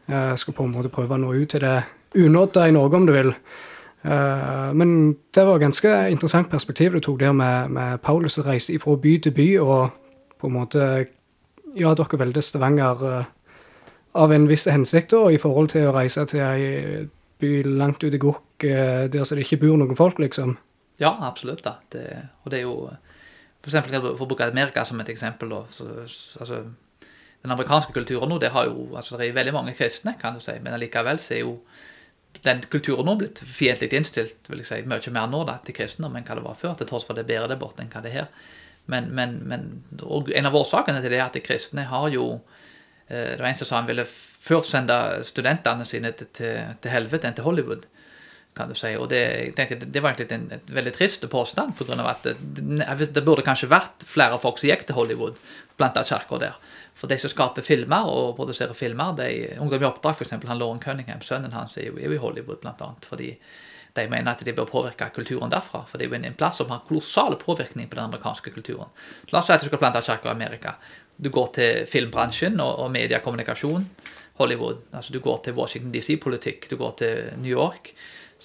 jeg 0.08 0.40
skal 0.42 0.56
på 0.58 0.66
en 0.66 0.74
måte 0.74 0.90
prøve 0.90 1.14
å 1.14 1.22
nå 1.22 1.30
ut 1.36 1.52
til 1.54 1.62
det 1.62 1.84
unådde 2.18 2.64
i 2.66 2.74
Norge, 2.74 2.98
om 2.98 3.06
du 3.06 3.14
vil. 3.14 3.30
Men 4.02 4.96
det 5.36 5.46
var 5.46 5.60
et 5.60 5.66
ganske 5.68 5.94
interessant 6.14 6.50
perspektiv 6.50 6.94
du 6.94 7.00
tok 7.06 7.20
der 7.20 7.38
med, 7.38 7.70
med 7.78 8.02
Paulus 8.02 8.40
som 8.40 8.46
reiste 8.48 8.80
fra 8.82 8.96
by 9.02 9.18
til 9.22 9.36
by, 9.38 9.48
og 9.62 9.90
på 10.42 10.50
en 10.50 10.58
måte 10.58 10.90
Ja, 11.76 11.94
dere 11.94 12.18
velger 12.18 12.42
Stavanger 12.42 13.26
av 14.16 14.32
en 14.32 14.46
viss 14.48 14.66
hensikt, 14.72 15.12
da, 15.12 15.28
i 15.30 15.38
forhold 15.38 15.74
til 15.74 15.90
å 15.90 15.96
reise 15.96 16.24
til 16.26 16.40
ei 16.40 17.08
by 17.42 17.52
langt 17.68 18.04
ute 18.04 18.16
i 18.16 18.22
Gokk, 18.22 18.64
uh, 18.64 19.06
der 19.12 19.26
så 19.26 19.38
det 19.38 19.48
ikke 19.48 19.64
bor 19.66 19.80
noen 19.82 19.98
folk, 19.98 20.22
liksom. 20.24 20.56
Ja, 21.02 21.16
absolutt. 21.28 21.64
da. 21.66 21.78
Det, 21.92 22.06
og 22.44 22.52
det 22.54 22.62
er 22.62 22.68
jo 22.70 22.78
for 23.66 23.74
eksempel, 23.74 23.98
for 24.14 24.28
å 24.28 24.30
bruke 24.30 24.46
Amerika 24.46 24.84
som 24.86 25.00
et 25.02 25.10
eksempel. 25.10 25.50
Da, 25.50 25.64
så, 25.74 25.88
altså, 26.38 26.62
den 27.42 27.54
amerikanske 27.54 27.94
kulturen 27.96 28.30
nå, 28.30 28.38
det 28.42 28.52
har 28.54 28.70
jo, 28.70 28.92
altså 28.98 29.18
det 29.18 29.28
er 29.28 29.38
veldig 29.38 29.56
mange 29.56 29.74
kristne, 29.78 30.16
kan 30.22 30.38
du 30.38 30.44
si, 30.44 30.54
men 30.62 30.76
allikevel 30.78 31.18
så 31.22 31.34
er 31.34 31.42
jo 31.44 31.56
den 32.46 32.62
kulturen 32.70 33.08
nå 33.08 33.16
blitt 33.18 33.40
fiendtlig 33.40 33.96
innstilt 33.96 34.50
vil 34.52 34.62
jeg 34.62 34.70
si, 34.70 34.80
mye 34.90 35.14
mer 35.16 35.30
nå 35.32 35.44
da, 35.48 35.56
til 35.66 35.78
kristendom 35.78 36.18
enn 36.18 36.26
hva 36.28 36.38
det 36.38 36.46
var 36.46 36.60
før, 36.60 36.76
til 36.78 36.90
tross 36.90 37.08
for 37.08 37.18
det 37.18 37.26
er 37.26 37.32
bedre 37.32 37.52
der 37.54 37.62
borte 37.62 37.82
enn 37.82 37.90
hva 37.94 38.04
det 38.04 38.12
er 38.12 38.18
her. 38.20 38.54
Men, 38.92 39.10
men, 39.18 39.38
men 39.50 39.68
en 39.98 40.50
av 40.50 40.58
årsakene 40.60 41.02
til 41.02 41.14
det 41.14 41.18
er 41.18 41.26
at 41.26 41.38
de 41.38 41.42
kristne 41.42 41.88
har 41.90 42.06
jo 42.14 42.26
eh, 43.08 43.32
Det 43.34 43.40
var 43.40 43.48
en 43.50 43.58
som 43.58 43.66
sa 43.66 43.80
han 43.80 43.88
ville 43.90 44.06
først 44.46 44.76
sende 44.76 44.98
studentene 45.26 45.86
sine 45.90 46.14
til, 46.18 46.30
til, 46.34 46.76
til 46.82 46.94
helvete 46.94 47.30
enn 47.30 47.38
til 47.38 47.48
Hollywood 47.48 47.88
kan 48.56 48.72
du 48.72 48.76
si. 48.78 48.94
Og 48.96 49.10
det, 49.12 49.20
jeg 49.20 49.54
tenkte, 49.58 49.88
det 49.92 50.02
var 50.04 50.14
egentlig 50.14 50.38
en, 50.38 50.48
et 50.56 50.74
veldig 50.74 50.94
trist 50.96 51.28
påstand, 51.32 51.76
På 51.78 51.88
grunn 51.88 52.00
av 52.00 52.14
at 52.14 52.24
det, 52.26 52.36
det, 53.12 53.24
burde 53.26 53.44
kanskje 53.46 53.70
vært 53.72 54.06
flere 54.08 54.40
folk 54.42 54.62
som 54.62 54.70
gikk 54.70 54.88
til 54.88 54.96
Hollywood, 54.96 55.40
blant 55.78 55.98
annet 56.00 56.12
kirka 56.14 56.40
der. 56.42 56.58
For 56.96 57.12
de 57.12 57.20
som 57.20 57.32
skaper 57.32 57.66
filmer 57.66 58.08
og 58.08 58.36
produserer 58.40 58.78
filmer, 58.78 59.16
de, 59.20 59.30
Ungdom 59.60 59.84
i 59.84 59.90
oppdrag, 59.90 60.16
f.eks. 60.16 60.36
Lauren 60.56 60.82
Cunningham, 60.84 61.24
sønnen 61.26 61.56
hans, 61.56 61.76
er 61.78 61.90
jo, 61.90 61.98
er 62.00 62.08
jo 62.08 62.16
i 62.16 62.22
Hollywood, 62.24 62.62
blant 62.64 62.84
annet, 62.86 63.08
fordi 63.10 63.34
de 63.96 64.10
mener 64.12 64.32
at 64.32 64.44
de 64.44 64.52
bør 64.56 64.68
påvirke 64.68 65.08
kulturen 65.16 65.52
derfra. 65.52 65.86
For 65.88 66.00
det 66.00 66.08
er 66.08 66.12
jo 66.12 66.20
en 66.20 66.36
plass 66.36 66.60
som 66.60 66.72
har 66.72 66.84
kolossal 66.88 67.38
påvirkning 67.40 67.88
på 67.88 67.96
den 67.96 68.10
amerikanske 68.10 68.52
kulturen. 68.52 68.92
La 69.32 69.40
oss 69.40 69.48
si 69.48 69.56
at 69.56 69.64
du 69.64 69.70
skal 69.70 69.80
plante 69.80 70.04
kirker 70.04 70.32
i 70.32 70.36
Amerika. 70.36 70.76
Du 71.16 71.30
går 71.32 71.48
til 71.56 71.86
filmbransjen 71.88 72.60
og, 72.60 72.74
og 72.84 72.92
mediekommunikasjon. 72.92 73.88
Hollywood. 74.40 74.84
altså 74.94 75.14
Du 75.14 75.20
går 75.20 75.42
til 75.44 75.54
Washington 75.54 75.94
DC-politikk. 75.94 76.70
Du 76.70 76.78
går 76.78 76.96
til 77.00 77.34
New 77.38 77.52
York 77.52 77.94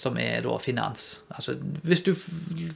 som 0.01 0.17
er 0.17 0.41
da 0.45 0.55
finans. 0.61 1.21
Altså, 1.35 1.55
Hvis 1.83 2.03
du 2.05 2.13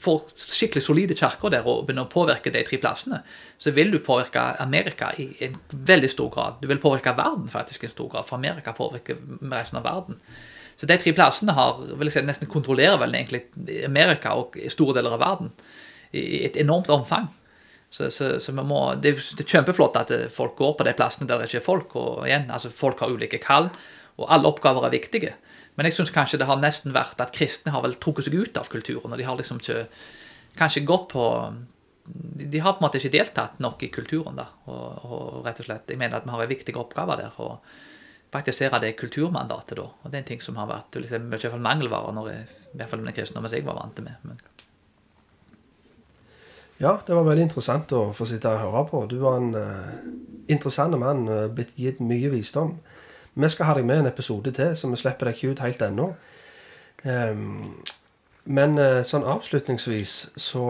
får 0.01 0.27
skikkelig 0.35 0.83
solide 0.83 1.15
kirker 1.17 1.49
der 1.53 1.67
og 1.67 1.85
begynner 1.87 2.05
å 2.05 2.11
påvirke 2.11 2.51
de 2.53 2.63
tre 2.67 2.79
plassene, 2.81 3.21
så 3.57 3.71
vil 3.75 3.93
du 3.93 3.99
påvirke 4.03 4.43
Amerika 4.61 5.11
i 5.17 5.29
en 5.47 5.55
veldig 5.71 6.11
stor 6.11 6.29
grad. 6.33 6.59
Du 6.61 6.67
vil 6.67 6.81
påvirke 6.81 7.15
verden 7.17 7.47
faktisk 7.49 7.83
i 7.83 7.89
en 7.89 7.95
stor 7.95 8.11
grad, 8.11 8.27
for 8.27 8.37
Amerika 8.37 8.75
påvirker 8.75 9.17
resten 9.51 9.79
av 9.79 9.87
verden. 9.87 10.19
Så 10.75 10.85
de 10.85 10.97
tre 10.99 11.15
plassene 11.15 11.55
har, 11.55 11.79
vil 11.95 12.11
jeg 12.11 12.17
si, 12.17 12.25
nesten 12.27 12.51
kontrollerer 12.51 12.99
vel 12.99 13.15
egentlig 13.15 13.45
Amerika 13.87 14.35
og 14.35 14.57
store 14.69 14.97
deler 14.99 15.15
av 15.15 15.23
verden 15.23 15.53
i 16.11 16.43
et 16.45 16.59
enormt 16.59 16.91
omfang. 16.91 17.31
Så, 17.89 18.09
så, 18.11 18.35
så 18.43 18.51
må, 18.55 18.79
det, 18.99 19.13
er 19.15 19.47
kjempeflott 19.47 19.95
at 19.99 20.11
folk 20.33 20.57
går 20.59 20.73
på 20.79 20.87
de 20.87 20.93
plassene 20.97 21.27
der 21.29 21.39
det 21.39 21.49
ikke 21.49 21.61
er 21.61 21.67
folk. 21.67 21.95
og 21.95 22.25
igjen, 22.27 22.49
altså 22.51 22.71
Folk 22.73 22.99
har 23.03 23.13
ulike 23.13 23.39
kall, 23.43 23.69
og 24.17 24.31
alle 24.31 24.49
oppgaver 24.49 24.87
er 24.87 24.95
viktige. 24.95 25.35
Men 25.75 25.87
jeg 25.87 25.97
syns 25.97 26.13
kanskje 26.15 26.39
det 26.39 26.47
har 26.49 26.59
nesten 26.59 26.95
vært 26.95 27.21
at 27.23 27.33
kristne 27.35 27.73
har 27.75 27.83
vel 27.83 27.97
trukket 27.99 28.29
seg 28.29 28.35
ut 28.39 28.59
av 28.59 28.69
kulturen. 28.71 29.11
og 29.11 29.17
de 29.19 29.27
har 29.27 29.39
liksom 29.39 29.59
ikke 29.59 29.85
kanskje 30.59 30.85
gått 30.87 31.09
på, 31.11 31.25
de, 32.05 32.59
har 32.59 32.75
på 32.75 32.83
en 32.83 32.87
måte 32.87 33.01
ikke 33.01 33.15
deltatt 33.17 33.59
nok 33.63 33.83
i 33.83 33.91
kulturen. 33.91 34.39
da, 34.39 34.47
og, 34.71 35.05
og 35.05 35.45
rett 35.47 35.59
og 35.59 35.67
slett, 35.67 35.89
Jeg 35.89 35.99
mener 35.99 36.17
at 36.17 36.27
vi 36.27 36.35
har 36.35 36.43
en 36.43 36.55
viktig 36.55 36.75
oppgave 36.79 37.19
der. 37.19 37.35
å 37.37 37.59
praktisere 38.31 38.79
det 38.83 38.95
kulturmandatet. 38.99 39.77
da, 39.77 39.83
og 39.83 40.11
Det 40.11 40.17
er 40.17 40.23
en 40.23 40.31
ting 40.31 40.41
som 40.41 40.55
har 40.59 40.67
vært 40.67 40.95
liksom, 40.99 41.27
i 41.27 41.35
hvert 41.35 41.51
fall 41.51 41.63
mangelvare 41.63 42.13
når 42.15 42.31
jeg, 42.31 42.47
i 42.73 42.77
hvert 42.77 42.89
fall 42.91 43.03
den 43.03 43.15
kristne, 43.15 43.41
mens 43.41 43.53
jeg 43.53 43.67
var 43.67 43.79
vant 43.79 43.99
med. 44.03 44.15
Men. 44.23 44.39
Ja, 46.79 46.97
det 47.07 47.15
var 47.15 47.23
veldig 47.23 47.47
interessant 47.47 47.91
å 47.95 48.09
få 48.15 48.27
sitte 48.27 48.51
og 48.51 48.59
høre 48.59 48.85
på. 48.89 49.03
Du 49.07 49.17
var 49.21 49.39
en 49.39 49.53
uh, 49.55 49.91
interessant 50.51 50.97
mann, 50.99 51.23
uh, 51.31 51.45
blitt 51.47 51.77
gitt 51.79 52.01
mye 52.03 52.31
visdom. 52.33 52.75
Vi 53.35 53.49
skal 53.51 53.69
ha 53.69 53.75
deg 53.77 53.87
med 53.87 54.03
en 54.03 54.09
episode 54.11 54.51
til, 54.55 54.73
så 54.75 54.89
vi 54.91 54.99
slipper 54.99 55.29
deg 55.29 55.37
ikke 55.37 55.53
ut 55.53 55.63
helt 55.63 55.85
ennå. 55.87 56.09
Um, 57.05 57.77
men 58.45 58.75
uh, 58.79 58.99
sånn 59.07 59.23
avslutningsvis 59.23 60.17
så 60.35 60.65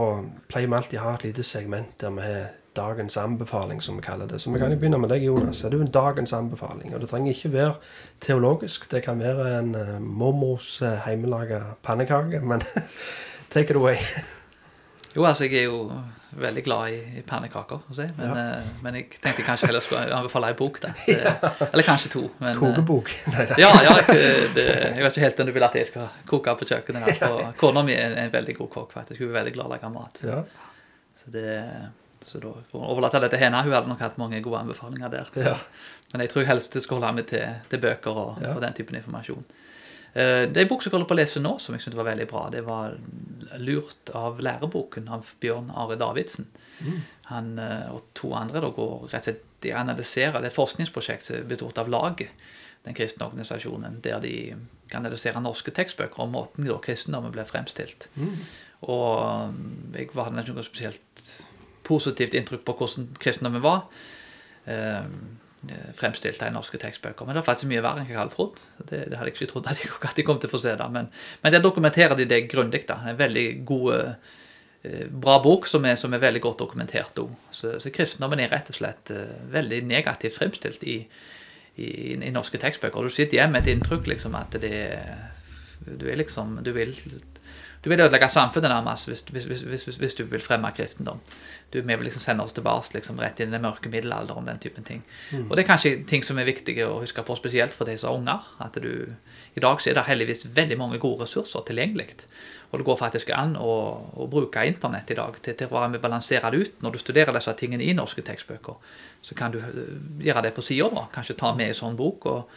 pleier 0.52 0.70
vi 0.70 0.78
alltid 0.78 1.02
å 1.02 1.08
ha 1.08 1.16
et 1.18 1.26
lite 1.28 1.46
segment 1.46 1.98
der 2.02 2.14
vi 2.14 2.28
har 2.28 2.46
dagens 2.76 3.18
anbefaling, 3.18 3.82
som 3.82 3.98
vi 3.98 4.04
kaller 4.06 4.28
det. 4.28 4.42
Så 4.44 4.52
vi 4.52 4.60
kan 4.60 4.72
jo 4.72 4.78
begynne 4.78 5.00
med 5.00 5.10
deg, 5.10 5.24
Jonas. 5.24 5.64
Er 5.64 5.72
du 5.72 5.80
en 5.80 5.92
dagens 5.92 6.34
anbefaling? 6.36 6.94
Og 6.94 7.02
det 7.02 7.10
trenger 7.10 7.32
ikke 7.32 7.54
være 7.54 7.76
teologisk. 8.22 8.90
Det 8.92 9.04
kan 9.06 9.20
være 9.24 9.60
en 9.60 9.76
uh, 9.76 10.00
mormors 10.02 10.82
uh, 10.82 11.00
hjemmelaga 11.08 11.62
pannekake. 11.84 12.44
Men 12.44 12.62
take 13.54 13.72
it 13.72 13.80
away. 13.80 13.98
Jo, 15.16 15.24
altså 15.24 15.48
jeg 15.48 15.62
er 15.62 15.70
jo 15.70 15.80
veldig 16.36 16.64
glad 16.66 16.92
i, 16.92 16.98
i 17.20 17.22
pannekaker, 17.24 17.84
si. 17.96 18.06
men, 18.18 18.26
ja. 18.26 18.46
uh, 18.60 18.72
men, 18.84 18.98
jeg 19.00 19.20
tenkte 19.24 19.46
kanskje 19.48 19.70
heller 19.70 19.84
skulle 19.84 20.04
anbefale 20.12 20.50
ei 20.52 20.58
bok. 20.60 20.82
da. 20.84 20.92
ja. 21.14 21.36
Eller 21.70 21.88
kanskje 21.88 22.12
to. 22.12 22.24
Men, 22.44 22.60
Kokebok? 22.60 23.12
Nei, 23.36 23.46
ja, 23.62 23.70
ja 23.86 23.94
det, 24.04 24.66
jeg 24.66 25.06
vet 25.06 25.12
ikke 25.12 25.24
helt 25.24 25.44
om 25.44 25.52
du 25.52 25.54
vil 25.56 25.68
at 25.70 25.78
jeg 25.80 25.92
skal 25.92 26.10
koke 26.28 26.56
på 26.60 26.68
kjøkkenet. 26.68 27.22
Ja. 27.22 27.32
Kona 27.62 27.86
mi 27.88 27.96
er 27.96 28.18
en 28.26 28.34
veldig 28.34 28.58
god 28.60 28.72
kokk. 28.74 28.98
faktisk. 28.98 29.22
Hun 29.22 29.32
er 29.32 29.38
veldig 29.40 29.56
glad 29.56 29.70
i 29.70 29.72
å 29.72 29.76
lage 29.78 29.94
mat. 29.96 30.26
Så, 31.16 31.32
det 31.32 31.46
så 32.26 32.40
da 32.42 32.52
overlater 32.74 33.20
jeg 33.20 33.28
det 33.28 33.36
til 33.36 33.44
henne. 33.46 33.62
Hun 33.64 33.76
hadde 33.76 33.92
nok 33.92 34.02
hatt 34.02 34.18
mange 34.18 34.40
gode 34.44 34.64
anbefalinger 34.66 35.12
der. 35.14 35.30
Men 36.12 36.24
jeg 36.26 36.32
tror 36.34 36.48
helst 36.50 36.74
det 36.74 36.82
skal 36.84 37.00
holde 37.00 37.12
meg 37.20 37.28
til, 37.30 37.46
til 37.70 37.82
bøker 37.84 38.18
og, 38.18 38.42
og, 38.42 38.62
den 38.64 38.76
typen 38.78 38.98
informasjon. 39.00 39.46
Uh, 40.16 40.46
det 40.48 40.58
er 40.58 40.64
en 40.66 40.72
bok 40.72 40.84
som 40.84 40.90
jeg 40.90 40.96
holder 40.96 41.10
på 41.10 41.18
å 41.18 41.20
lese 41.20 41.44
nå, 41.44 41.56
som 41.60 41.76
jeg 41.76 41.84
syntes 41.84 42.00
var 42.00 42.10
veldig 42.10 42.28
bra. 42.32 42.46
Det 42.54 42.64
var 42.66 42.98
'Lurt 43.60 44.12
av 44.16 44.40
læreboken' 44.40 45.10
av 45.12 45.32
Bjørn 45.40 45.72
Are 45.76 45.98
Davidsen. 46.00 46.48
Mm. 46.80 47.02
Han 47.32 47.60
uh, 47.60 47.96
og 47.96 48.04
to 48.18 48.34
andre 48.34 48.62
da 48.64 48.72
går 48.74 49.10
rett 49.12 49.28
og 49.28 49.30
slett 49.30 49.44
de 49.66 49.74
analyserer 49.74 50.40
det 50.40 50.50
er 50.50 50.54
et 50.54 50.60
forskningsprosjekt 50.60 51.32
betort 51.50 51.80
av 51.82 51.90
Laget, 51.90 52.30
den 52.86 52.94
kristne 52.94 53.26
organisasjonen, 53.26 54.00
der 54.06 54.20
de 54.22 54.54
analyserer 54.94 55.42
norske 55.42 55.74
tekstbøker 55.74 56.22
og 56.22 56.30
måten 56.30 56.68
da 56.68 56.78
kristendommen 56.84 57.34
ble 57.34 57.46
fremstilt. 57.50 58.08
Mm. 58.14 58.36
Og 58.86 59.56
jeg 59.96 60.12
hadde 60.14 60.44
ikke 60.44 60.58
noe 60.60 60.68
spesielt 60.68 61.32
positivt 61.86 62.36
inntrykk 62.38 62.66
på 62.68 62.76
hvordan 62.78 63.10
kristendommen 63.22 63.64
var. 63.66 63.88
Eh, 64.70 65.08
fremstilt 65.98 66.42
i 66.42 66.50
norske 66.54 66.80
tekstbøker. 66.82 67.26
Men 67.26 67.38
det 67.38 67.42
er 67.42 67.48
faktisk 67.50 67.70
mye 67.72 67.84
verre 67.84 68.04
enn 68.04 68.10
jeg 68.10 68.20
hadde 68.20 68.36
trodd. 68.36 68.62
Det, 68.80 69.04
det 69.12 69.20
hadde 69.20 69.30
jeg 69.32 69.38
ikke 69.38 69.52
trodd 69.52 69.70
at 69.72 69.84
jeg, 69.84 69.92
at 70.10 70.20
jeg 70.20 70.28
kom 70.28 70.42
til 70.42 70.52
å 70.52 70.56
få 70.56 70.62
se 70.64 70.74
det. 70.80 70.90
Men, 70.94 71.12
men 71.44 71.56
der 71.56 71.64
dokumenterer 71.64 72.18
de 72.18 72.28
det 72.30 72.42
grundig. 72.52 72.84
En 72.96 73.20
veldig 73.20 73.46
god, 73.68 73.94
eh, 74.86 75.06
bra 75.10 75.38
bok 75.44 75.70
som 75.70 75.88
er, 75.88 75.98
som 76.02 76.14
er 76.14 76.24
veldig 76.24 76.44
godt 76.44 76.66
dokumentert. 76.66 77.22
Så, 77.52 77.78
så, 77.80 77.94
kristendommen 77.94 78.44
er 78.44 78.52
rett 78.54 78.70
og 78.74 78.80
slett 78.80 79.14
eh, 79.14 79.38
veldig 79.54 79.82
negativt 79.90 80.38
fremstilt 80.38 80.84
i, 80.84 81.00
i, 81.76 81.90
i 82.16 82.34
norske 82.36 82.62
tekstbøker. 82.62 83.06
Du 83.08 83.14
sitter 83.14 83.42
hjemme 83.42 83.58
med 83.60 83.66
et 83.66 83.76
inntrykk 83.76 84.12
liksom 84.16 84.38
at 84.40 84.60
det 84.62 84.76
du 85.86 86.08
er 86.10 86.18
liksom 86.18 86.60
Du 86.66 86.72
vil 86.74 86.96
du 87.86 87.90
vil 87.92 88.02
ødelegge 88.02 88.32
samfunnet 88.34 88.72
nærmest 88.72 89.06
hvis, 89.08 89.22
hvis, 89.30 89.62
hvis, 89.62 89.98
hvis, 90.02 90.14
du 90.18 90.24
vil 90.26 90.42
fremme 90.42 90.72
kristendom. 90.74 91.20
Du 91.74 91.78
vil 91.82 92.00
liksom 92.02 92.22
sende 92.22 92.44
oss 92.44 92.56
tilbake 92.58 92.96
liksom, 92.96 93.20
rett 93.22 93.40
inn 93.40 93.52
i 93.52 93.54
den 93.54 93.62
mørke 93.62 93.92
middelalderen. 93.94 94.48
den 94.48 94.60
typen 94.60 94.84
ting. 94.84 95.04
Mm. 95.32 95.52
Og 95.52 95.58
det 95.58 95.64
er 95.64 95.68
kanskje 95.68 95.92
ting 96.10 96.26
som 96.26 96.40
er 96.42 96.50
viktige 96.50 96.88
å 96.90 96.98
huske 97.04 97.22
på, 97.22 97.38
spesielt 97.38 97.78
for 97.78 97.86
de 97.86 97.98
som 98.02 98.10
har 98.10 98.18
unger. 98.18 98.50
at 98.66 98.82
du, 98.82 99.14
I 99.54 99.62
dag 99.62 99.82
så 99.82 99.92
er 99.92 100.00
det 100.00 100.08
heldigvis 100.08 100.48
veldig 100.56 100.78
mange 100.82 101.00
gode 101.00 101.22
ressurser 101.24 101.62
tilgjengelig. 101.62 102.10
Og 102.72 102.80
det 102.80 102.90
går 102.90 102.98
faktisk 102.98 103.30
an 103.30 103.56
å, 103.56 103.72
å 104.18 104.28
bruke 104.28 104.66
internett 104.66 105.12
i 105.12 105.22
dag 105.22 105.38
til, 105.42 105.54
til 105.54 105.70
å 105.70 105.78
være 105.78 105.94
med 105.94 106.02
balansere 106.02 106.52
det 106.52 106.58
ut. 106.58 106.82
Når 106.82 106.92
du 106.92 107.04
studerer 107.06 107.38
disse 107.38 107.54
tingene 107.54 107.86
i 107.86 107.94
norske 107.94 108.26
tekstbøker, 108.26 108.82
så 109.22 109.36
kan 109.38 109.54
du 109.54 109.62
øh, 109.62 109.98
gjøre 110.26 110.50
det 110.50 110.58
på 110.58 110.66
sida. 110.66 111.06
Kanskje 111.14 111.38
ta 111.38 111.54
med 111.54 111.70
en 111.70 111.84
sånn 111.86 112.02
bok 112.02 112.26
og 112.34 112.50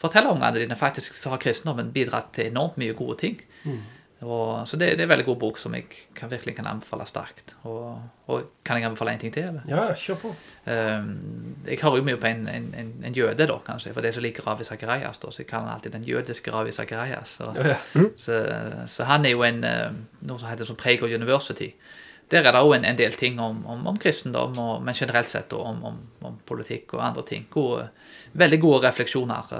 fortelle 0.00 0.32
ungene 0.32 0.64
dine 0.64 0.80
faktisk 0.80 1.12
så 1.12 1.34
har 1.34 1.44
kristendommen 1.44 1.92
bidratt 1.92 2.32
til 2.32 2.48
enormt 2.48 2.80
mye 2.80 2.96
gode 2.96 3.20
ting. 3.20 3.42
Mm. 3.68 3.82
Og, 4.22 4.68
så 4.68 4.76
det, 4.76 4.92
det, 4.92 5.00
er 5.00 5.08
en 5.08 5.10
veldig 5.10 5.24
god 5.26 5.38
bok 5.40 5.56
som 5.58 5.74
jeg 5.74 5.88
kan, 6.14 6.30
virkelig 6.30 6.54
kan 6.54 6.66
anbefale 6.70 7.06
sterkt. 7.08 7.56
Og, 7.66 7.98
og, 8.30 8.44
kan 8.64 8.78
jeg 8.78 8.86
anbefale 8.86 9.16
en 9.16 9.22
ting 9.22 9.32
til? 9.34 9.48
eller? 9.50 9.64
Ja, 9.66 9.88
kjør 9.98 10.18
på. 10.20 10.34
Um, 10.66 11.08
jeg 11.66 11.80
hører 11.82 11.96
jo 11.98 12.04
mye 12.06 12.20
på 12.22 12.28
en, 12.30 12.44
en, 12.48 12.68
en, 12.78 12.92
en 13.08 13.16
jøde, 13.16 13.48
da, 13.50 13.56
kanskje, 13.66 13.94
for 13.96 14.06
det 14.06 14.12
som 14.14 14.22
liker 14.22 14.46
Ravi 14.46 14.66
Sakarias. 14.68 15.18
Da, 15.18 15.32
så 15.34 15.42
jeg 15.42 15.48
kaller 15.50 15.72
han 15.72 15.74
alltid 15.74 15.96
den 15.96 16.06
jødiske 16.06 16.54
Ravi 16.54 16.72
Sakarias. 16.72 17.34
Så, 17.40 17.48
ja, 17.56 17.72
ja. 17.74 17.80
Mm. 17.94 18.12
Så, 18.16 18.38
så, 18.86 19.08
han 19.10 19.26
er 19.26 19.34
jo 19.34 19.42
en 19.46 19.58
ehm, 19.66 19.98
noe 20.28 20.38
som 20.38 20.52
heter 20.52 20.70
som 20.70 20.78
Prager 20.78 21.16
University. 21.16 21.72
Der 22.30 22.46
er 22.46 22.54
det 22.54 22.60
òg 22.62 22.76
en, 22.76 22.86
en, 22.86 22.98
del 23.00 23.16
ting 23.18 23.40
om, 23.42 23.64
om, 23.66 23.82
om 23.90 23.98
kristendom, 24.00 24.54
og, 24.58 24.84
men 24.86 24.94
generelt 24.94 25.32
sett 25.32 25.50
om, 25.52 25.82
om, 26.22 26.38
politikk 26.46 26.94
og 26.94 27.02
andre 27.08 27.26
ting. 27.26 27.50
Gode, 27.50 27.88
veldig 28.38 28.60
gode 28.62 28.86
refleksjoner. 28.86 29.50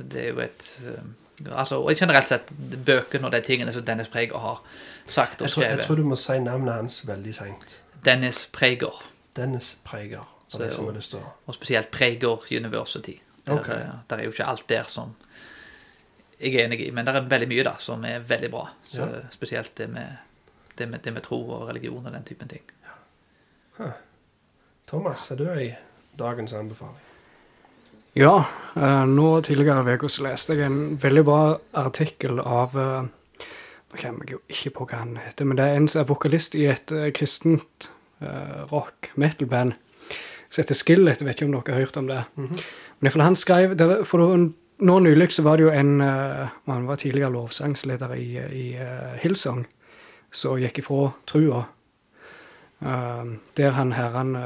Det 0.00 0.24
er 0.24 0.32
jo 0.32 0.40
et 0.42 0.70
ehm, 0.88 1.12
Altså, 1.50 1.80
og 1.82 1.96
generelt 1.98 2.28
sett 2.30 2.50
bøkene 2.86 3.26
og 3.26 3.32
de 3.34 3.40
tingene 3.42 3.72
som 3.74 3.84
Dennis 3.84 4.08
Preger 4.08 4.38
har 4.38 4.62
sagt 5.06 5.42
og 5.42 5.50
skrevet. 5.50 5.80
Jeg 5.80 5.86
tror, 5.88 5.98
du 5.98 6.06
må 6.06 6.16
si 6.16 6.38
navnet 6.38 6.74
hans 6.74 7.00
veldig 7.08 7.34
seint. 7.34 7.76
Dennis 8.04 8.46
Preger. 8.52 9.02
Dennis 9.36 9.76
Prager. 9.84 10.30
Så, 10.48 10.58
det 10.58 10.72
som 10.72 10.88
er 10.88 10.98
lyst 10.98 11.10
til 11.14 11.22
å... 11.24 11.32
Og 11.46 11.56
spesielt 11.56 11.90
Preger 11.90 12.44
University. 12.52 13.16
Der, 13.44 13.58
okay. 13.58 13.80
der, 14.10 14.16
er 14.16 14.28
jo 14.28 14.32
ikke 14.32 14.46
alt 14.48 14.68
der 14.68 14.86
som 14.88 15.16
jeg 16.40 16.54
er 16.54 16.66
enig 16.66 16.80
i, 16.86 16.90
men 16.90 17.06
det 17.06 17.14
er 17.14 17.26
veldig 17.28 17.48
mye 17.48 17.64
da 17.66 17.74
som 17.80 18.04
er 18.08 18.24
veldig 18.28 18.50
bra. 18.52 18.64
Så 18.88 19.02
ja. 19.02 19.22
Spesielt 19.32 19.74
det 19.76 19.88
med, 19.90 20.16
det, 20.78 20.88
med, 20.88 21.02
det 21.04 21.12
med, 21.12 21.24
tro 21.24 21.40
og 21.56 21.68
religion 21.68 22.06
og 22.06 22.12
den 22.12 22.24
typen 22.24 22.48
ting. 22.48 22.64
Ja. 22.84 22.98
Huh. 23.78 23.96
Thomas, 24.88 25.30
er 25.30 25.40
du 25.40 25.48
i 25.52 25.70
dagens 26.18 26.52
anbefaling? 26.52 27.03
Ja, 28.14 28.44
uh, 28.76 29.04
nå 29.10 29.40
tidligere 29.42 29.82
i 29.90 29.96
uka 29.98 30.06
leste 30.22 30.54
jeg 30.54 30.68
en 30.68 30.98
veldig 31.02 31.22
bra 31.26 31.38
artikkel 31.74 32.38
av 32.38 32.76
Nå 32.78 33.98
kommer 33.98 34.22
jeg 34.22 34.36
jo 34.36 34.38
ikke 34.46 34.70
på 34.76 34.84
hva 34.86 35.00
han 35.00 35.16
heter, 35.18 35.46
men 35.46 35.58
det 35.58 35.64
er 35.66 35.78
en 35.78 35.88
som 35.90 36.04
er 36.04 36.06
vokalist 36.06 36.54
i 36.54 36.68
et 36.70 36.94
uh, 36.94 37.10
kristent 37.14 37.90
rock 38.70 39.10
metal-band 39.20 39.74
som 40.48 40.62
heter 40.62 40.78
Skillet. 40.78 41.20
Jeg 41.20 41.26
vet 41.26 41.40
ikke 41.40 41.48
om 41.48 41.56
dere 41.56 41.74
har 41.74 41.82
hørt 41.82 41.96
om 41.96 42.06
det. 42.06 42.22
Mm 42.36 42.46
-hmm. 42.46 42.62
Men 42.98 43.06
iallfall 43.06 43.22
han 43.22 43.36
skrev 43.36 43.76
det, 43.76 44.06
For 44.06 44.18
nå 44.78 44.98
nylig 44.98 45.32
så 45.32 45.42
var 45.42 45.56
det 45.56 45.62
jo 45.62 45.70
en 45.70 46.00
Han 46.00 46.86
var 46.86 46.96
tidligere 46.96 47.32
lovsangsleder 47.32 48.14
i, 48.14 48.38
i 48.52 48.78
Hillsong, 49.18 49.66
som 50.32 50.58
gikk 50.58 50.78
ifra 50.78 51.10
trua. 51.26 51.64
der 53.56 53.70
han 53.70 53.92
herren 53.92 54.36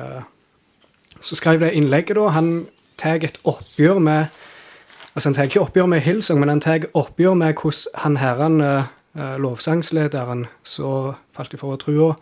Så 1.20 1.36
skrev 1.36 1.60
det 1.60 1.72
innlegget, 1.72 2.16
da. 2.16 2.28
Han 2.28 2.66
tar 2.98 3.24
et 3.24 3.40
oppgjør 3.44 3.98
med 4.02 4.38
Altså, 5.16 5.28
han 5.28 5.34
tar 5.34 5.48
ikke 5.48 5.60
oppgjør 5.64 5.86
med 5.90 6.00
Hillsong, 6.04 6.38
men 6.38 6.48
han 6.52 6.60
tar 6.62 6.84
oppgjør 6.94 7.32
med 7.34 7.56
hvordan 7.58 7.94
han 8.04 8.16
herren 8.20 8.60
uh, 8.60 8.84
lovsangslederen 9.42 10.44
så 10.62 11.14
falt 11.34 11.56
jeg 11.56 11.58
for 11.58 11.74
å 11.74 11.78
trua, 11.80 12.12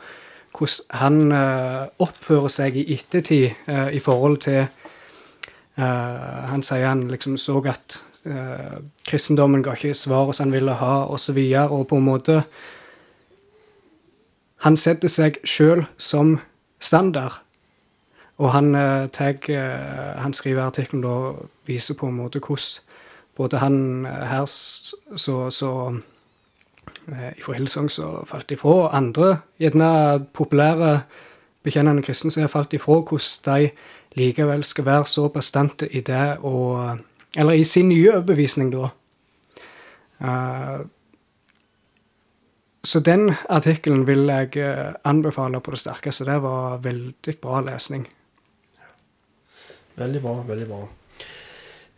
hvordan 0.57 0.97
han 1.03 1.35
uh, 1.35 1.91
oppfører 2.01 2.49
seg 2.55 2.79
i 2.81 2.87
ettertid 2.95 3.69
i 3.93 4.01
forhold 4.01 4.39
til 4.47 4.65
Han 5.77 6.63
sier 6.65 6.87
han 6.87 7.03
liksom 7.11 7.35
så 7.37 7.59
at 7.69 7.99
kristendommen 9.05 9.61
ga 9.63 9.75
ikke 9.77 9.93
svaret 9.93 10.39
som 10.39 10.47
han 10.47 10.55
ville 10.55 10.73
ha, 10.73 10.95
osv., 11.05 11.37
og, 11.37 11.75
og 11.77 11.87
på 11.91 11.99
en 12.01 12.07
måte 12.07 12.39
Han 14.65 14.77
setter 14.81 15.13
seg 15.13 15.37
sjøl 15.45 15.85
som 15.99 16.39
standard 16.81 17.43
og 18.39 18.53
han, 18.53 18.75
eh, 18.75 19.09
tag, 19.09 19.51
eh, 19.51 20.21
han 20.21 20.33
skriver 20.33 20.67
artikkelen 20.67 21.05
og 21.05 21.49
viser 21.67 21.95
på 21.95 22.07
en 22.07 22.17
måte 22.17 22.41
hvordan 22.41 22.83
både 23.37 23.59
han 23.59 24.07
eh, 24.07 24.27
her 24.27 24.45
så, 24.47 25.51
så 25.51 26.01
Fra 27.07 27.53
Hillsong 27.55 27.87
så 27.91 28.25
falt 28.27 28.51
ifra, 28.51 28.69
og 28.69 28.97
andre 28.97 29.37
gjerne 29.63 30.27
populære 30.35 31.03
bekjennende 31.63 32.03
kristne 32.03 32.31
som 32.31 32.43
har 32.43 32.51
falt 32.51 32.73
ifra, 32.75 32.99
hvordan 33.01 33.45
de 33.47 33.71
likevel 34.19 34.65
skal 34.65 34.85
være 34.85 35.07
så 35.07 35.29
bastante 35.29 35.87
i 35.89 36.01
det 36.01 36.39
og 36.43 36.99
Eller 37.37 37.53
i 37.53 37.65
sin 37.65 37.89
nye 37.89 38.13
overbevisning, 38.13 38.73
da. 38.73 38.89
så 42.85 43.01
den 43.01 43.35
artikkelen 43.49 44.07
vil 44.07 44.27
jeg 44.27 44.51
anbefale 45.05 45.61
på 45.61 45.71
det 45.71 45.79
sterkeste. 45.79 46.25
Det 46.25 46.43
var 46.43 46.79
veldig 46.79 47.41
bra 47.41 47.61
lesning. 47.61 48.09
Veldig 49.97 50.23
bra. 50.23 50.43
veldig 50.47 50.69
bra. 50.69 50.85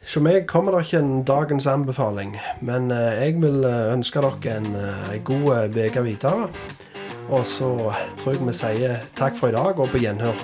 Hos 0.09 0.17
meg 0.23 0.47
kommer 0.49 0.73
det 0.73 0.87
ikke 0.87 1.01
en 1.03 1.25
dagens 1.27 1.67
anbefaling, 1.69 2.37
men 2.65 2.93
eh, 2.95 3.25
jeg 3.27 3.41
vil 3.43 3.65
eh, 3.67 3.93
ønske 3.93 4.23
dere 4.25 4.55
en, 4.57 4.69
eh, 4.79 5.11
en 5.17 5.25
god 5.27 5.77
uke 5.77 6.05
videre. 6.07 6.49
Og 7.29 7.45
så 7.45 7.69
tror 8.17 8.33
jeg 8.33 8.47
vi 8.47 8.55
sier 8.57 9.01
takk 9.19 9.37
for 9.37 9.51
i 9.51 9.57
dag, 9.59 9.77
og 9.77 9.91
på 9.93 10.01
gjenhør. 10.01 10.39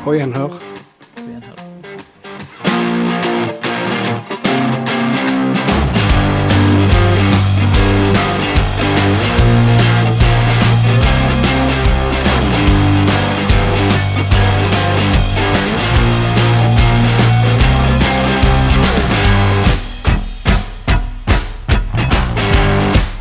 På 0.00 0.14
gjenhør. 0.16 0.79